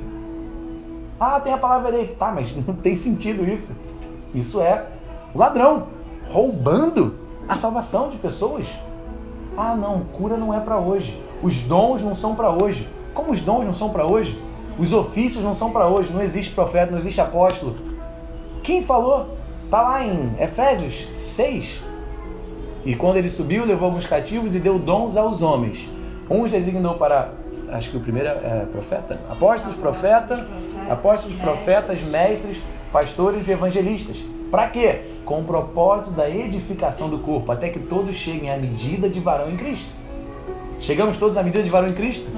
Ah, 1.20 1.40
tem 1.40 1.54
a 1.54 1.58
palavra 1.58 1.90
eleito. 1.90 2.16
Tá, 2.16 2.32
mas 2.32 2.56
não 2.68 2.76
tem 2.76 2.96
sentido 2.96 3.44
isso. 3.44 3.76
Isso 4.34 4.62
é 4.62 4.88
ladrão, 5.34 5.88
roubando 6.30 7.16
a 7.48 7.56
salvação 7.56 8.10
de 8.10 8.18
pessoas. 8.18 8.68
Ah, 9.56 9.76
não, 9.76 10.02
cura 10.06 10.38
não 10.38 10.54
é 10.54 10.60
para 10.60 10.78
hoje. 10.78 11.22
Os 11.42 11.60
dons 11.60 12.02
não 12.02 12.14
são 12.14 12.36
para 12.36 12.50
hoje. 12.50 12.90
Como 13.14 13.32
os 13.32 13.42
dons 13.42 13.66
não 13.66 13.74
são 13.74 13.90
para 13.90 14.06
hoje? 14.06 14.42
Os 14.78 14.94
ofícios 14.94 15.44
não 15.44 15.54
são 15.54 15.72
para 15.72 15.88
hoje. 15.88 16.12
Não 16.12 16.22
existe 16.22 16.54
profeta, 16.54 16.92
não 16.92 17.00
existe 17.00 17.22
apóstolo. 17.22 17.76
Quem 18.64 18.82
falou? 18.84 19.38
Tá 19.70 19.82
lá 19.82 20.06
em 20.06 20.36
Efésios 20.40 21.08
6. 21.10 21.82
E 22.86 22.96
quando 22.96 23.18
ele 23.18 23.30
subiu, 23.30 23.66
levou 23.66 23.86
alguns 23.86 24.06
cativos 24.06 24.56
e 24.56 24.60
deu 24.60 24.78
dons 24.78 25.16
aos 25.16 25.42
homens. 25.42 25.90
Uns 26.30 26.52
designou 26.52 26.96
para 26.96 27.32
acho 27.70 27.90
que 27.90 27.98
o 27.98 28.00
primeiro 28.00 28.30
é 28.30 28.68
profeta, 28.72 29.20
apóstolos, 29.30 29.76
profeta, 29.76 30.48
apóstolos, 30.90 31.36
profetas, 31.38 32.02
mestres, 32.02 32.62
pastores 32.92 33.48
e 33.48 33.52
evangelistas. 33.52 34.18
Para 34.52 34.70
quê? 34.70 35.02
Com 35.26 35.42
o 35.42 35.44
propósito 35.44 36.12
da 36.12 36.30
edificação 36.30 37.10
do 37.10 37.18
corpo, 37.20 37.52
até 37.52 37.70
que 37.70 37.80
todos 37.80 38.16
cheguem 38.16 38.52
à 38.52 38.58
medida 38.58 39.10
de 39.10 39.20
varão 39.20 39.50
em 39.50 39.58
Cristo. 39.58 39.90
Chegamos 40.80 41.18
todos 41.18 41.38
à 41.38 41.42
medida 41.42 41.64
de 41.64 41.70
varão 41.70 41.88
em 41.88 41.94
Cristo? 41.94 42.30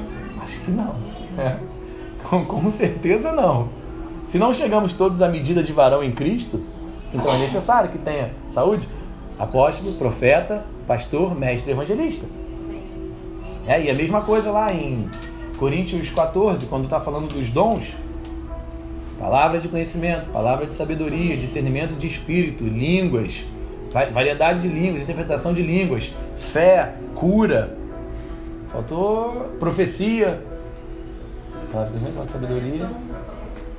Acho 0.42 0.62
que 0.62 0.72
não. 0.72 0.96
É. 1.38 1.58
Com, 2.30 2.44
com 2.46 2.70
certeza 2.70 3.32
não. 3.32 3.70
Se 4.26 4.40
não 4.40 4.54
chegamos 4.54 4.94
todos 4.94 5.22
à 5.22 5.28
medida 5.28 5.62
de 5.62 5.72
varão 5.72 6.04
em 6.04 6.12
Cristo, 6.12 6.62
então 7.14 7.32
é 7.32 7.38
necessário 7.38 7.90
que 7.92 7.98
tenha 7.98 8.32
saúde, 8.50 8.88
apóstolo, 9.38 9.94
profeta, 9.94 10.66
pastor, 10.88 11.38
mestre, 11.38 11.72
evangelista. 11.72 12.26
É, 13.68 13.82
e 13.82 13.90
a 13.90 13.94
mesma 13.94 14.22
coisa 14.22 14.52
lá 14.52 14.74
em 14.74 15.08
Coríntios 15.58 16.10
14, 16.10 16.66
quando 16.66 16.86
está 16.86 17.00
falando 17.00 17.34
dos 17.34 17.50
dons, 17.50 17.96
palavra 19.20 19.60
de 19.60 19.68
conhecimento, 19.68 20.30
palavra 20.30 20.66
de 20.66 20.76
sabedoria, 20.76 21.38
discernimento 21.38 21.96
de 21.96 22.08
espírito, 22.08 22.64
línguas, 22.64 23.44
variedade 24.12 24.62
de 24.62 24.68
línguas, 24.68 25.04
interpretação 25.04 25.54
de 25.54 25.62
línguas, 25.62 26.12
fé, 26.38 26.96
cura, 27.14 27.78
faltou 28.72 29.32
profecia, 29.60 30.44
palavra 31.72 31.94
de 31.94 32.00
conhecimento, 32.00 32.14
palavra 32.14 32.26
de 32.26 32.32
sabedoria, 32.32 32.90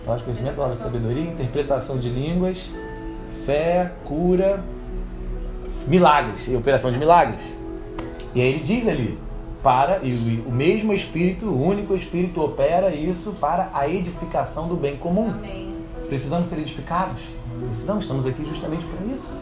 palavra 0.04 0.18
de 0.18 0.24
conhecimento, 0.24 0.54
palavra 0.54 0.76
de 0.76 0.82
sabedoria, 0.82 1.22
interpretação 1.22 1.98
de 1.98 2.08
línguas, 2.08 2.70
fé, 3.44 3.92
cura, 4.04 4.62
milagres, 5.86 6.48
e 6.48 6.56
operação 6.56 6.90
de 6.90 6.98
milagres. 6.98 7.40
E 8.34 8.40
aí 8.40 8.48
ele 8.48 8.60
diz 8.60 8.86
ali, 8.88 9.18
para 9.62 9.98
e 10.02 10.44
o 10.46 10.52
mesmo 10.52 10.92
Espírito, 10.92 11.46
o 11.46 11.60
único 11.60 11.94
Espírito 11.94 12.40
opera 12.40 12.94
isso 12.94 13.32
para 13.40 13.70
a 13.72 13.88
edificação 13.88 14.68
do 14.68 14.76
bem 14.76 14.96
comum. 14.96 15.30
Amém. 15.30 15.74
Precisamos 16.06 16.48
ser 16.48 16.58
edificados? 16.58 17.20
Precisamos, 17.66 18.04
estamos 18.04 18.26
aqui 18.26 18.44
justamente 18.44 18.84
para 18.84 19.06
isso. 19.06 19.36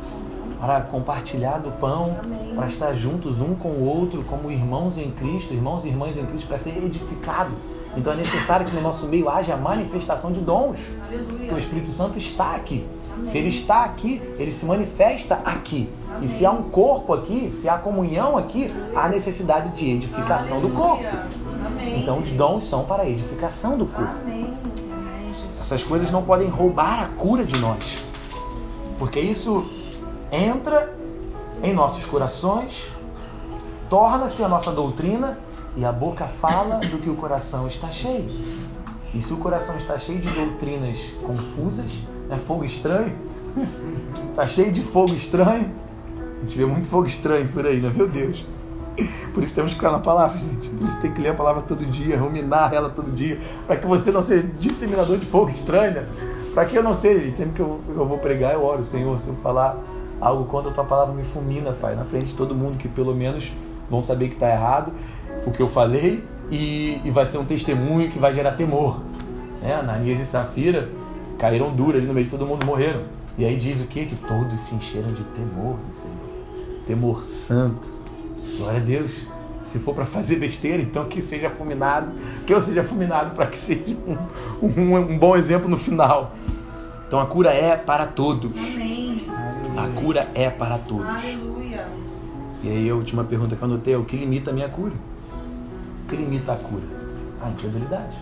Para 0.58 0.80
compartilhar 0.80 1.58
do 1.58 1.70
pão, 1.72 2.16
Amém. 2.24 2.54
para 2.54 2.66
estar 2.66 2.94
juntos 2.94 3.40
um 3.40 3.54
com 3.54 3.68
o 3.68 3.84
outro, 3.84 4.22
como 4.24 4.50
irmãos 4.50 4.96
em 4.96 5.10
Cristo, 5.10 5.52
irmãos 5.52 5.84
e 5.84 5.88
irmãs 5.88 6.16
em 6.16 6.24
Cristo, 6.24 6.46
para 6.46 6.56
ser 6.56 6.82
edificado. 6.82 7.52
Então 7.96 8.12
é 8.12 8.16
necessário 8.16 8.66
que 8.66 8.74
no 8.74 8.80
nosso 8.80 9.06
meio 9.06 9.28
haja 9.28 9.54
a 9.54 9.56
manifestação 9.56 10.32
de 10.32 10.40
dons. 10.40 10.78
Aleluia. 11.06 11.54
O 11.54 11.58
Espírito 11.58 11.90
Santo 11.90 12.18
está 12.18 12.54
aqui. 12.54 12.86
Se 13.22 13.38
ele 13.38 13.48
está 13.48 13.84
aqui, 13.84 14.20
ele 14.38 14.50
se 14.50 14.66
manifesta 14.66 15.36
aqui. 15.44 15.88
E 16.20 16.26
se 16.26 16.44
há 16.44 16.50
um 16.50 16.64
corpo 16.64 17.12
aqui, 17.12 17.50
se 17.50 17.68
há 17.68 17.78
comunhão 17.78 18.36
aqui, 18.36 18.72
há 18.94 19.08
necessidade 19.08 19.70
de 19.70 19.90
edificação 19.90 20.60
do 20.60 20.70
corpo. 20.70 21.04
Aleluia. 21.04 21.28
Amém. 21.66 22.02
Então 22.02 22.18
os 22.18 22.30
dons 22.30 22.64
são 22.64 22.84
para 22.84 23.04
a 23.04 23.08
edificação 23.08 23.78
do 23.78 23.86
corpo. 23.86 24.12
Amém. 24.22 24.54
Amém. 24.92 25.32
Essas 25.60 25.82
coisas 25.82 26.10
não 26.10 26.22
podem 26.22 26.48
roubar 26.48 27.04
a 27.04 27.06
cura 27.16 27.44
de 27.44 27.58
nós. 27.60 28.04
Porque 28.98 29.20
isso 29.20 29.64
entra 30.30 30.94
em 31.62 31.72
nossos 31.72 32.04
corações, 32.04 32.90
torna-se 33.88 34.42
a 34.42 34.48
nossa 34.48 34.72
doutrina 34.72 35.38
e 35.76 35.84
a 35.84 35.92
boca 35.92 36.26
fala 36.26 36.78
do 36.78 36.98
que 36.98 37.10
o 37.10 37.14
coração 37.14 37.66
está 37.66 37.88
cheio. 37.88 38.28
E 39.12 39.20
se 39.20 39.32
o 39.32 39.36
coração 39.36 39.76
está 39.76 39.98
cheio 39.98 40.20
de 40.20 40.28
doutrinas 40.28 41.12
confusas, 41.24 41.90
é 42.30 42.36
fogo 42.36 42.64
estranho, 42.64 43.14
está 44.30 44.46
cheio 44.46 44.72
de 44.72 44.82
fogo 44.82 45.14
estranho. 45.14 45.70
A 46.38 46.40
gente 46.44 46.56
vê 46.56 46.66
muito 46.66 46.88
fogo 46.88 47.06
estranho 47.06 47.48
por 47.48 47.66
aí, 47.66 47.80
né? 47.80 47.92
Meu 47.94 48.08
Deus. 48.08 48.46
Por 49.32 49.42
isso 49.42 49.54
temos 49.54 49.72
que 49.72 49.78
ficar 49.78 49.90
na 49.90 49.98
palavra, 49.98 50.36
gente. 50.36 50.68
Por 50.68 50.84
isso 50.86 51.00
tem 51.00 51.12
que 51.12 51.20
ler 51.20 51.30
a 51.30 51.34
palavra 51.34 51.62
todo 51.62 51.84
dia, 51.86 52.18
ruminar 52.18 52.72
ela 52.72 52.90
todo 52.90 53.10
dia, 53.10 53.40
para 53.66 53.76
que 53.76 53.86
você 53.86 54.12
não 54.12 54.22
seja 54.22 54.46
disseminador 54.58 55.18
de 55.18 55.26
fogo 55.26 55.48
estranho, 55.48 55.94
né? 55.94 56.06
Para 56.52 56.64
que 56.64 56.76
eu 56.76 56.82
não 56.82 56.94
seja, 56.94 57.20
gente. 57.20 57.36
Sempre 57.36 57.54
que 57.54 57.60
eu, 57.60 57.80
eu 57.88 58.06
vou 58.06 58.18
pregar, 58.18 58.52
eu 58.52 58.64
oro, 58.64 58.84
Senhor, 58.84 59.18
se 59.18 59.28
eu 59.28 59.34
falar 59.36 59.76
algo 60.20 60.44
contra 60.44 60.70
a 60.70 60.74
tua 60.74 60.84
palavra, 60.84 61.14
me 61.14 61.24
fulmina, 61.24 61.72
Pai, 61.72 61.96
na 61.96 62.04
frente 62.04 62.26
de 62.26 62.34
todo 62.34 62.54
mundo, 62.54 62.78
que 62.78 62.88
pelo 62.88 63.14
menos 63.14 63.52
vão 63.90 64.00
saber 64.00 64.28
que 64.28 64.34
está 64.34 64.48
errado 64.48 64.92
o 65.46 65.50
que 65.50 65.60
eu 65.60 65.68
falei 65.68 66.24
e, 66.50 67.00
e 67.04 67.10
vai 67.10 67.26
ser 67.26 67.38
um 67.38 67.44
testemunho 67.44 68.10
que 68.10 68.18
vai 68.18 68.32
gerar 68.32 68.52
temor. 68.52 69.00
Né? 69.60 69.74
Ananias 69.74 70.20
e 70.20 70.26
Safira 70.26 70.88
caíram 71.38 71.74
duro 71.74 71.96
ali 71.96 72.06
no 72.06 72.14
meio 72.14 72.26
de 72.26 72.30
todo 72.30 72.46
mundo, 72.46 72.64
morreram. 72.64 73.02
E 73.36 73.44
aí 73.44 73.56
diz 73.56 73.80
o 73.80 73.86
quê? 73.86 74.04
Que 74.04 74.14
todos 74.14 74.60
se 74.60 74.74
encheram 74.74 75.12
de 75.12 75.24
temor 75.24 75.76
do 75.76 75.92
Senhor. 75.92 76.16
Temor 76.86 77.24
santo. 77.24 77.92
Glória 78.56 78.80
a 78.80 78.82
Deus. 78.82 79.26
Se 79.60 79.78
for 79.78 79.94
para 79.94 80.06
fazer 80.06 80.36
besteira, 80.36 80.82
então 80.82 81.06
que 81.06 81.22
seja 81.22 81.48
fulminado, 81.48 82.12
que 82.46 82.52
eu 82.52 82.60
seja 82.60 82.84
fulminado 82.84 83.34
para 83.34 83.46
que 83.46 83.56
seja 83.56 83.96
um, 84.06 84.16
um, 84.62 84.96
um 84.96 85.18
bom 85.18 85.34
exemplo 85.34 85.68
no 85.68 85.78
final. 85.78 86.34
Então 87.06 87.18
a 87.18 87.26
cura 87.26 87.52
é 87.52 87.74
para 87.76 88.06
todos. 88.06 88.52
Amém. 88.52 89.16
A 89.76 89.88
cura 90.00 90.28
é 90.34 90.50
para 90.50 90.78
todos. 90.78 91.06
Aleluia. 91.06 91.88
E 92.62 92.68
aí 92.68 92.90
a 92.90 92.94
última 92.94 93.24
pergunta 93.24 93.56
que 93.56 93.62
eu 93.62 93.66
anotei 93.66 93.94
é 93.94 93.96
o 93.96 94.04
que 94.04 94.16
limita 94.16 94.50
a 94.50 94.54
minha 94.54 94.68
cura? 94.68 94.92
O 96.04 96.06
que 96.06 96.16
limita 96.16 96.52
a 96.52 96.56
cura? 96.56 96.82
A 97.40 97.48
incredulidade. 97.48 98.14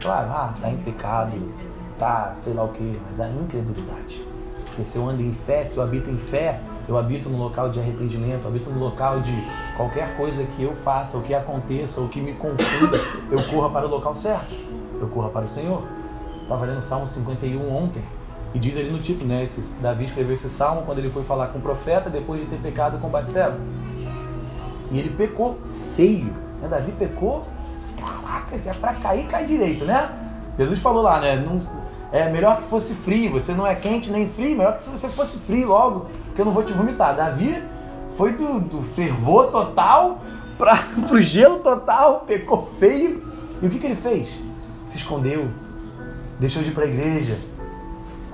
Claro, 0.00 0.30
ah, 0.30 0.54
tá 0.60 0.70
em 0.70 0.76
pecado, 0.76 1.32
tá 1.98 2.32
sei 2.32 2.54
lá 2.54 2.62
o 2.62 2.68
que, 2.68 3.00
mas 3.08 3.18
a 3.18 3.28
incredulidade. 3.28 4.24
Porque 4.66 4.84
se 4.84 4.96
eu 4.96 5.08
ando 5.08 5.20
em 5.20 5.32
fé, 5.32 5.64
se 5.64 5.76
eu 5.76 5.82
habito 5.82 6.08
em 6.08 6.16
fé, 6.16 6.60
eu 6.88 6.96
habito 6.96 7.28
no 7.28 7.38
local 7.38 7.70
de 7.70 7.80
arrependimento, 7.80 8.46
habito 8.46 8.70
no 8.70 8.78
local 8.78 9.20
de 9.20 9.32
qualquer 9.76 10.16
coisa 10.16 10.44
que 10.44 10.62
eu 10.62 10.74
faça, 10.74 11.16
ou 11.16 11.24
que 11.24 11.34
aconteça, 11.34 12.00
ou 12.00 12.08
que 12.08 12.20
me 12.20 12.34
confunda, 12.34 12.98
eu 13.32 13.42
corra 13.50 13.70
para 13.70 13.86
o 13.86 13.90
local 13.90 14.14
certo. 14.14 14.54
Eu 15.00 15.08
corra 15.08 15.30
para 15.30 15.46
o 15.46 15.48
Senhor. 15.48 15.82
Estava 16.42 16.66
lendo 16.66 16.82
Salmo 16.82 17.08
51 17.08 17.74
ontem. 17.74 18.02
E 18.54 18.58
diz 18.60 18.76
ali 18.76 18.90
no 18.90 19.00
título, 19.00 19.26
né? 19.28 19.42
Esse, 19.42 19.80
Davi 19.80 20.04
escreveu 20.04 20.34
esse 20.34 20.48
salmo 20.48 20.82
quando 20.82 20.98
ele 20.98 21.10
foi 21.10 21.24
falar 21.24 21.48
com 21.48 21.58
o 21.58 21.62
profeta 21.62 22.08
depois 22.08 22.40
de 22.40 22.46
ter 22.46 22.58
pecado 22.58 23.00
com 23.00 23.08
Batseba. 23.08 23.58
E 24.92 24.98
ele 24.98 25.10
pecou 25.10 25.58
feio. 25.96 26.43
Né? 26.64 26.68
Davi 26.68 26.92
pecou, 26.92 27.44
caraca, 27.98 28.56
é 28.56 28.72
pra 28.72 28.94
cair, 28.94 29.26
cai 29.26 29.44
direito, 29.44 29.84
né? 29.84 30.10
Jesus 30.58 30.80
falou 30.80 31.02
lá, 31.02 31.20
né? 31.20 31.36
Não, 31.36 31.58
é 32.10 32.30
melhor 32.30 32.58
que 32.58 32.64
fosse 32.64 32.94
frio, 32.94 33.32
você 33.32 33.52
não 33.52 33.66
é 33.66 33.74
quente 33.74 34.10
nem 34.10 34.28
frio, 34.28 34.56
melhor 34.56 34.74
que 34.74 34.82
se 34.82 34.90
você 34.90 35.08
fosse 35.08 35.38
frio 35.38 35.68
logo, 35.68 36.06
que 36.34 36.40
eu 36.40 36.44
não 36.44 36.52
vou 36.52 36.62
te 36.62 36.72
vomitar. 36.72 37.14
Davi 37.14 37.62
foi 38.16 38.32
do, 38.32 38.60
do 38.60 38.82
fervor 38.82 39.50
total 39.50 40.20
para 40.56 40.74
o 41.10 41.20
gelo 41.20 41.58
total, 41.58 42.20
pecou 42.20 42.66
feio. 42.78 43.22
E 43.60 43.66
o 43.66 43.70
que, 43.70 43.78
que 43.78 43.86
ele 43.86 43.96
fez? 43.96 44.42
Se 44.86 44.96
escondeu, 44.98 45.48
deixou 46.38 46.62
de 46.62 46.70
ir 46.70 46.72
para 46.72 46.84
a 46.84 46.86
igreja, 46.86 47.38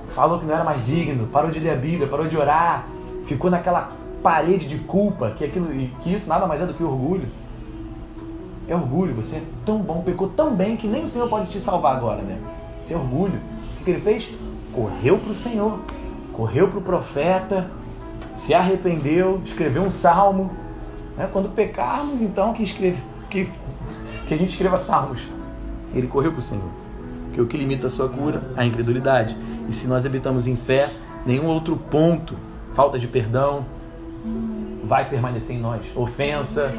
falou 0.09 0.39
que 0.39 0.45
não 0.45 0.53
era 0.53 0.63
mais 0.63 0.85
digno, 0.85 1.27
parou 1.27 1.49
de 1.51 1.59
ler 1.59 1.71
a 1.71 1.75
Bíblia, 1.75 2.07
parou 2.07 2.27
de 2.27 2.37
orar, 2.37 2.85
ficou 3.25 3.49
naquela 3.49 3.89
parede 4.21 4.67
de 4.67 4.77
culpa, 4.77 5.31
que 5.31 5.43
aquilo, 5.43 5.67
que 6.01 6.13
isso 6.13 6.29
nada 6.29 6.45
mais 6.45 6.61
é 6.61 6.65
do 6.65 6.73
que 6.73 6.83
orgulho. 6.83 7.27
É 8.71 8.75
orgulho, 8.75 9.13
você 9.13 9.35
é 9.35 9.43
tão 9.65 9.79
bom, 9.79 10.01
pecou 10.01 10.29
tão 10.29 10.55
bem 10.55 10.77
que 10.77 10.87
nem 10.87 11.03
o 11.03 11.07
Senhor 11.07 11.27
pode 11.27 11.49
te 11.49 11.59
salvar 11.59 11.93
agora, 11.93 12.21
né? 12.21 12.37
Isso 12.81 12.93
é 12.93 12.95
orgulho. 12.95 13.37
O 13.81 13.83
que 13.83 13.91
ele 13.91 13.99
fez? 13.99 14.29
Correu 14.71 15.17
para 15.17 15.31
o 15.33 15.35
Senhor, 15.35 15.79
correu 16.31 16.69
para 16.69 16.79
o 16.79 16.81
profeta, 16.81 17.69
se 18.37 18.53
arrependeu, 18.53 19.41
escreveu 19.43 19.83
um 19.83 19.89
salmo. 19.89 20.51
Né? 21.17 21.29
Quando 21.33 21.49
pecarmos, 21.49 22.21
então, 22.21 22.53
que, 22.53 22.63
escreve, 22.63 23.03
que, 23.29 23.49
que 24.25 24.33
a 24.33 24.37
gente 24.37 24.51
escreva 24.51 24.77
salmos. 24.77 25.19
Ele 25.93 26.07
correu 26.07 26.31
para 26.31 26.39
o 26.39 26.41
Senhor. 26.41 26.69
Porque 27.25 27.41
o 27.41 27.47
que 27.47 27.57
limita 27.57 27.87
a 27.87 27.89
sua 27.89 28.07
cura? 28.07 28.41
A 28.55 28.63
incredulidade. 28.63 29.35
E 29.67 29.73
se 29.73 29.85
nós 29.85 30.05
habitamos 30.05 30.47
em 30.47 30.55
fé, 30.55 30.89
nenhum 31.25 31.47
outro 31.47 31.75
ponto, 31.75 32.37
falta 32.73 32.97
de 32.97 33.09
perdão, 33.09 33.65
vai 34.91 35.07
permanecer 35.07 35.55
em 35.55 35.59
nós. 35.59 35.85
Ofensa, 35.95 36.69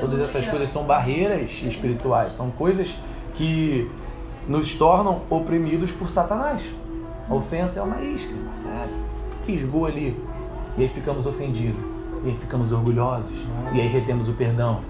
todas 0.00 0.18
essas 0.18 0.44
coisas 0.48 0.68
são 0.68 0.82
barreiras 0.82 1.62
espirituais, 1.62 2.32
são 2.32 2.50
coisas 2.50 2.96
que 3.34 3.88
nos 4.48 4.74
tornam 4.74 5.20
oprimidos 5.30 5.92
por 5.92 6.10
Satanás. 6.10 6.60
A 7.30 7.32
ofensa 7.32 7.78
é 7.78 7.82
uma 7.84 8.02
isca, 8.02 8.34
é, 8.34 8.88
fisgou 9.44 9.86
ali, 9.86 10.20
e 10.76 10.82
aí 10.82 10.88
ficamos 10.88 11.24
ofendidos, 11.24 11.80
e 12.24 12.30
aí 12.30 12.36
ficamos 12.36 12.72
orgulhosos, 12.72 13.38
e 13.72 13.80
aí 13.80 13.86
retemos 13.86 14.28
o 14.28 14.32
perdão. 14.32 14.80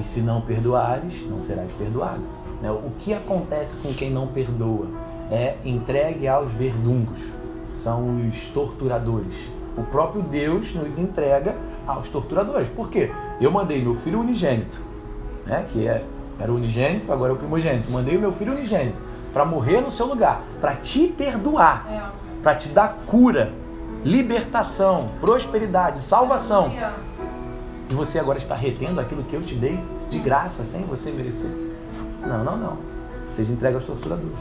E 0.00 0.04
se 0.04 0.20
não 0.20 0.40
perdoares, 0.40 1.28
não 1.28 1.40
serás 1.40 1.72
perdoado. 1.72 2.22
Né? 2.62 2.70
O 2.70 2.92
que 2.96 3.12
acontece 3.12 3.78
com 3.78 3.92
quem 3.92 4.12
não 4.12 4.28
perdoa? 4.28 4.86
É 5.32 5.56
entregue 5.64 6.28
aos 6.28 6.52
verdungos, 6.52 7.18
são 7.74 8.24
os 8.28 8.38
torturadores. 8.54 9.55
O 9.76 9.82
próprio 9.82 10.22
Deus 10.22 10.74
nos 10.74 10.98
entrega 10.98 11.54
aos 11.86 12.08
torturadores. 12.08 12.68
Por 12.68 12.88
quê? 12.88 13.10
Eu 13.40 13.50
mandei 13.50 13.82
meu 13.82 13.94
filho 13.94 14.20
unigênito, 14.20 14.78
né? 15.44 15.66
que 15.70 15.86
é, 15.86 16.02
era 16.40 16.52
unigênito, 16.52 17.12
agora 17.12 17.32
é 17.32 17.34
o 17.34 17.38
primogênito. 17.38 17.90
Mandei 17.90 18.16
o 18.16 18.20
meu 18.20 18.32
filho 18.32 18.52
unigênito 18.52 18.98
para 19.32 19.44
morrer 19.44 19.82
no 19.82 19.90
seu 19.90 20.06
lugar, 20.06 20.40
para 20.60 20.74
te 20.74 21.08
perdoar, 21.08 21.86
É. 21.90 22.02
para 22.42 22.54
te 22.54 22.68
dar 22.70 22.96
cura, 23.06 23.52
libertação, 24.02 25.10
prosperidade, 25.20 26.02
salvação. 26.02 26.72
E 27.90 27.94
você 27.94 28.18
agora 28.18 28.38
está 28.38 28.54
retendo 28.54 29.00
aquilo 29.00 29.22
que 29.24 29.34
eu 29.34 29.42
te 29.42 29.54
dei 29.54 29.78
de 30.08 30.18
graça, 30.18 30.64
sem 30.64 30.82
você 30.84 31.10
merecer? 31.10 31.50
Não, 32.26 32.42
não, 32.42 32.56
não. 32.56 32.76
Seja 33.30 33.52
entregue 33.52 33.74
aos 33.74 33.84
torturadores. 33.84 34.38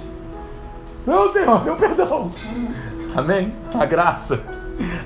Não, 1.06 1.28
Senhor, 1.28 1.64
meu 1.64 1.76
perdão. 1.76 2.32
Amém? 3.16 3.54
A 3.78 3.86
graça. 3.86 4.42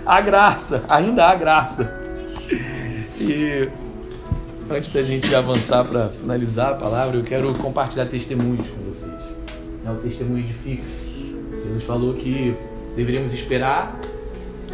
A 0.06 0.22
graça. 0.22 0.84
Ainda 0.90 1.26
há 1.28 1.36
graça. 1.36 1.94
E 3.20 3.68
antes 4.70 4.92
da 4.92 5.04
gente 5.04 5.34
avançar 5.34 5.84
para 5.86 6.10
finalizar 6.10 6.72
a 6.72 6.76
palavra, 6.76 7.18
eu 7.18 7.24
quero 7.24 7.54
compartilhar 7.56 8.06
testemunhos 8.06 8.68
com 8.68 8.82
vocês. 8.84 9.14
É 9.86 9.92
o 9.92 9.96
testemunho 9.96 10.40
edifica. 10.40 10.84
Jesus 11.66 11.84
falou 11.84 12.14
que 12.16 12.56
deveríamos 12.96 13.34
esperar 13.34 14.00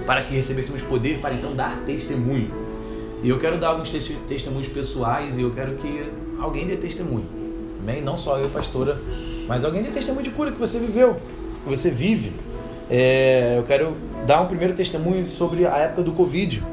para 0.05 0.21
que 0.21 0.33
recebêssemos 0.33 0.81
poder 0.83 1.19
para 1.19 1.33
então 1.33 1.55
dar 1.55 1.75
testemunho. 1.85 2.51
E 3.23 3.29
eu 3.29 3.37
quero 3.39 3.57
dar 3.57 3.69
alguns 3.69 3.89
teste- 3.89 4.17
testemunhos 4.27 4.67
pessoais 4.67 5.37
e 5.37 5.41
eu 5.41 5.51
quero 5.51 5.75
que 5.75 6.05
alguém 6.39 6.67
dê 6.67 6.75
testemunho. 6.75 7.25
Amém? 7.81 8.01
Não 8.01 8.17
só 8.17 8.37
eu, 8.37 8.49
pastora, 8.49 8.99
mas 9.47 9.65
alguém 9.65 9.81
dê 9.81 9.89
testemunho 9.89 10.23
de 10.23 10.29
cura 10.31 10.51
que 10.51 10.59
você 10.59 10.79
viveu, 10.79 11.15
que 11.63 11.69
você 11.69 11.89
vive. 11.89 12.31
É, 12.89 13.55
eu 13.57 13.63
quero 13.63 13.95
dar 14.25 14.41
um 14.41 14.47
primeiro 14.47 14.73
testemunho 14.73 15.27
sobre 15.27 15.65
a 15.65 15.77
época 15.77 16.03
do 16.03 16.11
Covid. 16.11 16.63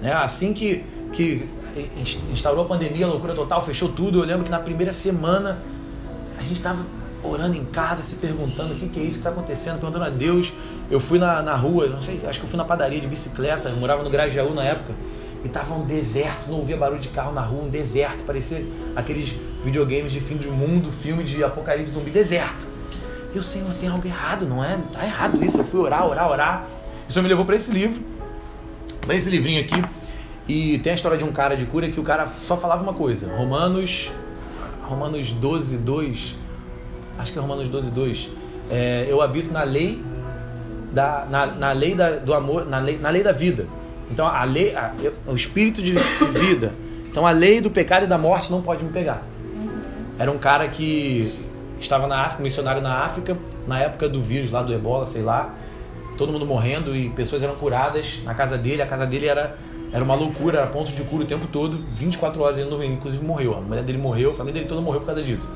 Né? 0.00 0.12
Assim 0.12 0.52
que, 0.52 0.84
que 1.12 1.48
ins- 1.96 2.18
instaurou 2.32 2.64
a 2.64 2.68
pandemia, 2.68 3.06
a 3.06 3.08
loucura 3.08 3.34
total, 3.34 3.64
fechou 3.64 3.88
tudo, 3.90 4.20
eu 4.20 4.24
lembro 4.24 4.44
que 4.44 4.50
na 4.50 4.58
primeira 4.58 4.92
semana 4.92 5.58
a 6.38 6.42
gente 6.42 6.56
estava 6.56 6.82
orando 7.22 7.54
em 7.54 7.64
casa, 7.66 8.02
se 8.02 8.14
perguntando 8.16 8.72
o 8.72 8.76
que, 8.76 8.88
que 8.88 8.98
é 8.98 9.02
isso 9.02 9.12
que 9.12 9.18
está 9.18 9.30
acontecendo, 9.30 9.78
perguntando 9.78 10.06
a 10.06 10.08
Deus. 10.10 10.52
Eu 10.90 10.98
fui 10.98 11.18
na, 11.18 11.42
na 11.42 11.54
rua, 11.54 11.86
não 11.86 12.00
sei, 12.00 12.20
acho 12.26 12.38
que 12.38 12.46
eu 12.46 12.48
fui 12.48 12.56
na 12.56 12.64
padaria 12.64 12.98
de 13.00 13.06
bicicleta, 13.06 13.68
eu 13.68 13.76
morava 13.76 14.02
no 14.02 14.08
Grajaú 14.08 14.54
na 14.54 14.64
época, 14.64 14.94
e 15.44 15.48
tava 15.48 15.74
um 15.74 15.84
deserto, 15.84 16.48
não 16.48 16.56
ouvia 16.56 16.76
barulho 16.78 17.00
de 17.00 17.08
carro 17.08 17.32
na 17.32 17.42
rua, 17.42 17.64
um 17.64 17.68
deserto, 17.68 18.24
parecia 18.24 18.66
aqueles 18.96 19.34
videogames 19.62 20.10
de 20.12 20.20
fim 20.20 20.36
do 20.36 20.50
mundo, 20.50 20.90
filme 20.90 21.22
de 21.22 21.44
apocalipse 21.44 21.92
zumbi, 21.92 22.10
deserto. 22.10 22.66
O 23.34 23.42
Senhor 23.42 23.72
tem 23.74 23.88
algo 23.88 24.06
errado, 24.06 24.46
não 24.46 24.62
é? 24.62 24.78
Tá 24.92 25.04
errado 25.04 25.42
isso. 25.44 25.58
Eu 25.58 25.64
fui 25.64 25.80
orar, 25.80 26.06
orar, 26.06 26.30
orar. 26.30 26.66
Isso 27.08 27.22
me 27.22 27.28
levou 27.28 27.44
para 27.44 27.56
esse 27.56 27.70
livro, 27.70 28.02
para 29.00 29.14
esse 29.14 29.30
livrinho 29.30 29.60
aqui. 29.60 29.82
E 30.48 30.78
tem 30.80 30.92
a 30.92 30.94
história 30.94 31.16
de 31.16 31.24
um 31.24 31.32
cara 31.32 31.56
de 31.56 31.64
cura 31.66 31.88
que 31.88 32.00
o 32.00 32.02
cara 32.02 32.26
só 32.26 32.56
falava 32.56 32.82
uma 32.82 32.94
coisa: 32.94 33.32
Romanos 33.34 34.10
Romanos 34.90 35.30
12, 35.30 35.76
2. 35.78 36.36
Acho 37.18 37.32
que 37.32 37.38
é 37.38 37.40
Romanos 37.40 37.68
12, 37.68 37.90
2. 37.90 38.28
É, 38.70 39.06
eu 39.08 39.22
habito 39.22 39.52
na 39.52 39.62
lei 39.62 40.02
da, 40.92 41.26
na, 41.30 41.46
na 41.46 41.72
lei 41.72 41.94
da, 41.94 42.16
do 42.16 42.34
amor, 42.34 42.66
na 42.66 42.78
lei, 42.80 42.98
na 42.98 43.10
lei 43.10 43.22
da 43.22 43.30
vida. 43.30 43.66
Então 44.10 44.26
a 44.26 44.42
lei, 44.42 44.74
a, 44.74 44.92
o 45.28 45.36
espírito 45.36 45.80
de 45.80 45.92
vida. 45.92 46.72
Então 47.08 47.24
a 47.24 47.30
lei 47.30 47.60
do 47.60 47.70
pecado 47.70 48.04
e 48.04 48.06
da 48.08 48.18
morte 48.18 48.50
não 48.50 48.62
pode 48.62 48.82
me 48.82 48.90
pegar. 48.90 49.22
Era 50.18 50.30
um 50.30 50.38
cara 50.38 50.66
que 50.66 51.32
estava 51.80 52.06
na 52.06 52.24
África, 52.24 52.42
missionário 52.42 52.82
na 52.82 53.04
África, 53.04 53.36
na 53.66 53.78
época 53.80 54.08
do 54.08 54.20
vírus 54.20 54.50
lá 54.50 54.62
do 54.62 54.72
Ebola, 54.72 55.06
sei 55.06 55.22
lá, 55.22 55.54
todo 56.16 56.32
mundo 56.32 56.46
morrendo 56.46 56.94
e 56.94 57.10
pessoas 57.10 57.42
eram 57.42 57.54
curadas 57.56 58.20
na 58.24 58.34
casa 58.34 58.58
dele. 58.58 58.82
A 58.82 58.86
casa 58.86 59.06
dele 59.06 59.26
era 59.26 59.56
era 59.92 60.04
uma 60.04 60.14
loucura, 60.14 60.58
era 60.58 60.66
ponto 60.68 60.92
de 60.92 61.02
cura 61.02 61.24
o 61.24 61.26
tempo 61.26 61.48
todo, 61.48 61.84
24 61.88 62.40
horas 62.40 62.58
ele 62.58 62.70
não 62.70 62.82
inclusive 62.84 63.24
morreu. 63.24 63.56
A 63.56 63.60
mulher 63.60 63.82
dele 63.82 63.98
morreu, 63.98 64.30
a 64.30 64.34
família 64.34 64.60
dele 64.60 64.68
toda 64.68 64.80
morreu 64.80 65.00
por 65.00 65.06
causa 65.06 65.22
disso. 65.22 65.52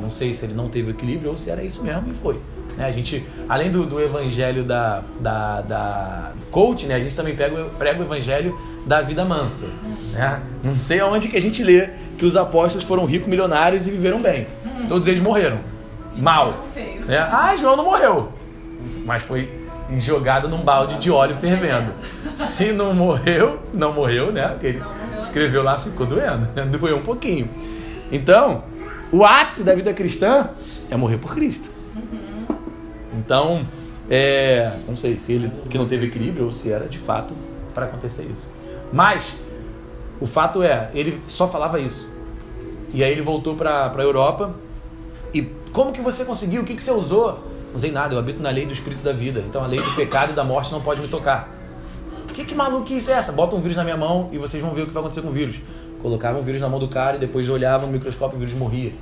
Não 0.00 0.10
sei 0.10 0.34
se 0.34 0.44
ele 0.44 0.54
não 0.54 0.68
teve 0.68 0.90
equilíbrio 0.90 1.30
ou 1.30 1.36
se 1.36 1.50
era 1.50 1.62
isso 1.62 1.82
mesmo 1.82 2.10
e 2.10 2.14
foi. 2.14 2.38
Né? 2.80 2.86
A 2.86 2.90
gente, 2.90 3.26
além 3.46 3.70
do, 3.70 3.84
do 3.84 4.00
evangelho 4.00 4.64
da, 4.64 5.02
da, 5.20 5.60
da 5.60 6.32
coach, 6.50 6.86
né? 6.86 6.94
a 6.94 6.98
gente 6.98 7.14
também 7.14 7.36
pega, 7.36 7.66
prega 7.78 8.00
o 8.00 8.04
evangelho 8.04 8.58
da 8.86 9.02
vida 9.02 9.22
mansa. 9.22 9.68
Né? 10.12 10.40
Não 10.64 10.74
sei 10.74 10.98
aonde 11.00 11.28
que 11.28 11.36
a 11.36 11.40
gente 11.40 11.62
lê 11.62 11.90
que 12.16 12.24
os 12.24 12.38
apóstolos 12.38 12.86
foram 12.86 13.04
ricos, 13.04 13.28
milionários 13.28 13.86
e 13.86 13.90
viveram 13.90 14.18
bem. 14.18 14.46
Todos 14.88 15.06
eles 15.06 15.20
morreram. 15.20 15.60
Mal. 16.16 16.64
Né? 17.06 17.18
Ah, 17.18 17.54
João 17.54 17.76
não 17.76 17.84
morreu. 17.84 18.32
Mas 19.04 19.22
foi 19.24 19.60
jogado 19.98 20.48
num 20.48 20.62
balde 20.62 20.96
de 20.96 21.10
óleo 21.10 21.36
fervendo. 21.36 21.92
Se 22.34 22.72
não 22.72 22.94
morreu, 22.94 23.60
não 23.74 23.92
morreu, 23.92 24.32
né? 24.32 24.48
Porque 24.48 24.66
ele 24.68 24.82
escreveu 25.20 25.62
lá, 25.62 25.78
ficou 25.78 26.06
doendo. 26.06 26.48
Né? 26.54 26.64
Doeu 26.64 26.96
um 26.96 27.02
pouquinho. 27.02 27.46
Então, 28.10 28.64
o 29.12 29.22
ápice 29.22 29.62
da 29.62 29.74
vida 29.74 29.92
cristã 29.92 30.48
é 30.90 30.96
morrer 30.96 31.18
por 31.18 31.34
Cristo. 31.34 31.68
Então, 33.20 33.66
é, 34.08 34.78
não 34.88 34.96
sei 34.96 35.18
se 35.18 35.32
ele 35.32 35.52
que 35.68 35.76
não 35.76 35.86
teve 35.86 36.06
equilíbrio 36.06 36.46
ou 36.46 36.52
se 36.52 36.72
era 36.72 36.88
de 36.88 36.98
fato 36.98 37.34
para 37.74 37.86
acontecer 37.86 38.24
isso. 38.24 38.50
Mas 38.92 39.38
o 40.20 40.26
fato 40.26 40.62
é, 40.62 40.90
ele 40.94 41.20
só 41.28 41.46
falava 41.46 41.78
isso. 41.78 42.12
E 42.92 43.04
aí 43.04 43.12
ele 43.12 43.22
voltou 43.22 43.54
para 43.54 43.92
a 43.94 44.02
Europa. 44.02 44.54
E 45.32 45.42
como 45.72 45.92
que 45.92 46.00
você 46.00 46.24
conseguiu? 46.24 46.62
O 46.62 46.64
que, 46.64 46.74
que 46.74 46.82
você 46.82 46.90
usou? 46.90 47.38
Não 47.68 47.76
usei 47.76 47.92
nada, 47.92 48.14
eu 48.14 48.18
habito 48.18 48.42
na 48.42 48.50
lei 48.50 48.66
do 48.66 48.72
espírito 48.72 49.02
da 49.02 49.12
vida. 49.12 49.44
Então 49.48 49.62
a 49.62 49.66
lei 49.66 49.80
do 49.80 49.94
pecado 49.94 50.32
e 50.32 50.34
da 50.34 50.42
morte 50.42 50.72
não 50.72 50.80
pode 50.80 51.00
me 51.00 51.08
tocar. 51.08 51.48
Que 52.34 52.44
que 52.44 52.54
maluquice 52.54 53.12
é 53.12 53.14
essa? 53.14 53.32
Bota 53.32 53.54
um 53.54 53.60
vírus 53.60 53.76
na 53.76 53.84
minha 53.84 53.96
mão 53.96 54.28
e 54.32 54.38
vocês 54.38 54.62
vão 54.62 54.72
ver 54.72 54.82
o 54.82 54.86
que 54.86 54.92
vai 54.92 55.02
acontecer 55.02 55.20
com 55.20 55.28
o 55.28 55.32
vírus. 55.32 55.60
Colocavam 56.00 56.40
um 56.40 56.44
vírus 56.44 56.60
na 56.60 56.68
mão 56.68 56.80
do 56.80 56.88
cara 56.88 57.16
e 57.16 57.20
depois 57.20 57.48
olhavam 57.48 57.86
no 57.86 57.92
microscópio 57.92 58.36
e 58.36 58.38
o 58.38 58.40
vírus 58.40 58.54
morria. 58.54 58.92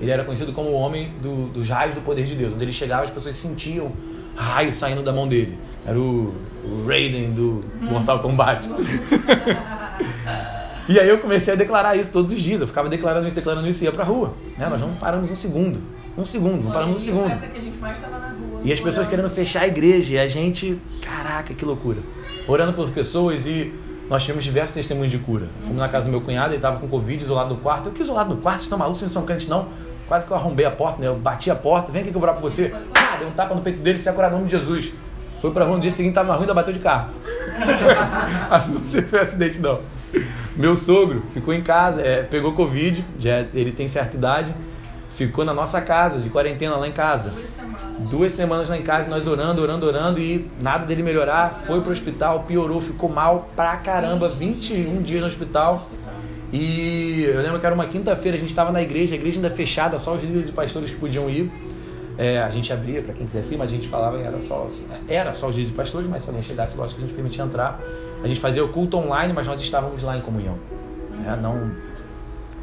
Ele 0.00 0.10
era 0.10 0.24
conhecido 0.24 0.52
como 0.52 0.70
o 0.70 0.74
homem 0.74 1.12
do, 1.20 1.48
dos 1.48 1.68
raios 1.68 1.94
do 1.94 2.00
poder 2.00 2.24
de 2.24 2.34
Deus. 2.34 2.54
Onde 2.54 2.64
ele 2.64 2.72
chegava, 2.72 3.04
as 3.04 3.10
pessoas 3.10 3.36
sentiam 3.36 3.92
raios 4.36 4.76
saindo 4.76 5.02
da 5.02 5.12
mão 5.12 5.26
dele. 5.26 5.58
Era 5.86 5.98
o, 5.98 6.34
o 6.64 6.86
Raiden 6.86 7.32
do 7.32 7.60
Mortal 7.80 8.20
Kombat. 8.20 8.68
e 10.88 10.98
aí 10.98 11.08
eu 11.08 11.18
comecei 11.18 11.54
a 11.54 11.56
declarar 11.56 11.96
isso 11.96 12.12
todos 12.12 12.30
os 12.30 12.40
dias. 12.40 12.60
Eu 12.60 12.66
ficava 12.66 12.88
declarando 12.88 13.26
isso, 13.26 13.34
declarando 13.34 13.66
isso 13.66 13.82
e 13.82 13.86
ia 13.86 13.92
pra 13.92 14.04
rua. 14.04 14.34
Né? 14.56 14.68
Nós 14.68 14.80
não 14.80 14.94
paramos 14.94 15.30
um 15.30 15.36
segundo. 15.36 15.80
Um 16.16 16.24
segundo, 16.24 16.64
não 16.64 16.72
paramos 16.72 16.96
um 16.96 16.98
segundo. 16.98 17.32
E 18.64 18.72
as 18.72 18.80
pessoas 18.80 19.08
querendo 19.08 19.30
fechar 19.30 19.62
a 19.62 19.68
igreja. 19.68 20.14
E 20.14 20.18
a 20.18 20.26
gente, 20.26 20.80
caraca, 21.02 21.54
que 21.54 21.64
loucura. 21.64 21.98
Orando 22.46 22.72
por 22.72 22.90
pessoas 22.90 23.46
e 23.46 23.72
nós 24.08 24.22
tivemos 24.22 24.42
diversos 24.42 24.74
testemunhos 24.74 25.12
de 25.12 25.18
cura. 25.18 25.48
Fomos 25.60 25.76
na 25.76 25.88
casa 25.88 26.06
do 26.06 26.10
meu 26.10 26.20
cunhado, 26.20 26.50
ele 26.50 26.56
estava 26.56 26.78
com 26.78 26.88
Covid, 26.88 27.22
isolado 27.22 27.54
no 27.54 27.60
quarto. 27.60 27.88
Eu 27.88 27.92
que 27.92 28.00
isolado 28.00 28.34
no 28.34 28.40
quarto? 28.40 28.56
Vocês 28.56 28.64
estão 28.64 28.78
malucos? 28.78 29.00
Vocês 29.00 29.10
não 29.10 29.20
são 29.20 29.26
crentes, 29.26 29.48
não? 29.48 29.68
Quase 30.08 30.26
que 30.26 30.32
eu 30.32 30.36
arrombei 30.36 30.66
a 30.66 30.70
porta, 30.70 31.00
né? 31.00 31.06
Eu 31.06 31.16
bati 31.16 31.50
a 31.50 31.54
porta. 31.54 31.92
Vem 31.92 32.02
aqui 32.02 32.10
que 32.10 32.16
eu 32.16 32.20
vou 32.20 32.28
orar 32.28 32.40
por 32.40 32.50
você. 32.50 32.74
Ah, 32.96 33.16
dei 33.18 33.28
um 33.28 33.32
tapa 33.32 33.54
no 33.54 33.60
peito 33.60 33.80
dele 33.80 33.98
se 33.98 34.08
acordar 34.08 34.30
no 34.30 34.38
nome 34.38 34.48
de 34.48 34.56
Jesus. 34.56 34.92
Foi 35.40 35.52
pra 35.52 35.64
rua 35.64 35.76
no 35.76 35.80
dia 35.80 35.90
seguinte, 35.92 36.14
tava 36.14 36.28
na 36.28 36.34
rua 36.34 36.42
e 36.42 36.44
ainda 36.44 36.54
bateu 36.54 36.72
de 36.72 36.80
carro. 36.80 37.10
não 38.68 38.84
sei 38.84 39.02
se 39.02 39.06
foi 39.06 39.20
acidente, 39.20 39.60
não. 39.60 39.80
Meu 40.56 40.74
sogro 40.74 41.22
ficou 41.32 41.54
em 41.54 41.62
casa, 41.62 42.00
é, 42.00 42.22
pegou 42.22 42.54
Covid, 42.54 43.04
já 43.20 43.46
ele 43.54 43.70
tem 43.70 43.86
certa 43.86 44.16
idade 44.16 44.52
ficou 45.18 45.44
na 45.44 45.52
nossa 45.52 45.80
casa, 45.80 46.20
de 46.20 46.30
quarentena 46.30 46.76
lá 46.76 46.86
em 46.86 46.92
casa. 46.92 47.30
Duas 47.30 47.48
semanas. 47.48 48.08
Duas 48.08 48.32
semanas 48.32 48.68
lá 48.68 48.78
em 48.78 48.82
casa, 48.82 49.10
nós 49.10 49.26
orando, 49.26 49.60
orando, 49.60 49.84
orando 49.84 50.20
e 50.20 50.48
nada 50.62 50.86
dele 50.86 51.02
melhorar. 51.02 51.60
Foi 51.66 51.80
pro 51.80 51.90
hospital, 51.90 52.44
piorou, 52.44 52.80
ficou 52.80 53.10
mal 53.10 53.48
pra 53.56 53.76
caramba, 53.78 54.28
21 54.28 55.02
dias 55.02 55.20
no 55.20 55.26
hospital. 55.26 55.88
E 56.52 57.24
eu 57.24 57.42
lembro 57.42 57.60
que 57.60 57.66
era 57.66 57.74
uma 57.74 57.86
quinta-feira, 57.86 58.36
a 58.36 58.40
gente 58.40 58.50
estava 58.50 58.72
na 58.72 58.82
igreja, 58.82 59.14
a 59.14 59.18
igreja 59.18 59.38
ainda 59.38 59.50
fechada, 59.50 59.98
só 59.98 60.14
os 60.14 60.22
líderes 60.22 60.48
e 60.48 60.52
pastores 60.52 60.90
que 60.90 60.96
podiam 60.96 61.28
ir. 61.28 61.50
É, 62.16 62.42
a 62.42 62.50
gente 62.50 62.72
abria 62.72 63.00
para 63.02 63.12
quem 63.12 63.26
quisesse 63.26 63.54
ir, 63.54 63.58
mas 63.58 63.70
a 63.70 63.72
gente 63.72 63.86
falava 63.86 64.18
que 64.18 64.24
era 64.24 64.42
só, 64.42 64.66
era 65.06 65.32
só 65.32 65.48
os 65.48 65.54
líderes 65.54 65.72
e 65.72 65.76
pastores, 65.76 66.08
mas 66.08 66.22
se 66.22 66.28
alguém 66.30 66.42
chegasse, 66.42 66.76
lógico 66.76 66.98
que 66.98 67.04
a 67.04 67.06
gente 67.06 67.14
permitia 67.14 67.44
entrar. 67.44 67.80
A 68.24 68.26
gente 68.26 68.40
fazia 68.40 68.64
o 68.64 68.68
culto 68.68 68.96
online, 68.96 69.32
mas 69.32 69.46
nós 69.46 69.60
estávamos 69.60 70.02
lá 70.02 70.16
em 70.16 70.20
comunhão. 70.20 70.58
É, 71.24 71.36
não, 71.36 71.70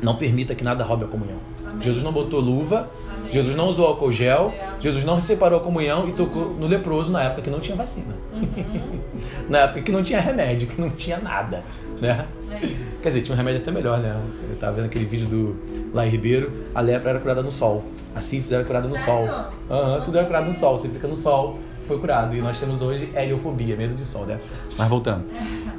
não 0.01 0.15
permita 0.15 0.55
que 0.55 0.63
nada 0.63 0.83
roube 0.83 1.05
a 1.05 1.07
comunhão. 1.07 1.37
Amém. 1.65 1.81
Jesus 1.81 2.03
não 2.03 2.11
botou 2.11 2.39
luva. 2.39 2.89
Jesus 3.31 3.55
não 3.55 3.67
usou 3.67 3.87
álcool 3.87 4.11
gel. 4.11 4.53
Jesus 4.79 5.03
não 5.03 5.19
separou 5.19 5.59
a 5.59 5.63
comunhão 5.63 6.07
e 6.07 6.11
tocou 6.11 6.49
no 6.49 6.67
leproso 6.67 7.11
na 7.11 7.23
época 7.23 7.41
que 7.41 7.49
não 7.49 7.59
tinha 7.59 7.75
vacina. 7.75 8.15
Uhum. 8.33 8.99
na 9.49 9.59
época 9.59 9.81
que 9.81 9.91
não 9.91 10.03
tinha 10.03 10.19
remédio, 10.19 10.67
que 10.67 10.79
não 10.79 10.89
tinha 10.89 11.17
nada. 11.17 11.63
Né? 12.01 12.25
É 12.51 12.57
Quer 13.01 13.09
dizer, 13.09 13.21
tinha 13.21 13.33
um 13.33 13.37
remédio 13.37 13.61
até 13.61 13.71
melhor, 13.71 13.99
né? 13.99 14.19
Eu 14.49 14.55
tava 14.57 14.73
vendo 14.73 14.85
aquele 14.85 15.05
vídeo 15.05 15.27
do 15.27 15.55
Lai 15.93 16.07
Ribeiro, 16.07 16.51
a 16.73 16.81
lepra 16.81 17.11
era 17.11 17.19
curada 17.19 17.41
no 17.41 17.51
sol. 17.51 17.83
A 18.13 18.21
sífilis 18.21 18.51
era 18.51 18.63
curada 18.63 18.87
no 18.87 18.97
sol. 18.97 19.23
Uhum, 19.69 20.01
tudo 20.03 20.17
era 20.17 20.25
curado 20.25 20.47
no 20.47 20.53
sol. 20.53 20.77
Você 20.77 20.87
fica 20.89 21.07
no 21.07 21.15
sol, 21.15 21.59
foi 21.85 21.97
curado. 21.99 22.35
E 22.35 22.41
nós 22.41 22.59
temos 22.59 22.81
hoje 22.81 23.09
heliofobia, 23.15 23.75
medo 23.75 23.93
de 23.93 24.05
sol, 24.05 24.25
né? 24.25 24.39
Mas 24.77 24.87
voltando. 24.87 25.25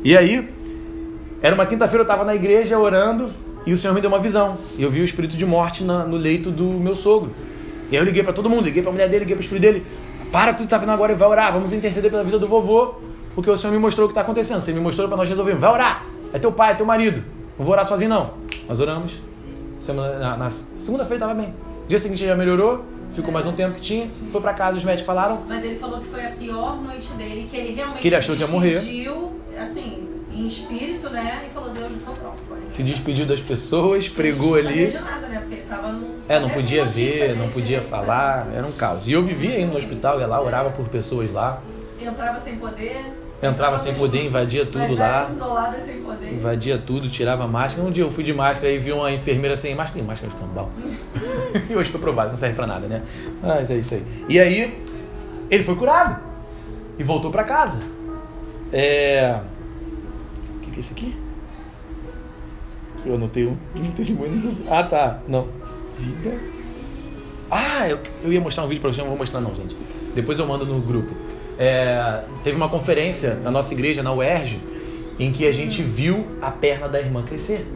E 0.04 0.16
aí, 0.16 0.48
era 1.42 1.54
uma 1.54 1.66
quinta-feira, 1.66 2.02
eu 2.02 2.06
tava 2.06 2.24
na 2.24 2.34
igreja 2.34 2.78
orando, 2.78 3.32
e 3.66 3.72
o 3.72 3.76
Senhor 3.76 3.92
me 3.92 4.00
deu 4.00 4.08
uma 4.08 4.20
visão. 4.20 4.58
E 4.78 4.82
eu 4.82 4.90
vi 4.90 5.00
o 5.00 5.04
espírito 5.04 5.36
de 5.36 5.44
morte 5.44 5.82
na, 5.82 6.04
no 6.04 6.16
leito 6.16 6.50
do 6.50 6.64
meu 6.64 6.94
sogro. 6.94 7.32
E 7.90 7.96
aí 7.96 8.00
eu 8.00 8.04
liguei 8.04 8.22
para 8.22 8.32
todo 8.32 8.48
mundo, 8.48 8.64
liguei 8.64 8.80
para 8.80 8.90
a 8.90 8.92
mulher 8.92 9.08
dele, 9.08 9.20
liguei 9.20 9.34
para 9.34 9.42
os 9.42 9.48
filhos 9.48 9.60
dele. 9.60 9.84
Para 10.30 10.52
o 10.52 10.54
que 10.54 10.62
tu 10.62 10.68
tá 10.68 10.78
vendo 10.78 10.92
agora 10.92 11.12
e 11.12 11.16
vai 11.16 11.28
orar. 11.28 11.52
Vamos 11.52 11.72
interceder 11.72 12.10
pela 12.10 12.22
vida 12.22 12.38
do 12.38 12.46
vovô, 12.46 12.94
porque 13.34 13.50
o 13.50 13.56
Senhor 13.56 13.72
me 13.72 13.78
mostrou 13.78 14.06
o 14.06 14.08
que 14.08 14.12
está 14.12 14.20
acontecendo. 14.20 14.60
Você 14.60 14.72
me 14.72 14.80
mostrou 14.80 15.08
para 15.08 15.16
nós 15.16 15.28
resolvermos. 15.28 15.60
Vai 15.60 15.72
orar. 15.72 16.06
É 16.32 16.38
teu 16.38 16.52
pai, 16.52 16.72
é 16.72 16.74
teu 16.74 16.86
marido. 16.86 17.22
Não 17.58 17.64
vou 17.64 17.72
orar 17.72 17.84
sozinho 17.84 18.10
não. 18.10 18.34
Nós 18.68 18.78
oramos. 18.78 19.14
Semana, 19.78 20.18
na, 20.18 20.36
na 20.36 20.50
segunda-feira 20.50 21.16
estava 21.24 21.34
bem. 21.34 21.54
Dia 21.88 21.98
seguinte 21.98 22.24
já 22.24 22.36
melhorou. 22.36 22.84
Ficou 23.12 23.32
mais 23.32 23.46
um 23.46 23.52
tempo 23.52 23.74
que 23.74 23.80
tinha, 23.80 24.08
foi 24.28 24.40
para 24.40 24.52
casa, 24.52 24.76
os 24.76 24.84
médicos 24.84 25.06
falaram. 25.06 25.40
Mas 25.48 25.64
ele 25.64 25.76
falou 25.76 26.00
que 26.00 26.06
foi 26.08 26.24
a 26.24 26.30
pior 26.32 26.82
noite 26.82 27.08
dele, 27.12 27.48
que 27.50 27.56
ele 27.56 27.74
realmente 27.74 28.00
que 28.00 28.08
ele 28.08 28.16
achou 28.16 28.34
que 28.34 28.42
ia 28.42 28.48
morrer. 28.48 28.76
assim, 29.58 30.06
em 30.32 30.46
espírito, 30.46 31.08
né? 31.08 31.46
E 31.48 31.54
falou, 31.54 31.70
Deus, 31.70 31.92
não 31.92 31.98
tô 32.00 32.12
pronto. 32.12 32.36
Se 32.76 32.82
despediu 32.82 33.24
das 33.24 33.40
pessoas, 33.40 34.06
pregou 34.06 34.54
ali. 34.54 34.92
Não 34.92 35.00
nada, 35.00 35.28
né? 35.28 35.40
Porque 35.40 35.62
tava 35.62 35.92
no... 35.92 36.16
É, 36.28 36.38
não 36.38 36.50
podia 36.50 36.84
ver, 36.84 37.34
não 37.34 37.48
podia 37.48 37.80
falar, 37.80 38.48
era 38.54 38.66
um 38.66 38.72
caos. 38.72 39.08
E 39.08 39.12
eu 39.12 39.22
vivia 39.22 39.54
aí 39.54 39.64
no 39.64 39.78
hospital, 39.78 40.20
ia 40.20 40.26
lá, 40.26 40.38
orava 40.42 40.68
por 40.68 40.86
pessoas 40.86 41.32
lá. 41.32 41.62
Entrava 41.98 42.38
sem 42.38 42.56
poder. 42.56 43.14
Entrava 43.42 43.78
sem 43.78 43.94
poder, 43.94 44.26
invadia 44.26 44.66
tudo 44.66 44.94
lá. 44.94 45.26
Isolada 45.30 45.80
sem 45.80 46.02
poder. 46.02 46.34
Invadia 46.34 46.76
tudo, 46.76 47.08
tirava 47.08 47.48
máscara. 47.48 47.88
Um 47.88 47.90
dia 47.90 48.04
eu 48.04 48.10
fui 48.10 48.22
de 48.22 48.34
máscara 48.34 48.70
e 48.70 48.78
vi 48.78 48.92
uma 48.92 49.10
enfermeira 49.10 49.56
sem 49.56 49.74
máscara, 49.74 50.00
e 50.00 50.06
máscara 50.06 50.30
de 50.30 50.38
cambal. 50.38 50.70
e 51.70 51.74
hoje 51.74 51.90
foi 51.90 51.98
provado, 51.98 52.28
não 52.28 52.36
serve 52.36 52.56
pra 52.56 52.66
nada, 52.66 52.86
né? 52.86 53.00
Mas 53.42 53.70
é 53.70 53.76
isso 53.76 53.94
aí. 53.94 54.04
E 54.28 54.38
aí, 54.38 54.84
ele 55.50 55.64
foi 55.64 55.76
curado. 55.76 56.20
E 56.98 57.02
voltou 57.02 57.30
para 57.30 57.42
casa. 57.42 57.80
É 58.70 59.40
que 60.76 60.80
é 60.80 60.80
esse 60.80 60.92
aqui? 60.92 61.25
Eu 63.06 63.14
anotei 63.14 63.46
um 63.46 63.56
testemunho 63.96 64.40
dos... 64.40 64.60
Ah, 64.68 64.82
tá. 64.82 65.20
Não. 65.28 65.48
Vida. 65.98 66.38
Ah, 67.50 67.88
eu, 67.88 67.98
eu 68.24 68.32
ia 68.32 68.40
mostrar 68.40 68.64
um 68.64 68.68
vídeo 68.68 68.80
pra 68.80 68.90
vocês, 68.90 68.98
não 68.98 69.08
vou 69.08 69.18
mostrar 69.18 69.40
não, 69.40 69.54
gente. 69.54 69.76
Depois 70.14 70.38
eu 70.38 70.46
mando 70.46 70.66
no 70.66 70.80
grupo. 70.80 71.14
É, 71.58 72.22
teve 72.42 72.56
uma 72.56 72.68
conferência 72.68 73.34
na 73.36 73.50
nossa 73.50 73.72
igreja, 73.72 74.02
na 74.02 74.12
UERJ, 74.12 74.60
em 75.18 75.32
que 75.32 75.46
a 75.46 75.52
gente 75.52 75.82
viu 75.82 76.26
a 76.42 76.50
perna 76.50 76.88
da 76.88 77.00
irmã 77.00 77.22
crescer. 77.22 77.66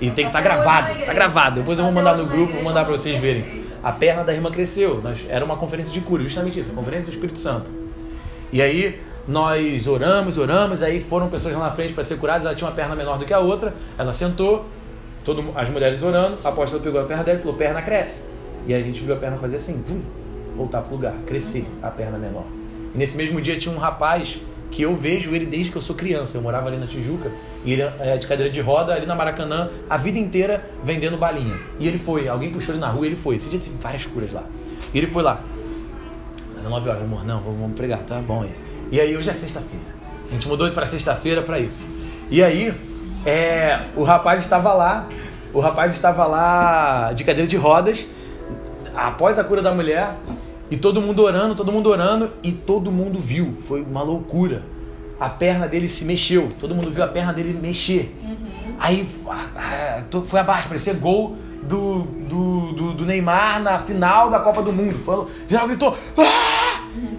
E 0.00 0.10
tem 0.10 0.24
que 0.24 0.30
estar 0.30 0.32
tá 0.32 0.40
gravado, 0.40 0.94
tá 1.04 1.12
gravado. 1.12 1.60
Depois 1.60 1.78
eu 1.78 1.84
vou 1.84 1.92
mandar 1.92 2.16
no 2.16 2.26
grupo, 2.26 2.52
vou 2.52 2.62
mandar 2.62 2.84
para 2.84 2.92
vocês 2.92 3.18
verem. 3.18 3.64
A 3.82 3.92
perna 3.92 4.24
da 4.24 4.34
irmã 4.34 4.50
cresceu. 4.50 5.02
Era 5.28 5.44
uma 5.44 5.56
conferência 5.56 5.92
de 5.92 6.00
cura, 6.00 6.22
justamente 6.22 6.58
isso, 6.58 6.70
a 6.70 6.74
conferência 6.74 7.06
do 7.06 7.12
Espírito 7.12 7.38
Santo. 7.38 7.70
E 8.52 8.62
aí 8.62 9.00
nós 9.28 9.86
oramos, 9.86 10.38
oramos, 10.38 10.82
aí 10.82 10.98
foram 11.00 11.28
pessoas 11.28 11.54
lá 11.54 11.64
na 11.64 11.70
frente 11.70 11.92
para 11.92 12.02
ser 12.02 12.16
curadas, 12.16 12.46
ela 12.46 12.54
tinha 12.54 12.66
uma 12.66 12.74
perna 12.74 12.96
menor 12.96 13.18
do 13.18 13.26
que 13.26 13.34
a 13.34 13.38
outra, 13.38 13.74
ela 13.98 14.12
sentou, 14.12 14.64
todo, 15.22 15.44
as 15.54 15.68
mulheres 15.68 16.02
orando, 16.02 16.38
a 16.42 16.48
apóstola 16.48 16.82
pegou 16.82 16.98
a 17.00 17.04
perna 17.04 17.22
dela 17.22 17.38
e 17.38 17.42
falou, 17.42 17.56
perna 17.56 17.82
cresce. 17.82 18.24
E 18.66 18.74
a 18.74 18.80
gente 18.80 19.04
viu 19.04 19.14
a 19.14 19.18
perna 19.18 19.36
fazer 19.36 19.56
assim, 19.56 19.82
vum, 19.86 20.00
voltar 20.56 20.80
para 20.80 20.90
o 20.90 20.94
lugar, 20.94 21.14
crescer 21.26 21.66
a 21.82 21.90
perna 21.90 22.16
menor. 22.16 22.44
E 22.94 22.98
nesse 22.98 23.16
mesmo 23.16 23.40
dia 23.40 23.58
tinha 23.58 23.74
um 23.74 23.78
rapaz 23.78 24.40
que 24.70 24.82
eu 24.82 24.94
vejo 24.94 25.34
ele 25.34 25.46
desde 25.46 25.70
que 25.70 25.76
eu 25.76 25.80
sou 25.80 25.94
criança. 25.94 26.36
Eu 26.36 26.42
morava 26.42 26.68
ali 26.68 26.76
na 26.76 26.86
Tijuca 26.86 27.30
e 27.64 27.72
ele 27.72 27.82
é 27.82 28.16
de 28.16 28.26
cadeira 28.26 28.50
de 28.50 28.60
roda 28.60 28.94
ali 28.94 29.06
na 29.06 29.14
Maracanã 29.14 29.70
a 29.88 29.96
vida 29.96 30.18
inteira 30.18 30.64
vendendo 30.82 31.16
balinha. 31.16 31.54
E 31.78 31.86
ele 31.86 31.98
foi, 31.98 32.28
alguém 32.28 32.50
puxou 32.50 32.74
ele 32.74 32.80
na 32.80 32.90
rua 32.90 33.04
e 33.04 33.08
ele 33.08 33.16
foi. 33.16 33.36
Esse 33.36 33.48
dia 33.48 33.58
teve 33.58 33.76
várias 33.78 34.04
curas 34.04 34.32
lá. 34.32 34.44
E 34.92 34.98
ele 34.98 35.06
foi 35.06 35.22
lá. 35.22 35.42
Era 36.58 36.68
9 36.68 36.88
horas, 36.88 37.02
amor, 37.02 37.24
não, 37.24 37.40
vamos, 37.40 37.60
vamos 37.60 37.76
pregar, 37.76 38.00
tá 38.00 38.20
bom 38.20 38.42
aí. 38.42 38.67
E 38.90 39.00
aí 39.00 39.16
hoje 39.16 39.30
é 39.30 39.34
sexta-feira. 39.34 39.84
A 40.30 40.34
gente 40.34 40.48
mudou 40.48 40.70
para 40.70 40.86
sexta-feira 40.86 41.42
para 41.42 41.58
isso. 41.58 41.86
E 42.30 42.42
aí, 42.42 42.74
é, 43.24 43.80
o 43.96 44.02
rapaz 44.02 44.42
estava 44.42 44.72
lá, 44.72 45.06
o 45.52 45.60
rapaz 45.60 45.94
estava 45.94 46.26
lá 46.26 47.12
de 47.14 47.24
cadeira 47.24 47.46
de 47.46 47.56
rodas, 47.56 48.08
após 48.94 49.38
a 49.38 49.44
cura 49.44 49.62
da 49.62 49.74
mulher, 49.74 50.14
e 50.70 50.76
todo 50.76 51.00
mundo 51.00 51.22
orando, 51.22 51.54
todo 51.54 51.72
mundo 51.72 51.88
orando, 51.88 52.30
e 52.42 52.52
todo 52.52 52.90
mundo 52.90 53.18
viu. 53.18 53.56
Foi 53.60 53.82
uma 53.82 54.02
loucura. 54.02 54.62
A 55.18 55.28
perna 55.28 55.66
dele 55.66 55.88
se 55.88 56.04
mexeu, 56.04 56.52
todo 56.60 56.74
mundo 56.74 56.90
viu 56.90 57.02
a 57.02 57.08
perna 57.08 57.32
dele 57.32 57.58
mexer. 57.60 58.14
Uhum. 58.22 58.36
Aí 58.78 59.08
ah, 59.26 60.02
foi 60.24 60.40
abaixo, 60.40 60.68
parecia 60.68 60.94
gol 60.94 61.36
do, 61.62 62.02
do, 62.02 62.72
do, 62.72 62.92
do, 62.94 63.04
Neymar 63.04 63.60
na 63.60 63.78
final 63.78 64.30
da 64.30 64.38
Copa 64.38 64.62
do 64.62 64.72
Mundo. 64.72 64.98
Foi, 64.98 65.26
geral 65.48 65.66
gritou. 65.66 65.96
Ah! 66.16 66.57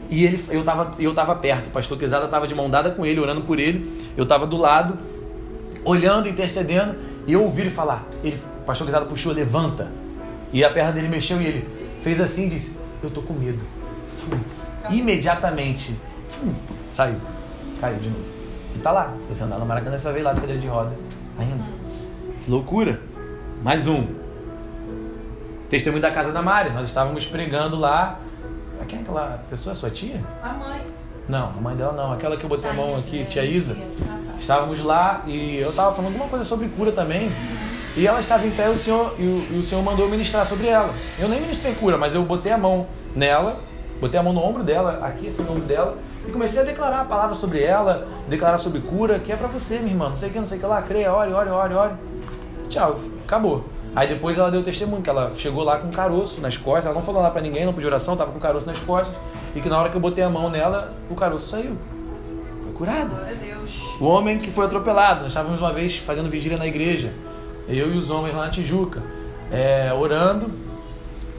E 0.10 0.26
ele, 0.26 0.44
eu, 0.50 0.64
tava, 0.64 0.96
eu 1.00 1.14
tava 1.14 1.36
perto, 1.36 1.68
o 1.68 1.70
pastor 1.72 1.98
Quesada 1.98 2.28
tava 2.28 2.48
de 2.48 2.56
mão 2.56 2.70
dada 2.70 2.92
com 2.92 3.06
ele, 3.06 3.20
orando 3.20 3.42
por 3.42 3.60
ele. 3.60 4.12
Eu 4.18 4.26
tava 4.26 4.46
do 4.46 4.58
lado, 4.58 4.98
olhando, 5.84 6.28
intercedendo, 6.28 6.96
e 7.28 7.34
eu 7.34 7.44
ouvi 7.44 7.62
ele 7.62 7.70
falar. 7.70 8.06
Ele, 8.24 8.38
o 8.62 8.66
pastor 8.66 8.86
Quesada 8.86 9.06
puxou, 9.06 9.32
levanta. 9.32 9.92
E 10.52 10.64
a 10.64 10.70
perna 10.70 10.92
dele 10.92 11.08
mexeu 11.08 11.42
e 11.42 11.46
ele 11.46 11.70
fez 12.02 12.20
assim 12.20 12.46
e 12.46 12.50
disse: 12.50 12.78
Eu 13.04 13.10
tô 13.10 13.22
com 13.22 13.34
medo. 13.34 13.64
Fum. 14.18 14.40
Imediatamente, 14.90 15.96
fum, 16.28 16.54
saiu. 16.88 17.18
Caiu 17.80 18.00
de 18.00 18.10
novo. 18.10 18.26
E 18.76 18.80
tá 18.80 18.92
lá. 18.92 19.14
Se 19.22 19.28
você 19.28 19.44
andar 19.44 19.60
no 19.60 19.66
Maracanã, 19.66 19.98
você 19.98 20.06
vai 20.06 20.14
ver 20.14 20.24
lá 20.24 20.34
de 20.34 20.42
cadeira 20.42 20.62
de 20.62 20.68
roda. 20.68 20.92
Ainda. 21.38 21.64
Que 22.44 22.52
loucura. 22.52 23.00
Mais 23.64 23.88
um. 23.88 24.08
Testemunho 25.70 26.02
da 26.02 26.12
casa 26.12 26.32
da 26.32 26.42
Mari. 26.42 26.72
Nós 26.72 26.86
estávamos 26.86 27.26
pregando 27.26 27.78
lá. 27.78 28.20
Quem 28.90 29.00
é 29.00 29.02
aquela 29.04 29.40
pessoa? 29.50 29.76
Sua 29.76 29.92
tia? 29.92 30.20
A 30.42 30.50
mãe. 30.50 30.82
Não, 31.28 31.50
a 31.50 31.62
mãe 31.62 31.76
dela 31.76 31.94
não. 31.94 32.12
Aquela 32.12 32.36
que 32.36 32.44
eu 32.44 32.50
botei 32.50 32.68
a 32.68 32.74
mão 32.74 32.98
aqui, 32.98 33.24
tia 33.26 33.46
Isa. 33.46 33.78
Estávamos 34.40 34.84
lá 34.84 35.24
e 35.28 35.58
eu 35.58 35.70
estava 35.70 35.94
falando 35.94 36.14
alguma 36.14 36.28
coisa 36.28 36.44
sobre 36.44 36.68
cura 36.70 36.92
também. 36.92 37.32
E 37.96 38.08
ela 38.08 38.20
estava 38.20 38.48
em 38.48 38.52
pé 38.52 38.68
e 38.68 38.72
o 38.72 38.78
senhor, 38.78 39.14
e 39.20 39.24
o, 39.24 39.56
e 39.56 39.60
o 39.60 39.64
senhor 39.64 39.84
mandou 39.84 40.10
ministrar 40.10 40.44
sobre 40.46 40.68
ela. 40.68 40.90
Eu 41.20 41.30
nem 41.30 41.40
ministrei 41.40 41.76
cura, 41.76 41.98
mas 41.98 42.16
eu 42.16 42.24
botei 42.24 42.52
a 42.52 42.58
mão 42.58 42.88
nela, 43.16 43.60
botei 44.00 44.20
a 44.20 44.24
mão 44.24 44.34
no 44.34 44.42
ombro 44.42 44.64
dela, 44.64 45.06
aqui 45.06 45.28
esse 45.28 45.42
ombro 45.42 45.62
dela, 45.62 45.98
e 46.28 46.32
comecei 46.32 46.62
a 46.62 46.66
declarar 46.66 47.02
a 47.02 47.06
palavra 47.06 47.36
sobre 47.36 47.62
ela, 47.62 48.08
declarar 48.28 48.58
sobre 48.58 48.80
cura, 48.82 49.20
que 49.20 49.32
é 49.32 49.36
para 49.36 49.48
você, 49.48 49.80
minha 49.80 49.92
irmã, 49.92 50.10
não 50.10 50.16
sei 50.16 50.30
o 50.30 50.32
que, 50.32 50.40
não 50.40 50.48
sei 50.48 50.58
o 50.58 50.62
que 50.62 50.68
lá, 50.68 50.82
creia, 50.82 51.14
ore, 51.14 51.32
ore, 51.34 51.50
ore, 51.50 51.74
ore. 51.74 51.94
Tchau, 52.70 53.00
acabou. 53.24 53.66
Aí 53.96 54.08
depois 54.08 54.38
ela 54.38 54.52
deu 54.52 54.62
testemunho 54.62 55.02
que 55.02 55.10
ela 55.10 55.32
chegou 55.36 55.64
lá 55.64 55.78
com 55.78 55.88
um 55.88 55.92
caroço 55.92 56.40
nas 56.42 56.58
costas, 56.58 56.86
ela 56.86 56.96
não 56.96 57.02
falou 57.02 57.22
lá 57.22 57.32
para 57.32 57.42
ninguém, 57.42 57.66
não 57.66 57.74
pediu 57.74 57.90
oração, 57.90 58.16
tava 58.16 58.32
com 58.32 58.38
um 58.38 58.42
caroço 58.42 58.68
nas 58.68 58.80
costas, 58.80 59.16
e 59.56 59.62
que 59.62 59.68
na 59.68 59.80
hora 59.80 59.90
que 59.90 59.96
eu 59.96 60.02
botei 60.02 60.24
a 60.24 60.30
mão 60.30 60.50
nela, 60.50 60.94
o 61.10 61.16
caroço 61.16 61.50
saiu. 61.50 61.78
Foi 62.64 62.74
curada. 62.74 63.16
O 64.00 64.06
homem 64.06 64.38
que 64.38 64.52
foi 64.52 64.66
atropelado, 64.66 65.22
nós 65.22 65.32
estávamos 65.32 65.60
uma 65.60 65.74
vez 65.74 65.98
fazendo 65.98 66.30
vigília 66.30 66.58
na 66.58 66.68
igreja, 66.68 67.14
eu 67.68 67.94
e 67.94 67.98
os 67.98 68.10
homens 68.10 68.36
lá 68.36 68.46
na 68.46 68.50
Tijuca, 68.50 69.02
é, 69.52 69.92
orando, 69.94 70.54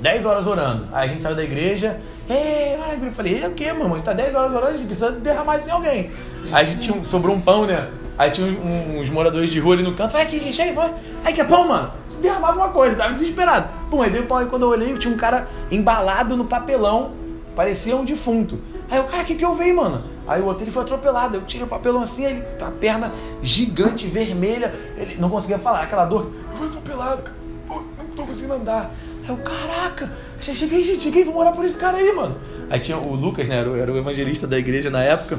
10 0.00 0.24
horas 0.24 0.46
orando. 0.46 0.88
Aí 0.92 1.06
a 1.06 1.08
gente 1.08 1.22
saiu 1.22 1.36
da 1.36 1.44
igreja, 1.44 2.00
Ei, 2.30 2.76
maravilha. 2.76 3.08
Eu 3.08 3.12
falei, 3.12 3.42
é 3.42 3.48
o 3.48 3.50
que, 3.50 3.72
mamãe? 3.72 4.00
Tá 4.00 4.12
10 4.12 4.36
horas 4.36 4.52
orando, 4.52 4.74
a 4.74 4.76
gente 4.76 4.86
precisa 4.86 5.10
derramar 5.10 5.58
isso 5.58 5.68
em 5.68 5.72
alguém. 5.72 6.10
Aí 6.52 6.64
a 6.64 6.64
gente 6.64 7.04
sobrou 7.04 7.34
um 7.34 7.40
pão, 7.40 7.66
né? 7.66 7.88
Aí 8.20 8.30
tinha 8.30 8.46
uns 8.46 9.08
moradores 9.08 9.48
de 9.48 9.58
rua 9.58 9.72
ali 9.72 9.82
no 9.82 9.94
canto, 9.94 10.12
vai 10.12 10.20
aqui, 10.20 10.42
aí, 10.60 10.72
vai. 10.72 10.94
Aí 11.24 11.32
que 11.32 11.40
é 11.40 11.44
pão, 11.44 11.66
mano. 11.66 11.90
Se 12.06 12.18
derramar 12.18 12.48
alguma 12.48 12.68
coisa, 12.68 12.94
tava 12.94 13.14
desesperado. 13.14 13.70
Bom, 13.88 14.02
aí 14.02 14.10
deu 14.10 14.24
pão, 14.24 14.36
aí 14.36 14.44
quando 14.44 14.64
eu 14.64 14.68
olhei, 14.68 14.92
tinha 14.98 15.10
um 15.10 15.16
cara 15.16 15.48
embalado 15.70 16.36
no 16.36 16.44
papelão, 16.44 17.12
parecia 17.56 17.96
um 17.96 18.04
defunto. 18.04 18.60
Aí 18.90 19.00
o 19.00 19.04
cara, 19.04 19.22
o 19.22 19.24
que 19.24 19.36
que 19.36 19.42
eu 19.42 19.54
vi, 19.54 19.72
mano? 19.72 20.04
Aí 20.28 20.38
o 20.42 20.44
outro 20.44 20.64
ele 20.64 20.70
foi 20.70 20.82
atropelado. 20.82 21.38
Eu 21.38 21.40
tirei 21.46 21.64
o 21.64 21.66
papelão 21.66 22.02
assim, 22.02 22.26
ele 22.26 22.44
a 22.60 22.70
perna 22.70 23.10
gigante, 23.40 24.06
vermelha. 24.06 24.74
Ele 24.98 25.16
não 25.18 25.30
conseguia 25.30 25.58
falar, 25.58 25.80
aquela 25.80 26.04
dor. 26.04 26.30
Eu 26.50 26.58
fui 26.58 26.66
atropelado, 26.66 27.22
cara. 27.22 27.38
Pô, 27.66 27.82
não 27.96 28.04
tô 28.14 28.26
conseguindo 28.26 28.52
andar. 28.52 28.90
Aí 29.24 29.30
eu, 29.30 29.38
caraca, 29.38 30.12
cheguei, 30.42 30.84
gente, 30.84 31.00
cheguei, 31.00 31.24
vou 31.24 31.32
morar 31.32 31.52
por 31.52 31.64
esse 31.64 31.78
cara 31.78 31.96
aí, 31.96 32.12
mano. 32.12 32.36
Aí 32.68 32.78
tinha 32.80 32.98
o 32.98 33.14
Lucas, 33.14 33.48
né? 33.48 33.56
Era 33.56 33.90
o 33.90 33.96
evangelista 33.96 34.46
da 34.46 34.58
igreja 34.58 34.90
na 34.90 35.02
época. 35.02 35.38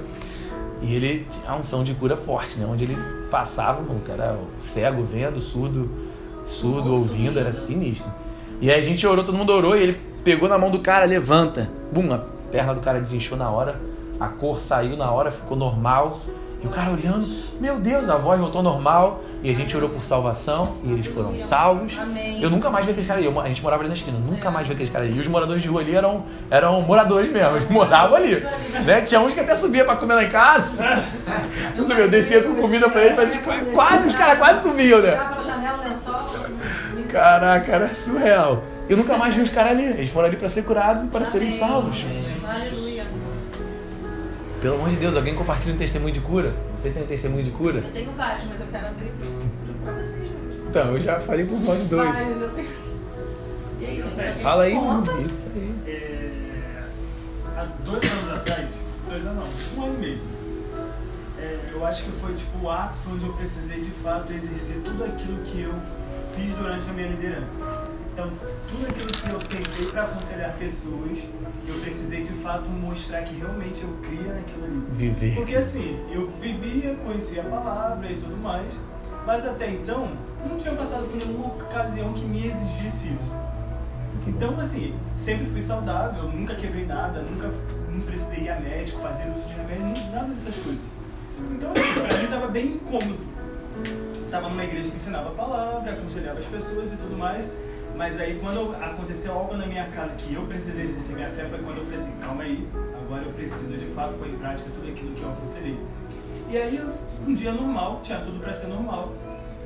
E 0.82 0.96
ele 0.96 1.26
tinha 1.30 1.52
a 1.52 1.56
unção 1.56 1.84
de 1.84 1.94
cura 1.94 2.18
forte, 2.18 2.58
né? 2.58 2.66
Onde 2.70 2.86
ele 2.86 2.98
passava, 3.30 3.82
mano, 3.82 4.02
era 4.10 4.38
cego 4.60 5.04
vendo, 5.04 5.40
surdo, 5.40 5.90
surdo 6.46 6.94
ouvindo, 6.94 7.40
era 7.40 7.54
sinistro. 7.54 8.12
E 8.60 8.70
aí 8.72 8.80
a 8.80 8.84
gente 8.84 9.06
orou, 9.06 9.24
todo 9.24 9.38
mundo 9.38 9.52
orou, 9.52 9.76
e 9.76 9.84
ele 9.84 10.02
pegou 10.24 10.50
na 10.50 10.58
mão 10.58 10.72
do 10.72 10.80
cara, 10.80 11.06
levanta. 11.06 11.70
Bum, 11.92 12.12
a 12.14 12.18
perna 12.52 12.74
do 12.74 12.82
cara 12.82 13.00
desinchou 13.00 13.38
na 13.38 13.50
hora, 13.50 13.80
a 14.20 14.28
cor 14.28 14.60
saiu 14.60 14.98
na 14.98 15.12
hora, 15.12 15.32
ficou 15.32 15.56
normal. 15.56 16.20
E 16.64 16.68
o 16.68 16.70
cara 16.70 16.92
olhando, 16.92 17.28
meu 17.60 17.80
Deus, 17.80 18.08
a 18.08 18.18
voz 18.18 18.40
voltou 18.40 18.62
normal. 18.62 19.22
E 19.44 19.50
a 19.50 19.56
gente 19.56 19.76
orou 19.76 19.90
por 19.90 20.06
salvação 20.06 20.74
e 20.84 20.92
eles 20.92 21.08
foram 21.08 21.36
salvos. 21.36 21.98
Eu 22.40 22.50
nunca 22.52 22.70
mais 22.70 22.86
vi 22.86 22.92
aqueles 22.92 23.08
caras 23.08 23.26
ali. 23.26 23.40
A 23.40 23.48
gente 23.48 23.64
morava 23.64 23.82
ali 23.82 23.88
na 23.88 23.96
esquina, 23.96 24.20
nunca 24.20 24.52
mais 24.52 24.68
vi 24.68 24.74
aqueles 24.74 24.92
caras 24.92 25.08
ali. 25.08 25.18
E 25.18 25.20
os 25.20 25.28
moradores 25.28 25.64
de 25.64 25.68
rua 25.68 25.82
ali 25.82 25.96
eram, 25.96 26.24
eram 26.52 26.80
moradores 26.84 27.32
mesmo, 27.32 27.56
eles 27.58 27.68
moravam 27.68 28.18
ali. 28.18 28.36
Né? 28.86 29.02
Tinha 29.02 29.20
uns 29.20 29.34
que 29.34 29.40
até 29.40 29.56
subia 29.56 29.84
pra 29.84 29.96
comer 29.96 30.14
lá 30.14 30.24
em 30.24 30.30
casa. 30.30 30.68
Não 31.76 31.88
sabia, 31.88 32.04
eu 32.04 32.10
descia 32.10 32.44
com 32.44 32.54
comida 32.54 32.88
pra 32.88 33.04
eles, 33.04 33.16
mas 33.18 33.38
quase, 33.74 34.08
os 34.10 34.14
caras 34.14 34.38
quase 34.38 34.62
subiam, 34.62 35.02
né? 35.02 35.16
Caraca, 37.10 37.72
era 37.72 37.88
surreal. 37.88 38.64
Eu 38.88 38.96
nunca 38.96 39.18
mais 39.18 39.34
vi 39.34 39.42
os 39.42 39.50
caras 39.50 39.72
ali. 39.72 39.86
Eles 39.86 40.12
foram 40.12 40.28
ali 40.28 40.38
para 40.38 40.50
ser 40.50 40.64
curados 40.64 41.04
e 41.06 41.08
para 41.08 41.26
serem 41.26 41.58
salvos. 41.58 42.06
Aleluia. 42.48 43.01
Pelo 44.62 44.76
amor 44.76 44.90
de 44.92 44.98
Deus, 44.98 45.16
alguém 45.16 45.34
compartilha 45.34 45.74
um 45.74 45.78
testemunho 45.78 46.14
de 46.14 46.22
cura? 46.22 46.54
Você 46.76 46.92
tem 46.92 47.02
um 47.02 47.08
testemunho 47.08 47.44
de 47.44 47.50
cura? 47.50 47.80
Eu 47.80 47.92
tenho 47.92 48.12
vários, 48.16 48.48
mas 48.48 48.62
eu 48.62 48.68
quero 48.68 48.88
abrir 48.88 49.12
pra 49.84 49.94
vocês. 49.94 50.32
Então, 50.70 50.94
eu 50.94 51.02
já 51.02 51.20
falei 51.20 51.46
por 51.46 51.60
nós 51.62 51.86
dois. 51.86 52.16
Vários, 52.16 52.42
eu 52.44 52.50
tenho... 52.52 52.68
E 53.80 53.86
aí, 53.86 54.02
gente? 54.02 54.44
Fala 54.44 54.64
aí, 54.64 54.74
conta? 54.74 55.12
mano. 55.14 55.26
Isso 55.26 55.48
aí. 55.56 55.76
É, 55.88 56.84
há 57.58 57.64
dois 57.84 58.12
anos 58.12 58.34
atrás, 58.34 58.70
dois 59.10 59.26
anos 59.26 59.50
não, 59.76 59.82
um 59.82 59.86
ano 59.88 60.00
mesmo. 60.00 60.22
É, 61.40 61.60
eu 61.74 61.84
acho 61.84 62.04
que 62.04 62.12
foi 62.12 62.36
tipo 62.36 62.64
o 62.64 62.70
ápice 62.70 63.10
onde 63.10 63.26
eu 63.26 63.34
precisei 63.34 63.82
de 63.82 63.90
fato 63.90 64.32
exercer 64.32 64.84
tudo 64.84 65.04
aquilo 65.04 65.42
que 65.42 65.62
eu 65.64 65.74
fiz 66.34 66.54
durante 66.56 66.88
a 66.88 66.94
minha 66.94 67.08
liderança. 67.08 67.52
Então, 68.22 68.34
tudo 68.70 68.88
aquilo 68.88 69.08
que 69.08 69.30
eu 69.30 69.40
sentei 69.40 69.86
para 69.88 70.04
aconselhar 70.04 70.54
pessoas, 70.58 71.18
eu 71.68 71.80
precisei 71.80 72.22
de 72.22 72.34
fato 72.34 72.70
mostrar 72.70 73.24
que 73.24 73.36
realmente 73.36 73.82
eu 73.82 73.90
cria 74.04 74.34
naquilo 74.34 74.66
ali. 74.66 74.84
Viver. 74.92 75.36
Porque 75.36 75.56
assim, 75.56 76.00
eu 76.12 76.30
vivia, 76.40 76.96
conhecia 77.04 77.42
a 77.42 77.46
palavra 77.46 78.12
e 78.12 78.16
tudo 78.18 78.38
mais, 78.38 78.72
mas 79.26 79.48
até 79.48 79.72
então 79.72 80.12
não 80.48 80.56
tinha 80.58 80.76
passado 80.76 81.08
por 81.08 81.18
nenhuma 81.18 81.48
ocasião 81.48 82.14
que 82.14 82.24
me 82.24 82.46
exigisse 82.46 83.12
isso. 83.12 83.36
Então, 84.28 84.60
assim, 84.60 84.96
sempre 85.18 85.48
fui 85.48 85.62
saudável, 85.62 86.26
nunca 86.26 86.54
quebrei 86.54 86.86
nada, 86.86 87.24
nunca 87.24 87.50
não 87.90 88.02
precisei 88.02 88.44
ir 88.44 88.50
a 88.50 88.60
médico, 88.60 89.02
fazer 89.02 89.32
uso 89.32 89.48
de 89.48 89.54
remédio, 89.54 90.12
nada 90.12 90.28
dessas 90.28 90.56
coisas. 90.58 90.82
Então, 91.50 91.72
assim, 91.72 92.08
pra 92.08 92.18
mim 92.20 92.28
tava 92.28 92.48
bem 92.50 92.68
incômodo. 92.74 93.32
Tava 94.30 94.48
numa 94.48 94.64
igreja 94.64 94.90
que 94.90 94.96
ensinava 94.96 95.30
a 95.30 95.34
palavra, 95.34 95.94
aconselhava 95.94 96.40
as 96.40 96.46
pessoas 96.46 96.94
e 96.94 96.96
tudo 96.98 97.18
mais. 97.18 97.46
Mas 97.96 98.20
aí 98.20 98.40
quando 98.40 98.76
aconteceu 98.76 99.34
algo 99.34 99.56
na 99.56 99.66
minha 99.66 99.86
casa 99.86 100.14
que 100.16 100.34
eu 100.34 100.46
precisei 100.46 100.86
exercer 100.86 101.16
minha 101.16 101.30
fé, 101.30 101.46
foi 101.46 101.60
quando 101.60 101.78
eu 101.78 101.84
falei 101.84 102.00
assim, 102.00 102.16
calma 102.20 102.44
aí, 102.44 102.68
agora 103.00 103.24
eu 103.24 103.34
preciso 103.34 103.78
de 103.78 103.86
fato 103.88 104.14
pôr 104.14 104.28
em 104.28 104.38
prática 104.38 104.70
tudo 104.74 104.90
aquilo 104.90 105.14
que 105.14 105.22
eu 105.22 105.30
aconselhei. 105.32 105.78
E 106.50 106.58
aí, 106.58 106.82
um 107.28 107.34
dia 107.34 107.52
normal, 107.52 108.00
tinha 108.02 108.20
tudo 108.20 108.40
para 108.40 108.54
ser 108.54 108.68
normal. 108.68 109.14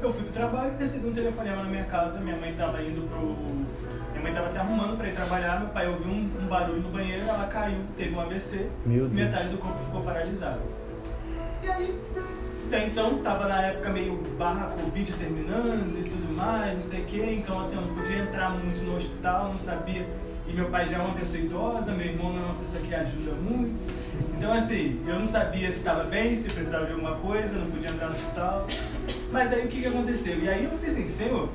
Eu 0.01 0.13
fui 0.13 0.23
pro 0.23 0.33
trabalho, 0.33 0.77
recebi 0.77 1.07
um 1.07 1.13
telefonema 1.13 1.63
na 1.63 1.69
minha 1.69 1.85
casa, 1.85 2.19
minha 2.19 2.35
mãe 2.35 2.51
estava 2.51 2.81
indo 2.81 3.07
pro. 3.09 3.35
Minha 4.11 4.21
mãe 4.21 4.31
estava 4.31 4.47
se 4.47 4.57
arrumando 4.57 4.97
para 4.97 5.07
ir 5.07 5.13
trabalhar, 5.13 5.59
meu 5.59 5.69
pai 5.69 5.87
ouviu 5.87 6.11
um, 6.11 6.29
um, 6.41 6.47
barulho 6.47 6.81
no 6.81 6.89
banheiro, 6.89 7.23
ela 7.27 7.47
caiu, 7.47 7.79
teve 7.97 8.15
um 8.15 8.21
AVC, 8.21 8.69
metade 8.85 9.49
do 9.49 9.57
corpo 9.57 9.77
ficou 9.83 10.01
paralisado. 10.01 10.59
E 11.63 11.67
aí, 11.67 11.99
até 12.67 12.87
então, 12.87 13.19
tava 13.19 13.47
na 13.47 13.61
época 13.61 13.89
meio 13.89 14.15
barra 14.37 14.67
Covid 14.67 15.13
terminando 15.13 15.99
e 15.99 16.09
tudo 16.09 16.24
mais, 16.35 16.77
não 16.77 16.83
sei 16.83 17.01
o 17.01 17.05
quê. 17.05 17.35
Então, 17.39 17.59
assim, 17.59 17.75
eu 17.75 17.81
não 17.81 17.95
podia 17.95 18.17
entrar 18.17 18.49
muito 18.51 18.83
no 18.83 18.95
hospital, 18.95 19.49
não 19.49 19.59
sabia. 19.59 20.07
E 20.47 20.53
meu 20.53 20.69
pai 20.69 20.85
já 20.85 20.97
é 20.97 21.01
uma 21.01 21.15
pessoa 21.15 21.41
idosa, 21.41 21.91
meu 21.91 22.05
irmão 22.05 22.31
não 22.31 22.41
é 22.41 22.45
uma 22.45 22.55
pessoa 22.55 22.81
que 22.83 22.93
ajuda 22.93 23.31
muito. 23.31 23.79
Então, 24.37 24.53
assim, 24.53 25.01
eu 25.07 25.17
não 25.17 25.25
sabia 25.25 25.71
se 25.71 25.77
estava 25.77 26.03
bem, 26.03 26.35
se 26.35 26.49
precisava 26.49 26.85
de 26.85 26.91
alguma 26.91 27.15
coisa, 27.15 27.55
não 27.55 27.71
podia 27.71 27.89
entrar 27.89 28.09
no 28.09 28.13
hospital. 28.13 28.67
Mas 29.31 29.51
aí 29.51 29.65
o 29.65 29.67
que, 29.67 29.81
que 29.81 29.87
aconteceu? 29.87 30.39
E 30.39 30.47
aí 30.47 30.65
eu 30.65 30.69
falei 30.69 30.87
assim, 30.87 31.07
Senhor, 31.07 31.49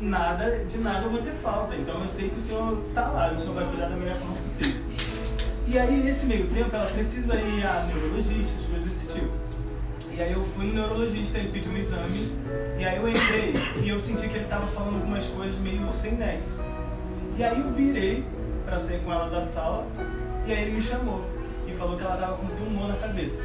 nada, 0.00 0.64
de 0.64 0.78
nada 0.78 1.04
eu 1.04 1.10
vou 1.10 1.20
ter 1.20 1.34
falta. 1.42 1.76
Então 1.76 2.00
eu 2.00 2.08
sei 2.08 2.30
que 2.30 2.38
o 2.38 2.40
Senhor 2.40 2.82
está 2.88 3.08
lá, 3.08 3.32
o 3.32 3.38
Senhor 3.38 3.54
vai 3.54 3.66
cuidar 3.66 3.88
da 3.88 3.96
melhor 3.96 4.16
forma 4.16 4.36
possível. 4.36 4.82
E 5.66 5.78
aí, 5.78 6.02
nesse 6.02 6.24
meio 6.24 6.46
tempo, 6.46 6.74
ela 6.74 6.86
precisa 6.86 7.34
ir 7.34 7.66
a 7.66 7.84
neurologista, 7.92 8.56
as 8.58 8.64
coisas 8.64 8.88
desse 8.88 9.12
tipo. 9.12 9.47
E 10.18 10.20
aí 10.20 10.32
eu 10.32 10.42
fui 10.42 10.66
no 10.66 10.74
neurologista, 10.74 11.38
ele 11.38 11.50
pediu 11.50 11.70
um 11.70 11.76
exame, 11.76 12.32
e 12.76 12.84
aí 12.84 12.96
eu 12.96 13.08
entrei 13.08 13.54
e 13.80 13.88
eu 13.88 14.00
senti 14.00 14.28
que 14.28 14.36
ele 14.36 14.46
tava 14.46 14.66
falando 14.66 14.96
algumas 14.96 15.24
coisas 15.26 15.56
meio 15.60 15.92
sem 15.92 16.16
nexo. 16.16 16.58
E 17.36 17.44
aí 17.44 17.60
eu 17.60 17.70
virei 17.70 18.24
pra 18.64 18.80
sair 18.80 18.98
com 19.04 19.12
ela 19.12 19.30
da 19.30 19.40
sala, 19.42 19.86
e 20.44 20.50
aí 20.50 20.62
ele 20.62 20.72
me 20.72 20.82
chamou 20.82 21.24
e 21.68 21.72
falou 21.72 21.96
que 21.96 22.02
ela 22.02 22.16
tava 22.16 22.36
com 22.36 22.48
tumor 22.48 22.88
na 22.88 22.96
cabeça. 22.96 23.44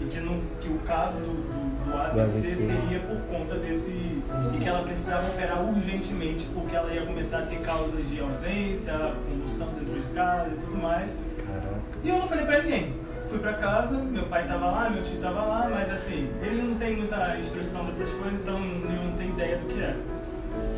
E 0.00 0.06
que, 0.06 0.18
não, 0.18 0.40
que 0.62 0.68
o 0.68 0.78
caso 0.78 1.12
do, 1.18 1.26
do, 1.26 1.90
do 1.90 1.94
AVC, 1.94 2.38
AVC. 2.38 2.54
seria 2.54 3.00
por 3.00 3.20
conta 3.30 3.56
desse. 3.56 3.90
E 3.90 4.58
que 4.58 4.66
ela 4.66 4.82
precisava 4.82 5.28
operar 5.28 5.62
urgentemente, 5.62 6.46
porque 6.54 6.74
ela 6.74 6.90
ia 6.90 7.04
começar 7.04 7.40
a 7.40 7.42
ter 7.42 7.60
causas 7.60 8.08
de 8.08 8.18
ausência, 8.18 9.14
convulsão 9.28 9.68
dentro 9.74 10.00
de 10.00 10.08
casa 10.14 10.48
e 10.48 10.56
tudo 10.56 10.78
mais. 10.78 11.10
Caraca. 11.46 11.80
E 12.02 12.08
eu 12.08 12.18
não 12.18 12.26
falei 12.26 12.46
pra 12.46 12.62
ninguém. 12.62 13.03
Fui 13.34 13.42
pra 13.42 13.54
casa, 13.54 13.94
meu 13.94 14.26
pai 14.26 14.46
tava 14.46 14.66
lá, 14.66 14.88
meu 14.88 15.02
tio 15.02 15.18
tava 15.20 15.42
lá, 15.42 15.68
mas 15.68 15.90
assim, 15.90 16.30
ele 16.40 16.62
não 16.62 16.76
tem 16.76 16.96
muita 16.96 17.36
instrução 17.36 17.84
dessas 17.84 18.08
coisas, 18.10 18.40
então 18.40 18.62
eu 18.62 19.04
não 19.06 19.16
tenho 19.16 19.30
ideia 19.30 19.58
do 19.58 19.66
que 19.66 19.80
é. 19.80 19.96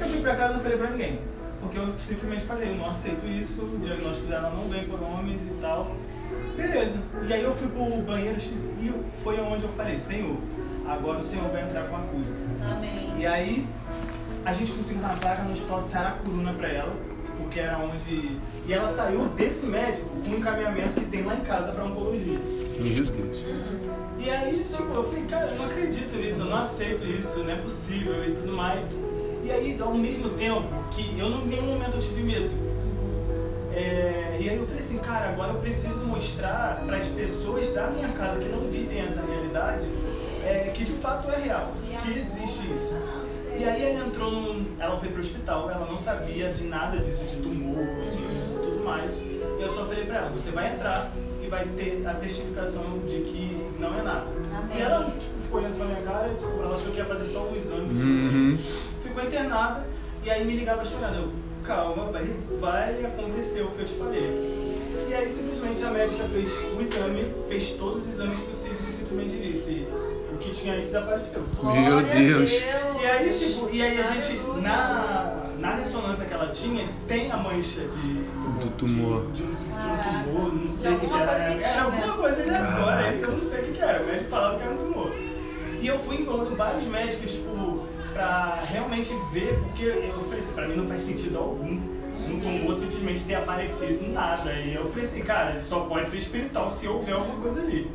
Eu 0.01 0.09
fui 0.09 0.23
pra 0.23 0.37
casa 0.37 0.55
e 0.55 0.57
não 0.57 0.63
falei 0.63 0.79
pra 0.79 0.89
ninguém. 0.89 1.21
Porque 1.61 1.79
eu 1.79 1.87
simplesmente 1.99 2.45
falei, 2.47 2.71
eu 2.71 2.77
não 2.77 2.89
aceito 2.89 3.27
isso, 3.27 3.61
o 3.61 3.79
diagnóstico 3.79 4.29
dela 4.29 4.49
não 4.49 4.71
vem 4.71 4.89
por 4.89 5.03
homens 5.03 5.43
e 5.43 5.51
tal. 5.61 5.95
Beleza. 6.57 6.97
E 7.29 7.35
aí 7.35 7.45
eu 7.45 7.55
fui 7.55 7.69
pro 7.69 7.85
banheiro 8.01 8.39
e 8.81 8.91
foi 9.23 9.39
onde 9.39 9.65
eu 9.65 9.73
falei, 9.75 9.99
Senhor, 9.99 10.39
agora 10.89 11.19
o 11.19 11.25
Senhor 11.25 11.51
vai 11.51 11.63
entrar 11.63 11.83
com 11.89 11.97
a 11.97 12.01
cura. 12.01 12.75
Amém. 12.75 13.13
E 13.19 13.27
aí 13.27 13.67
a 14.47 14.55
gente 14.55 14.73
conseguiu 14.73 15.03
uma 15.03 15.15
vaga 15.17 15.43
no 15.43 15.53
hospital 15.53 15.83
de 15.83 15.89
Saracuruna 15.89 16.55
pra 16.55 16.69
ela, 16.69 16.95
porque 17.47 17.61
era 17.61 17.79
onde. 17.79 18.39
E 18.67 18.73
ela 18.73 18.89
saiu 18.89 19.27
desse 19.29 19.67
médico 19.67 20.09
com 20.09 20.31
um 20.31 20.37
encaminhamento 20.37 21.01
que 21.01 21.07
tem 21.07 21.23
lá 21.23 21.37
em 21.37 21.41
casa 21.41 21.73
pra 21.73 21.85
oncologia. 21.85 22.39
Meu 22.39 23.05
Deus. 23.05 23.45
E 24.19 24.31
aí, 24.31 24.63
tipo, 24.63 24.93
eu 24.93 25.05
falei, 25.05 25.25
cara, 25.25 25.47
eu 25.47 25.57
não 25.57 25.67
acredito 25.67 26.17
nisso, 26.17 26.41
eu 26.41 26.47
não 26.47 26.57
aceito 26.57 27.05
isso, 27.07 27.39
não 27.41 27.51
é 27.51 27.57
possível 27.57 28.25
e 28.29 28.33
tudo 28.33 28.53
mais. 28.53 28.85
E 29.45 29.51
aí, 29.51 29.77
ao 29.81 29.97
mesmo 29.97 30.31
tempo 30.31 30.69
que 30.91 31.19
eu 31.19 31.31
não, 31.31 31.43
em 31.43 31.49
nenhum 31.49 31.67
momento 31.67 31.95
eu 31.95 32.01
tive 32.01 32.23
medo. 32.23 32.51
É, 33.73 34.39
e 34.41 34.49
aí 34.49 34.57
eu 34.57 34.65
falei 34.65 34.81
assim, 34.81 34.99
cara, 34.99 35.29
agora 35.31 35.53
eu 35.53 35.61
preciso 35.61 36.01
mostrar 36.01 36.83
para 36.87 36.97
as 36.97 37.07
pessoas 37.09 37.73
da 37.73 37.89
minha 37.89 38.09
casa 38.09 38.41
que 38.41 38.49
não 38.49 38.63
vivem 38.63 39.01
essa 39.01 39.21
realidade 39.21 39.87
é, 40.45 40.71
que 40.75 40.83
de 40.83 40.93
fato 40.93 41.31
é 41.31 41.37
real, 41.37 41.73
que 42.03 42.19
existe 42.19 42.73
isso. 42.73 42.95
E 43.59 43.65
aí 43.65 43.83
ela 43.83 44.07
entrou 44.07 44.31
no. 44.31 44.67
Ela 44.79 44.99
foi 44.99 45.09
pro 45.09 45.21
hospital, 45.21 45.71
ela 45.71 45.87
não 45.87 45.97
sabia 45.97 46.53
de 46.53 46.65
nada 46.65 46.99
disso, 46.99 47.25
de 47.25 47.37
tumor, 47.37 47.87
de 48.11 48.63
tudo 48.63 48.85
mais. 48.85 49.11
E 49.59 49.63
eu 49.63 49.71
só 49.71 49.85
falei 49.85 50.05
pra 50.05 50.17
ela, 50.19 50.31
você 50.31 50.51
vai 50.51 50.75
entrar 50.75 51.13
e 51.43 51.49
vai 51.49 51.65
ter 51.65 52.03
a 52.07 52.15
testificação 52.15 52.99
de 53.07 53.21
que 53.21 53.71
não 53.79 53.99
é 53.99 54.03
nada. 54.03 54.27
Amém. 54.55 54.77
E 54.77 54.81
ela 54.81 55.05
tipo, 55.19 55.41
ficou 55.41 55.61
olhando 55.61 55.77
pra 55.77 55.87
minha 55.87 56.03
cara, 56.03 56.35
tipo, 56.35 56.53
ela 56.61 56.75
achou 56.75 56.93
que 56.93 56.99
ia 56.99 57.05
fazer 57.05 57.27
só 57.27 57.49
um 57.49 57.55
exame 57.55 57.95
de 57.95 58.03
Uhum. 58.03 58.59
Ficou 59.03 59.25
internada 59.25 59.87
e 60.25 60.31
aí 60.31 60.45
me 60.45 60.57
ligava 60.57 60.85
chorando. 60.85 61.17
Eu, 61.17 61.33
calma, 61.65 62.11
vai, 62.13 62.27
vai 62.61 63.05
acontecer 63.05 63.63
o 63.63 63.71
que 63.71 63.81
eu 63.81 63.85
te 63.87 63.95
falei. 63.95 64.67
E 65.09 65.15
aí 65.15 65.31
simplesmente 65.31 65.85
a 65.85 65.91
médica 65.91 66.25
fez 66.25 66.49
o 66.77 66.81
exame, 66.83 67.33
fez 67.49 67.71
todos 67.73 68.07
os 68.07 68.15
exames 68.15 68.39
possíveis 68.41 68.87
e 68.89 68.93
simplesmente 68.93 69.37
disse, 69.37 69.87
o 70.37 70.39
que 70.39 70.51
tinha 70.51 70.75
aí 70.75 70.83
desapareceu. 70.83 71.43
Meu 71.63 71.99
a 71.99 72.03
Deus. 72.03 72.65
E 73.03 73.07
aí, 73.07 73.31
tipo, 73.39 73.69
e 73.73 73.83
aí 73.83 74.01
a 74.01 74.07
gente, 74.13 74.41
na, 74.63 75.47
na 75.59 75.75
ressonância 75.75 76.27
que 76.27 76.33
ela 76.35 76.49
tinha, 76.49 76.89
tem 77.09 77.31
a 77.31 77.37
mancha 77.37 77.81
de. 77.81 78.37
Do 78.61 78.71
tumor. 78.79 79.27
De, 79.33 79.43
de, 79.43 79.43
um- 79.43 79.55
de 79.55 79.87
um 79.87 80.25
tumor, 80.33 80.55
não 80.55 80.69
sei 80.69 80.93
o 80.95 81.01
que, 81.01 81.07
que 81.07 81.13
era. 81.13 81.27
coisa 81.27 81.45
que 81.45 81.53
Era 81.53 81.59
tinha. 81.73 81.83
alguma 81.85 82.13
coisa 82.17 82.43
ali 82.43 82.51
agora, 82.51 83.13
eu 83.15 83.33
não 83.37 83.45
sei 83.45 83.61
o 83.61 83.65
que, 83.65 83.73
que 83.73 83.83
era. 83.83 84.03
O 84.03 84.07
médico 84.07 84.31
falava 84.31 84.57
que 84.57 84.63
era 84.63 84.73
um 84.73 84.77
tumor. 84.79 85.13
E 85.81 85.87
eu 85.87 85.99
fui 85.99 86.17
em 86.17 86.55
vários 86.57 86.85
médicos, 86.85 87.33
tipo, 87.33 87.87
pra 88.13 88.61
realmente 88.67 89.15
ver, 89.33 89.59
porque 89.61 89.85
eu 89.85 90.21
falei 90.25 90.39
assim, 90.39 90.53
pra 90.55 90.67
mim 90.69 90.77
não 90.77 90.89
faz 90.89 91.03
sentido 91.03 91.37
algum 91.39 91.97
um 92.29 92.41
tumor 92.41 92.75
simplesmente 92.75 93.25
ter 93.25 93.35
aparecido 93.35 94.09
nada. 94.13 94.53
E 94.53 94.75
eu 94.75 94.89
falei 94.89 95.05
assim, 95.05 95.21
cara, 95.21 95.53
isso 95.55 95.67
só 95.69 95.81
pode 95.81 96.09
ser 96.09 96.17
espiritual 96.17 96.69
se 96.69 96.89
houver 96.89 97.13
alguma 97.15 97.41
coisa 97.41 97.61
ali. 97.61 97.91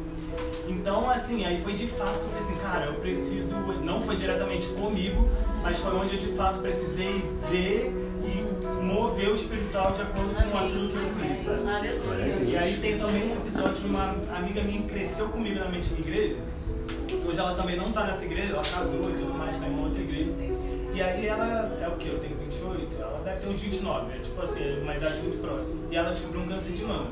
Então, 0.68 1.10
assim, 1.10 1.46
aí 1.46 1.62
foi 1.62 1.74
de 1.74 1.88
fato 1.88 2.14
que 2.20 2.24
eu 2.24 2.30
falei 2.30 2.40
assim, 2.40 2.56
cara, 2.58 2.86
eu 2.86 2.94
preciso. 2.96 3.56
Não 3.84 4.00
foi 4.00 4.16
diretamente 4.16 4.68
comigo, 4.68 5.30
mas 5.62 5.78
foi 5.80 5.94
onde 5.96 6.16
eu 6.16 6.20
de 6.20 6.28
fato 6.34 6.60
precisei 6.60 7.24
ver 7.50 7.94
e 8.24 8.84
mover 8.84 9.30
o 9.30 9.36
espiritual 9.36 9.92
de 9.92 10.02
acordo 10.02 10.34
com 10.34 10.58
aquilo 10.58 10.90
que 10.90 10.96
eu 10.96 11.14
vi, 11.14 11.40
sabe? 11.40 11.70
Aleluia. 11.70 12.36
E 12.44 12.58
aí 12.58 12.78
tem 12.78 12.98
também 12.98 13.32
um 13.32 13.36
episódio 13.42 13.82
de 13.82 13.88
uma 13.88 14.16
amiga 14.36 14.62
minha 14.62 14.82
que 14.82 14.90
cresceu 14.90 15.30
comigo 15.30 15.60
na 15.60 15.70
mente 15.70 15.90
de 15.90 16.02
igreja. 16.02 16.38
que 17.08 17.28
Hoje 17.28 17.40
ela 17.40 17.56
também 17.56 17.76
não 17.76 17.92
tá 17.92 18.06
nessa 18.06 18.26
igreja, 18.26 18.54
ela 18.54 18.64
casou 18.64 19.10
e 19.10 19.14
tudo 19.14 19.34
mais, 19.34 19.58
tá 19.60 19.68
em 19.68 19.72
uma 19.72 19.88
outra 19.88 20.02
igreja. 20.02 20.32
E 20.94 21.02
aí 21.02 21.26
ela, 21.26 21.78
é 21.82 21.88
o 21.88 21.96
que? 21.96 22.08
Eu 22.10 22.20
tenho 22.20 22.36
28, 22.36 23.02
ela 23.02 23.22
deve 23.24 23.40
ter 23.40 23.48
uns 23.48 23.62
29, 23.62 24.14
é 24.14 24.20
tipo 24.20 24.42
assim, 24.42 24.82
uma 24.82 24.96
idade 24.96 25.20
muito 25.20 25.42
próxima. 25.42 25.82
E 25.90 25.96
ela 25.96 26.12
descobriu 26.12 26.42
um 26.42 26.48
câncer 26.48 26.74
de 26.74 26.84
mama. 26.84 27.12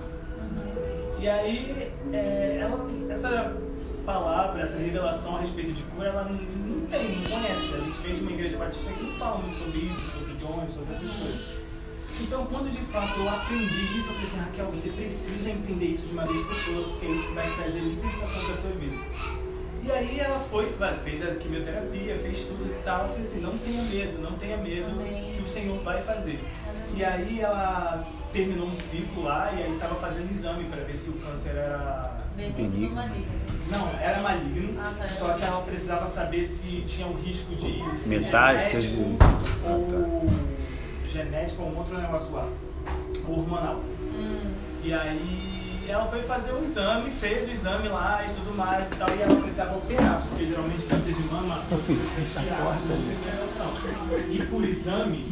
E 1.19 1.27
aí, 1.27 1.91
é, 2.13 2.59
ela, 2.61 2.87
essa 3.09 3.57
palavra, 4.05 4.61
essa 4.61 4.77
revelação 4.77 5.37
a 5.37 5.39
respeito 5.41 5.71
de 5.71 5.83
cura, 5.83 6.07
ela 6.09 6.23
não, 6.23 6.85
tem, 6.87 7.15
não 7.17 7.23
conhece. 7.23 7.75
A 7.75 7.79
gente 7.79 7.99
vem 8.01 8.15
de 8.15 8.21
uma 8.21 8.31
igreja 8.31 8.57
batista 8.57 8.91
que 8.91 9.03
não 9.03 9.11
fala 9.13 9.37
muito 9.39 9.57
sobre 9.57 9.79
isso, 9.79 10.01
sobre 10.11 10.33
dons, 10.33 10.71
sobre 10.73 10.93
essas 10.93 11.11
coisas. 11.11 11.59
Então, 12.21 12.45
quando 12.47 12.71
de 12.71 12.83
fato 12.85 13.19
eu 13.19 13.29
aprendi 13.29 13.97
isso, 13.97 14.09
eu 14.09 14.15
falei 14.15 14.23
assim, 14.23 14.39
Raquel, 14.39 14.65
você 14.65 14.89
precisa 14.89 15.49
entender 15.51 15.85
isso 15.85 16.07
de 16.07 16.13
uma 16.13 16.25
vez 16.25 16.41
por 16.41 16.55
todas, 16.65 16.91
porque 16.91 17.05
isso 17.05 17.33
vai 17.33 17.55
trazer 17.55 17.79
libertação 17.79 18.45
para 18.45 18.55
sua 18.55 18.71
vida. 18.71 18.95
E 19.83 19.91
aí 19.91 20.19
ela 20.19 20.39
foi, 20.39 20.67
fez 20.67 21.23
a 21.27 21.35
quimioterapia, 21.35 22.17
fez 22.19 22.43
tudo 22.43 22.65
e 22.65 22.83
tal. 22.83 23.01
Eu 23.03 23.07
falei 23.07 23.21
assim, 23.21 23.41
não 23.41 23.57
tenha 23.57 23.83
medo, 23.83 24.21
não 24.21 24.31
tenha 24.33 24.57
medo 24.57 24.91
Amém. 24.91 25.33
que 25.35 25.41
o 25.41 25.47
Senhor 25.47 25.77
vai 25.83 25.99
fazer. 26.01 26.39
E 26.95 27.03
aí 27.03 27.39
ela 27.41 28.05
terminou 28.33 28.67
um 28.67 28.73
ciclo 28.73 29.23
lá 29.23 29.51
e 29.57 29.63
aí 29.63 29.71
estava 29.73 29.95
fazendo 29.95 30.29
exame 30.31 30.65
para 30.65 30.83
ver 30.83 30.95
se 30.97 31.09
o 31.09 31.13
câncer 31.13 31.55
era. 31.55 32.17
Benigno 32.35 32.87
ou 32.89 32.93
maligno? 32.95 33.25
Não, 33.69 33.89
era 33.99 34.19
maligno, 34.21 34.79
Ah, 34.81 34.93
tá. 34.97 35.07
só 35.07 35.33
que 35.33 35.43
ela 35.43 35.61
precisava 35.61 36.07
saber 36.07 36.43
se 36.43 36.81
tinha 36.81 37.05
o 37.07 37.13
risco 37.21 37.53
de 37.55 37.83
ser 37.99 38.09
Metástase. 38.19 38.95
genético 38.97 39.17
Ah, 39.65 39.71
ou 39.71 40.29
genético 41.05 41.63
ou 41.63 41.69
um 41.69 41.77
outro 41.77 41.97
negócio 41.97 42.31
lá, 42.31 42.47
ou 43.27 43.39
hormonal. 43.39 43.81
Hum. 44.01 44.51
E 44.83 44.93
aí 44.93 45.48
ela 45.89 46.07
foi 46.07 46.21
fazer 46.21 46.53
o 46.53 46.63
exame, 46.63 47.09
fez 47.09 47.49
o 47.49 47.51
exame 47.51 47.87
lá 47.87 48.23
e 48.25 48.33
tudo 48.33 48.55
mais 48.55 48.85
e 48.91 48.95
tal, 48.95 49.09
e 49.09 49.21
ela 49.21 49.35
precisava 49.41 49.77
operar, 49.77 50.25
porque 50.29 50.45
geralmente 50.45 50.85
câncer 50.85 51.13
de 51.13 51.23
mama 51.23 51.63
Assim, 51.71 51.95
você 51.95 52.21
fecha 52.21 52.53
a 52.53 52.63
porta. 52.63 54.21
E 54.29 54.45
por 54.45 54.63
exame, 54.63 55.25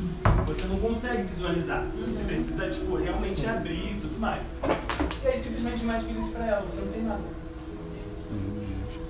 você 0.46 0.66
não 0.68 0.80
consegue 0.80 1.24
visualizar. 1.24 1.86
Você 2.06 2.24
precisa, 2.24 2.70
tipo, 2.70 2.96
realmente 2.96 3.48
abrir 3.48 3.94
e 3.94 4.00
tudo 4.00 4.20
mais. 4.20 4.42
E 5.24 5.28
aí 5.28 5.38
simplesmente 5.38 5.84
o 5.84 5.88
médico 5.88 6.14
disse 6.14 6.32
pra 6.32 6.46
ela, 6.46 6.62
você 6.62 6.82
não 6.82 6.92
tem 6.92 7.04
nada. 7.04 7.22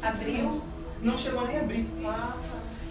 Abriu? 0.04 0.62
Não 1.02 1.18
chegou 1.18 1.48
nem 1.48 1.58
a 1.58 1.62
abrir. 1.62 1.88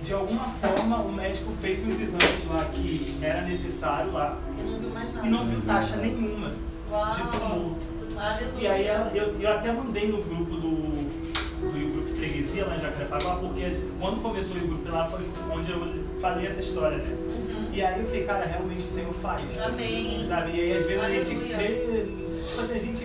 De 0.03 0.13
alguma 0.13 0.49
forma, 0.49 0.99
o 0.99 1.13
médico 1.13 1.53
fez 1.61 1.79
uns 1.85 2.01
exames 2.01 2.45
lá 2.49 2.65
que 2.67 3.19
era 3.23 3.43
necessário 3.43 4.13
lá 4.13 4.39
eu 4.57 4.65
não 4.65 4.79
viu 4.79 4.91
mais 4.91 5.13
nada. 5.13 5.27
e 5.27 5.31
não 5.31 5.45
viu 5.47 5.61
taxa 5.63 5.97
nenhuma 5.97 6.53
Uau. 6.91 7.11
de 7.11 7.23
tumor. 7.23 7.77
Aleluia. 8.19 8.61
E 8.61 8.67
aí 8.67 8.87
eu, 9.15 9.41
eu 9.41 9.51
até 9.51 9.73
mandei 9.73 10.09
no 10.09 10.23
grupo 10.23 10.57
do, 10.57 10.71
do 10.71 11.93
grupo 11.93 12.15
Freguesia 12.17 12.67
lá 12.67 12.77
em 12.77 12.81
Jacarepaguá, 12.81 13.37
porque 13.37 13.77
quando 14.01 14.23
começou 14.23 14.57
o 14.57 14.67
grupo 14.67 14.91
lá 14.91 15.07
foi 15.09 15.21
onde 15.51 15.71
eu 15.71 16.05
falei 16.21 16.47
essa 16.47 16.61
história, 16.61 16.99
né? 16.99 17.17
Uhum. 17.29 17.69
E 17.73 17.83
aí 17.83 18.01
eu 18.01 18.07
falei, 18.07 18.25
cara, 18.25 18.47
realmente 18.47 18.85
o 18.85 18.91
Senhor 18.91 19.13
faz. 19.15 19.61
Amém. 19.61 20.25
Sabe? 20.25 20.57
E 20.57 20.61
aí 20.61 20.77
às 20.77 20.87
vezes 20.87 21.03
a 21.03 21.11
gente 21.11 21.31
Aleluia. 21.31 21.57
crê, 21.57 22.07
tipo 22.49 22.61
assim, 22.61 22.77
a 22.77 22.81
gente 22.81 23.05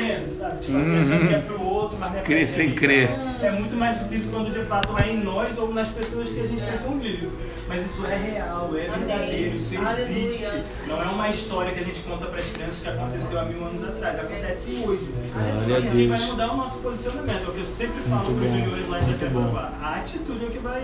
crê 0.00 0.14
crendo, 0.14 0.30
sabe? 0.32 0.60
Tipo 0.60 0.78
assim, 0.78 0.90
Uhum. 0.94 1.00
achando 1.00 1.28
que 1.28 1.34
é 1.34 1.38
pro 1.38 1.62
outro, 1.62 1.96
mas 1.98 2.10
não 2.12 2.18
é 2.18 2.22
Crer 2.22 2.46
sem 2.46 2.70
crer. 2.72 3.08
É 3.42 3.50
muito 3.50 3.74
mais 3.76 3.98
difícil 3.98 4.30
quando 4.32 4.52
de 4.52 4.64
fato 4.66 4.96
é 4.98 5.08
em 5.12 5.22
nós 5.22 5.58
ou 5.58 5.72
nas 5.72 5.88
pessoas 5.88 6.30
que 6.30 6.40
a 6.40 6.46
gente 6.46 6.62
É. 6.62 6.78
convive. 6.84 7.28
Mas 7.68 7.84
isso 7.84 8.04
é 8.04 8.16
real, 8.16 8.70
é 8.76 8.80
verdadeiro, 8.80 9.54
isso 9.54 9.74
existe. 9.74 10.62
Não 10.88 11.00
é 11.00 11.04
uma 11.06 11.28
história 11.28 11.72
que 11.72 11.80
a 11.80 11.84
gente 11.84 12.00
conta 12.00 12.26
para 12.26 12.40
as 12.40 12.48
crianças 12.48 12.80
que 12.82 12.88
aconteceu 12.88 13.38
há 13.40 13.44
mil 13.44 13.64
anos 13.64 13.82
atrás, 13.84 14.18
acontece 14.18 14.82
hoje. 14.84 15.08
Glória 15.32 15.64
Só 15.64 15.76
a 15.76 15.80
que 15.90 16.06
vai 16.08 16.20
mudar 16.20 16.52
o 16.52 16.56
nosso 16.56 16.78
posicionamento, 16.78 17.44
é 17.46 17.48
o 17.48 17.52
que 17.52 17.58
eu 17.60 17.64
sempre 17.64 18.02
falo 18.08 18.34
para 18.34 18.44
os 18.44 18.50
juniores 18.50 18.88
lá 18.88 18.98
muito 19.00 19.10
Jacarepaguá. 19.12 19.72
A 19.82 19.94
atitude 19.96 20.44
é 20.44 20.48
o 20.48 20.50
que 20.50 20.58
vai 20.58 20.82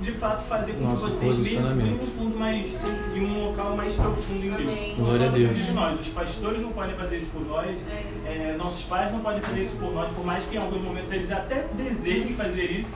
de 0.00 0.12
fato 0.12 0.42
fazer 0.44 0.72
com 0.74 0.94
que 0.94 1.00
vocês 1.00 1.20
mergulhem 1.20 1.36
posicionamento. 1.36 2.00
no 2.04 2.12
fundo 2.12 2.38
mais 2.38 2.74
em 3.14 3.20
um 3.20 3.44
local 3.46 3.76
mais 3.76 3.92
profundo 3.92 4.46
em 4.46 4.50
Deus. 4.50 4.72
Glória 4.96 5.26
a 5.26 5.30
Deus. 5.30 5.58
de 5.58 5.72
nós. 5.72 6.00
Os 6.00 6.08
pastores 6.08 6.60
não 6.62 6.72
podem 6.72 6.94
fazer 6.96 7.16
isso 7.18 7.30
por 7.30 7.46
nós. 7.46 7.68
É 7.68 7.70
isso. 8.16 8.26
É, 8.44 8.56
nossos 8.56 8.82
pais 8.84 9.10
não 9.12 9.20
podem 9.20 9.40
fazer 9.40 9.60
isso 9.62 9.76
por 9.76 9.92
nós, 9.92 10.12
por 10.14 10.24
mais 10.24 10.44
que 10.44 10.56
em 10.56 10.58
alguns 10.60 10.82
momentos 10.82 11.10
eles 11.12 11.32
até 11.32 11.64
desejem 11.74 12.34
fazer 12.34 12.64
isso, 12.70 12.94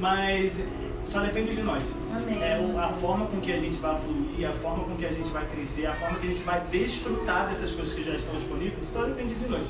mas 0.00 0.62
só 1.04 1.20
depende 1.20 1.54
de 1.54 1.62
nós. 1.62 1.82
Amém. 2.14 2.40
É, 2.42 2.54
a 2.78 2.88
forma 3.00 3.26
com 3.26 3.40
que 3.40 3.52
a 3.52 3.58
gente 3.58 3.76
vai 3.78 3.98
fluir, 4.00 4.48
a 4.48 4.52
forma 4.52 4.84
com 4.84 4.94
que 4.96 5.04
a 5.04 5.10
gente 5.12 5.28
vai 5.30 5.44
crescer, 5.46 5.86
a 5.86 5.92
forma 5.94 6.18
que 6.18 6.26
a 6.26 6.30
gente 6.30 6.42
vai 6.42 6.60
desfrutar 6.70 7.48
dessas 7.48 7.72
coisas 7.72 7.92
que 7.94 8.04
já 8.04 8.14
estão 8.14 8.34
disponíveis, 8.36 8.86
só 8.86 9.02
depende 9.04 9.34
de 9.34 9.48
nós. 9.48 9.62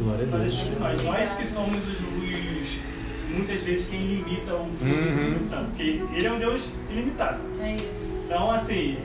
Glória 0.00 0.26
Fazer 0.26 0.44
Deus. 0.48 0.58
sobre 0.58 0.78
nós. 0.80 1.04
Nós 1.04 1.32
que 1.34 1.46
somos 1.46 1.78
os, 1.86 1.98
os 2.00 2.78
muitas 3.30 3.62
vezes 3.62 3.88
quem 3.88 4.00
limita 4.00 4.54
o 4.54 4.66
fruto 4.72 4.94
Uhum. 4.94 5.04
do 5.14 5.20
Espírito 5.20 5.46
Santo. 5.46 5.64
Porque 5.66 5.82
ele 6.12 6.26
é 6.26 6.32
um 6.32 6.38
Deus 6.38 6.68
ilimitado. 6.90 7.40
É 7.60 7.76
isso. 7.76 8.24
Então, 8.26 8.50
assim, 8.50 8.98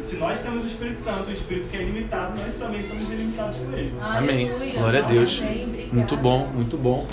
se 0.00 0.16
nós 0.16 0.40
temos 0.40 0.64
o 0.64 0.66
Espírito 0.66 0.98
Santo, 0.98 1.28
o 1.30 1.32
Espírito 1.32 1.68
que 1.68 1.76
é 1.76 1.82
ilimitado, 1.82 2.40
nós 2.40 2.56
também 2.56 2.82
somos 2.82 3.04
ilimitados 3.10 3.56
por 3.58 3.76
ele. 3.78 3.92
Amém. 4.00 4.48
Aleluia. 4.50 4.72
Glória 4.78 5.04
a 5.04 5.06
Deus. 5.06 5.42
Amém. 5.42 5.88
Muito 5.92 6.16
bom, 6.16 6.46
muito 6.54 6.76
bom. 6.76 7.06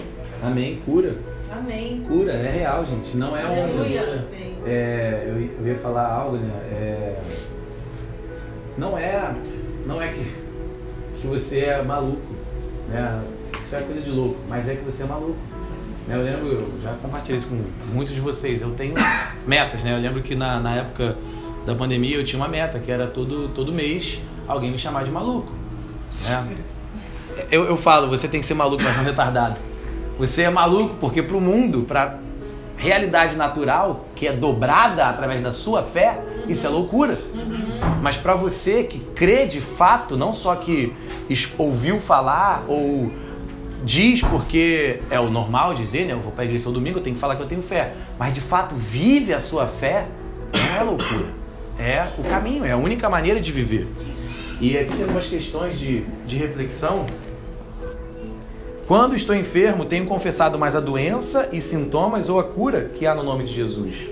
Amém. 0.43 0.81
Cura. 0.85 1.15
Amém. 1.51 2.03
Cura, 2.07 2.33
é 2.33 2.51
real, 2.51 2.85
gente. 2.85 3.17
Não 3.17 3.35
é. 3.35 3.41
Aleluia. 3.43 4.27
É, 4.65 5.25
eu, 5.27 5.41
ia- 5.41 5.51
eu 5.61 5.67
ia 5.67 5.75
falar 5.75 6.05
algo, 6.11 6.37
né? 6.37 6.53
É, 6.71 7.21
não 8.77 8.97
é, 8.97 9.33
não 9.85 10.01
é 10.01 10.09
que, 10.09 10.23
que 11.21 11.27
você 11.27 11.61
é 11.61 11.81
maluco, 11.81 12.21
né? 12.89 13.23
Isso 13.61 13.75
é 13.75 13.81
coisa 13.81 14.01
de 14.01 14.11
louco, 14.11 14.37
mas 14.47 14.67
é 14.69 14.75
que 14.75 14.83
você 14.83 15.03
é 15.03 15.05
maluco. 15.05 15.37
Né? 16.07 16.15
Eu 16.15 16.21
lembro, 16.23 16.47
eu 16.51 16.73
já 16.81 16.93
compartilhei 17.01 17.37
isso 17.37 17.47
com 17.47 17.61
muitos 17.93 18.13
de 18.13 18.21
vocês. 18.21 18.61
Eu 18.61 18.71
tenho 18.71 18.93
metas, 19.45 19.83
né? 19.83 19.93
Eu 19.93 19.99
lembro 19.99 20.21
que 20.21 20.35
na, 20.35 20.59
na 20.59 20.75
época 20.75 21.17
da 21.67 21.75
pandemia 21.75 22.15
eu 22.15 22.23
tinha 22.23 22.41
uma 22.41 22.47
meta 22.47 22.79
que 22.79 22.89
era 22.89 23.07
todo, 23.07 23.49
todo 23.49 23.73
mês 23.73 24.21
alguém 24.47 24.71
me 24.71 24.79
chamar 24.79 25.03
de 25.03 25.11
maluco. 25.11 25.51
Né? 26.23 26.57
Eu, 27.51 27.65
eu 27.65 27.75
falo, 27.75 28.07
você 28.07 28.25
tem 28.25 28.39
que 28.39 28.45
ser 28.45 28.53
maluco, 28.53 28.81
mas 28.81 28.95
não 28.95 29.03
retardado. 29.03 29.57
Você 30.17 30.43
é 30.43 30.49
maluco 30.49 30.95
porque 30.97 31.21
para 31.21 31.35
o 31.35 31.41
mundo, 31.41 31.83
para 31.83 32.19
realidade 32.77 33.35
natural, 33.35 34.05
que 34.15 34.25
é 34.25 34.31
dobrada 34.31 35.07
através 35.07 35.43
da 35.43 35.51
sua 35.51 35.83
fé, 35.83 36.21
isso 36.47 36.65
é 36.65 36.69
loucura. 36.69 37.19
Mas 38.01 38.15
para 38.15 38.33
você 38.33 38.85
que 38.85 38.99
crê 38.99 39.45
de 39.45 39.59
fato, 39.59 40.15
não 40.15 40.31
só 40.31 40.55
que 40.55 40.93
ouviu 41.57 41.99
falar 41.99 42.63
ou 42.69 43.11
diz 43.83 44.21
porque 44.21 45.01
é 45.09 45.19
o 45.19 45.29
normal 45.29 45.73
dizer, 45.73 46.05
né? 46.05 46.13
Eu 46.13 46.21
vou 46.21 46.31
para 46.31 46.43
a 46.43 46.45
igreja 46.45 46.63
todo 46.63 46.75
domingo, 46.75 46.99
eu 46.99 47.03
tenho 47.03 47.15
que 47.15 47.19
falar 47.19 47.35
que 47.35 47.41
eu 47.41 47.47
tenho 47.47 47.61
fé. 47.61 47.93
Mas 48.17 48.33
de 48.33 48.39
fato 48.39 48.73
vive 48.73 49.33
a 49.33 49.39
sua 49.41 49.67
fé, 49.67 50.07
não 50.53 50.79
é 50.79 50.83
loucura. 50.83 51.46
É 51.79 52.07
o 52.17 52.23
caminho, 52.23 52.65
é 52.65 52.71
a 52.71 52.77
única 52.77 53.09
maneira 53.09 53.39
de 53.39 53.51
viver. 53.51 53.87
E 54.59 54.77
aqui 54.77 54.91
tem 54.91 55.03
algumas 55.03 55.27
questões 55.27 55.77
de, 55.77 56.03
de 56.25 56.35
reflexão. 56.35 57.05
Quando 58.87 59.15
estou 59.15 59.35
enfermo, 59.35 59.85
tenho 59.85 60.05
confessado 60.05 60.57
mais 60.57 60.75
a 60.75 60.79
doença 60.79 61.49
e 61.51 61.61
sintomas 61.61 62.29
ou 62.29 62.39
a 62.39 62.43
cura 62.43 62.89
que 62.95 63.05
há 63.05 63.13
no 63.13 63.21
nome 63.21 63.43
de 63.43 63.53
Jesus. 63.53 64.09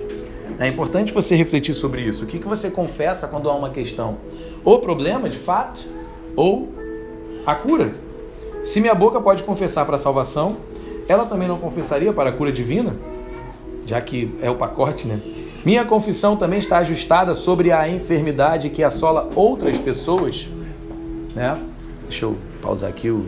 É 0.58 0.66
importante 0.68 1.12
você 1.12 1.34
refletir 1.34 1.74
sobre 1.74 2.02
isso. 2.02 2.24
O 2.24 2.26
que, 2.26 2.38
que 2.38 2.46
você 2.46 2.70
confessa 2.70 3.26
quando 3.26 3.50
há 3.50 3.54
uma 3.54 3.70
questão? 3.70 4.18
Ou 4.64 4.78
problema, 4.78 5.28
de 5.28 5.36
fato, 5.36 5.84
ou 6.36 6.72
a 7.44 7.54
cura. 7.54 7.92
Se 8.62 8.80
minha 8.80 8.94
boca 8.94 9.20
pode 9.20 9.42
confessar 9.42 9.84
para 9.84 9.96
a 9.96 9.98
salvação, 9.98 10.56
ela 11.08 11.26
também 11.26 11.48
não 11.48 11.58
confessaria 11.58 12.12
para 12.12 12.30
a 12.30 12.32
cura 12.32 12.52
divina? 12.52 12.96
Já 13.84 14.00
que 14.00 14.34
é 14.40 14.50
o 14.50 14.56
pacote, 14.56 15.06
né? 15.06 15.20
Minha 15.66 15.84
confissão 15.84 16.36
também 16.36 16.60
está 16.60 16.78
ajustada 16.78 17.34
sobre 17.34 17.72
a 17.72 17.88
enfermidade 17.88 18.70
que 18.70 18.84
assola 18.84 19.28
outras 19.34 19.76
pessoas, 19.80 20.48
né? 21.34 21.60
Deixa 22.08 22.24
eu 22.24 22.36
pausar 22.62 22.88
aqui 22.88 23.10
o 23.10 23.26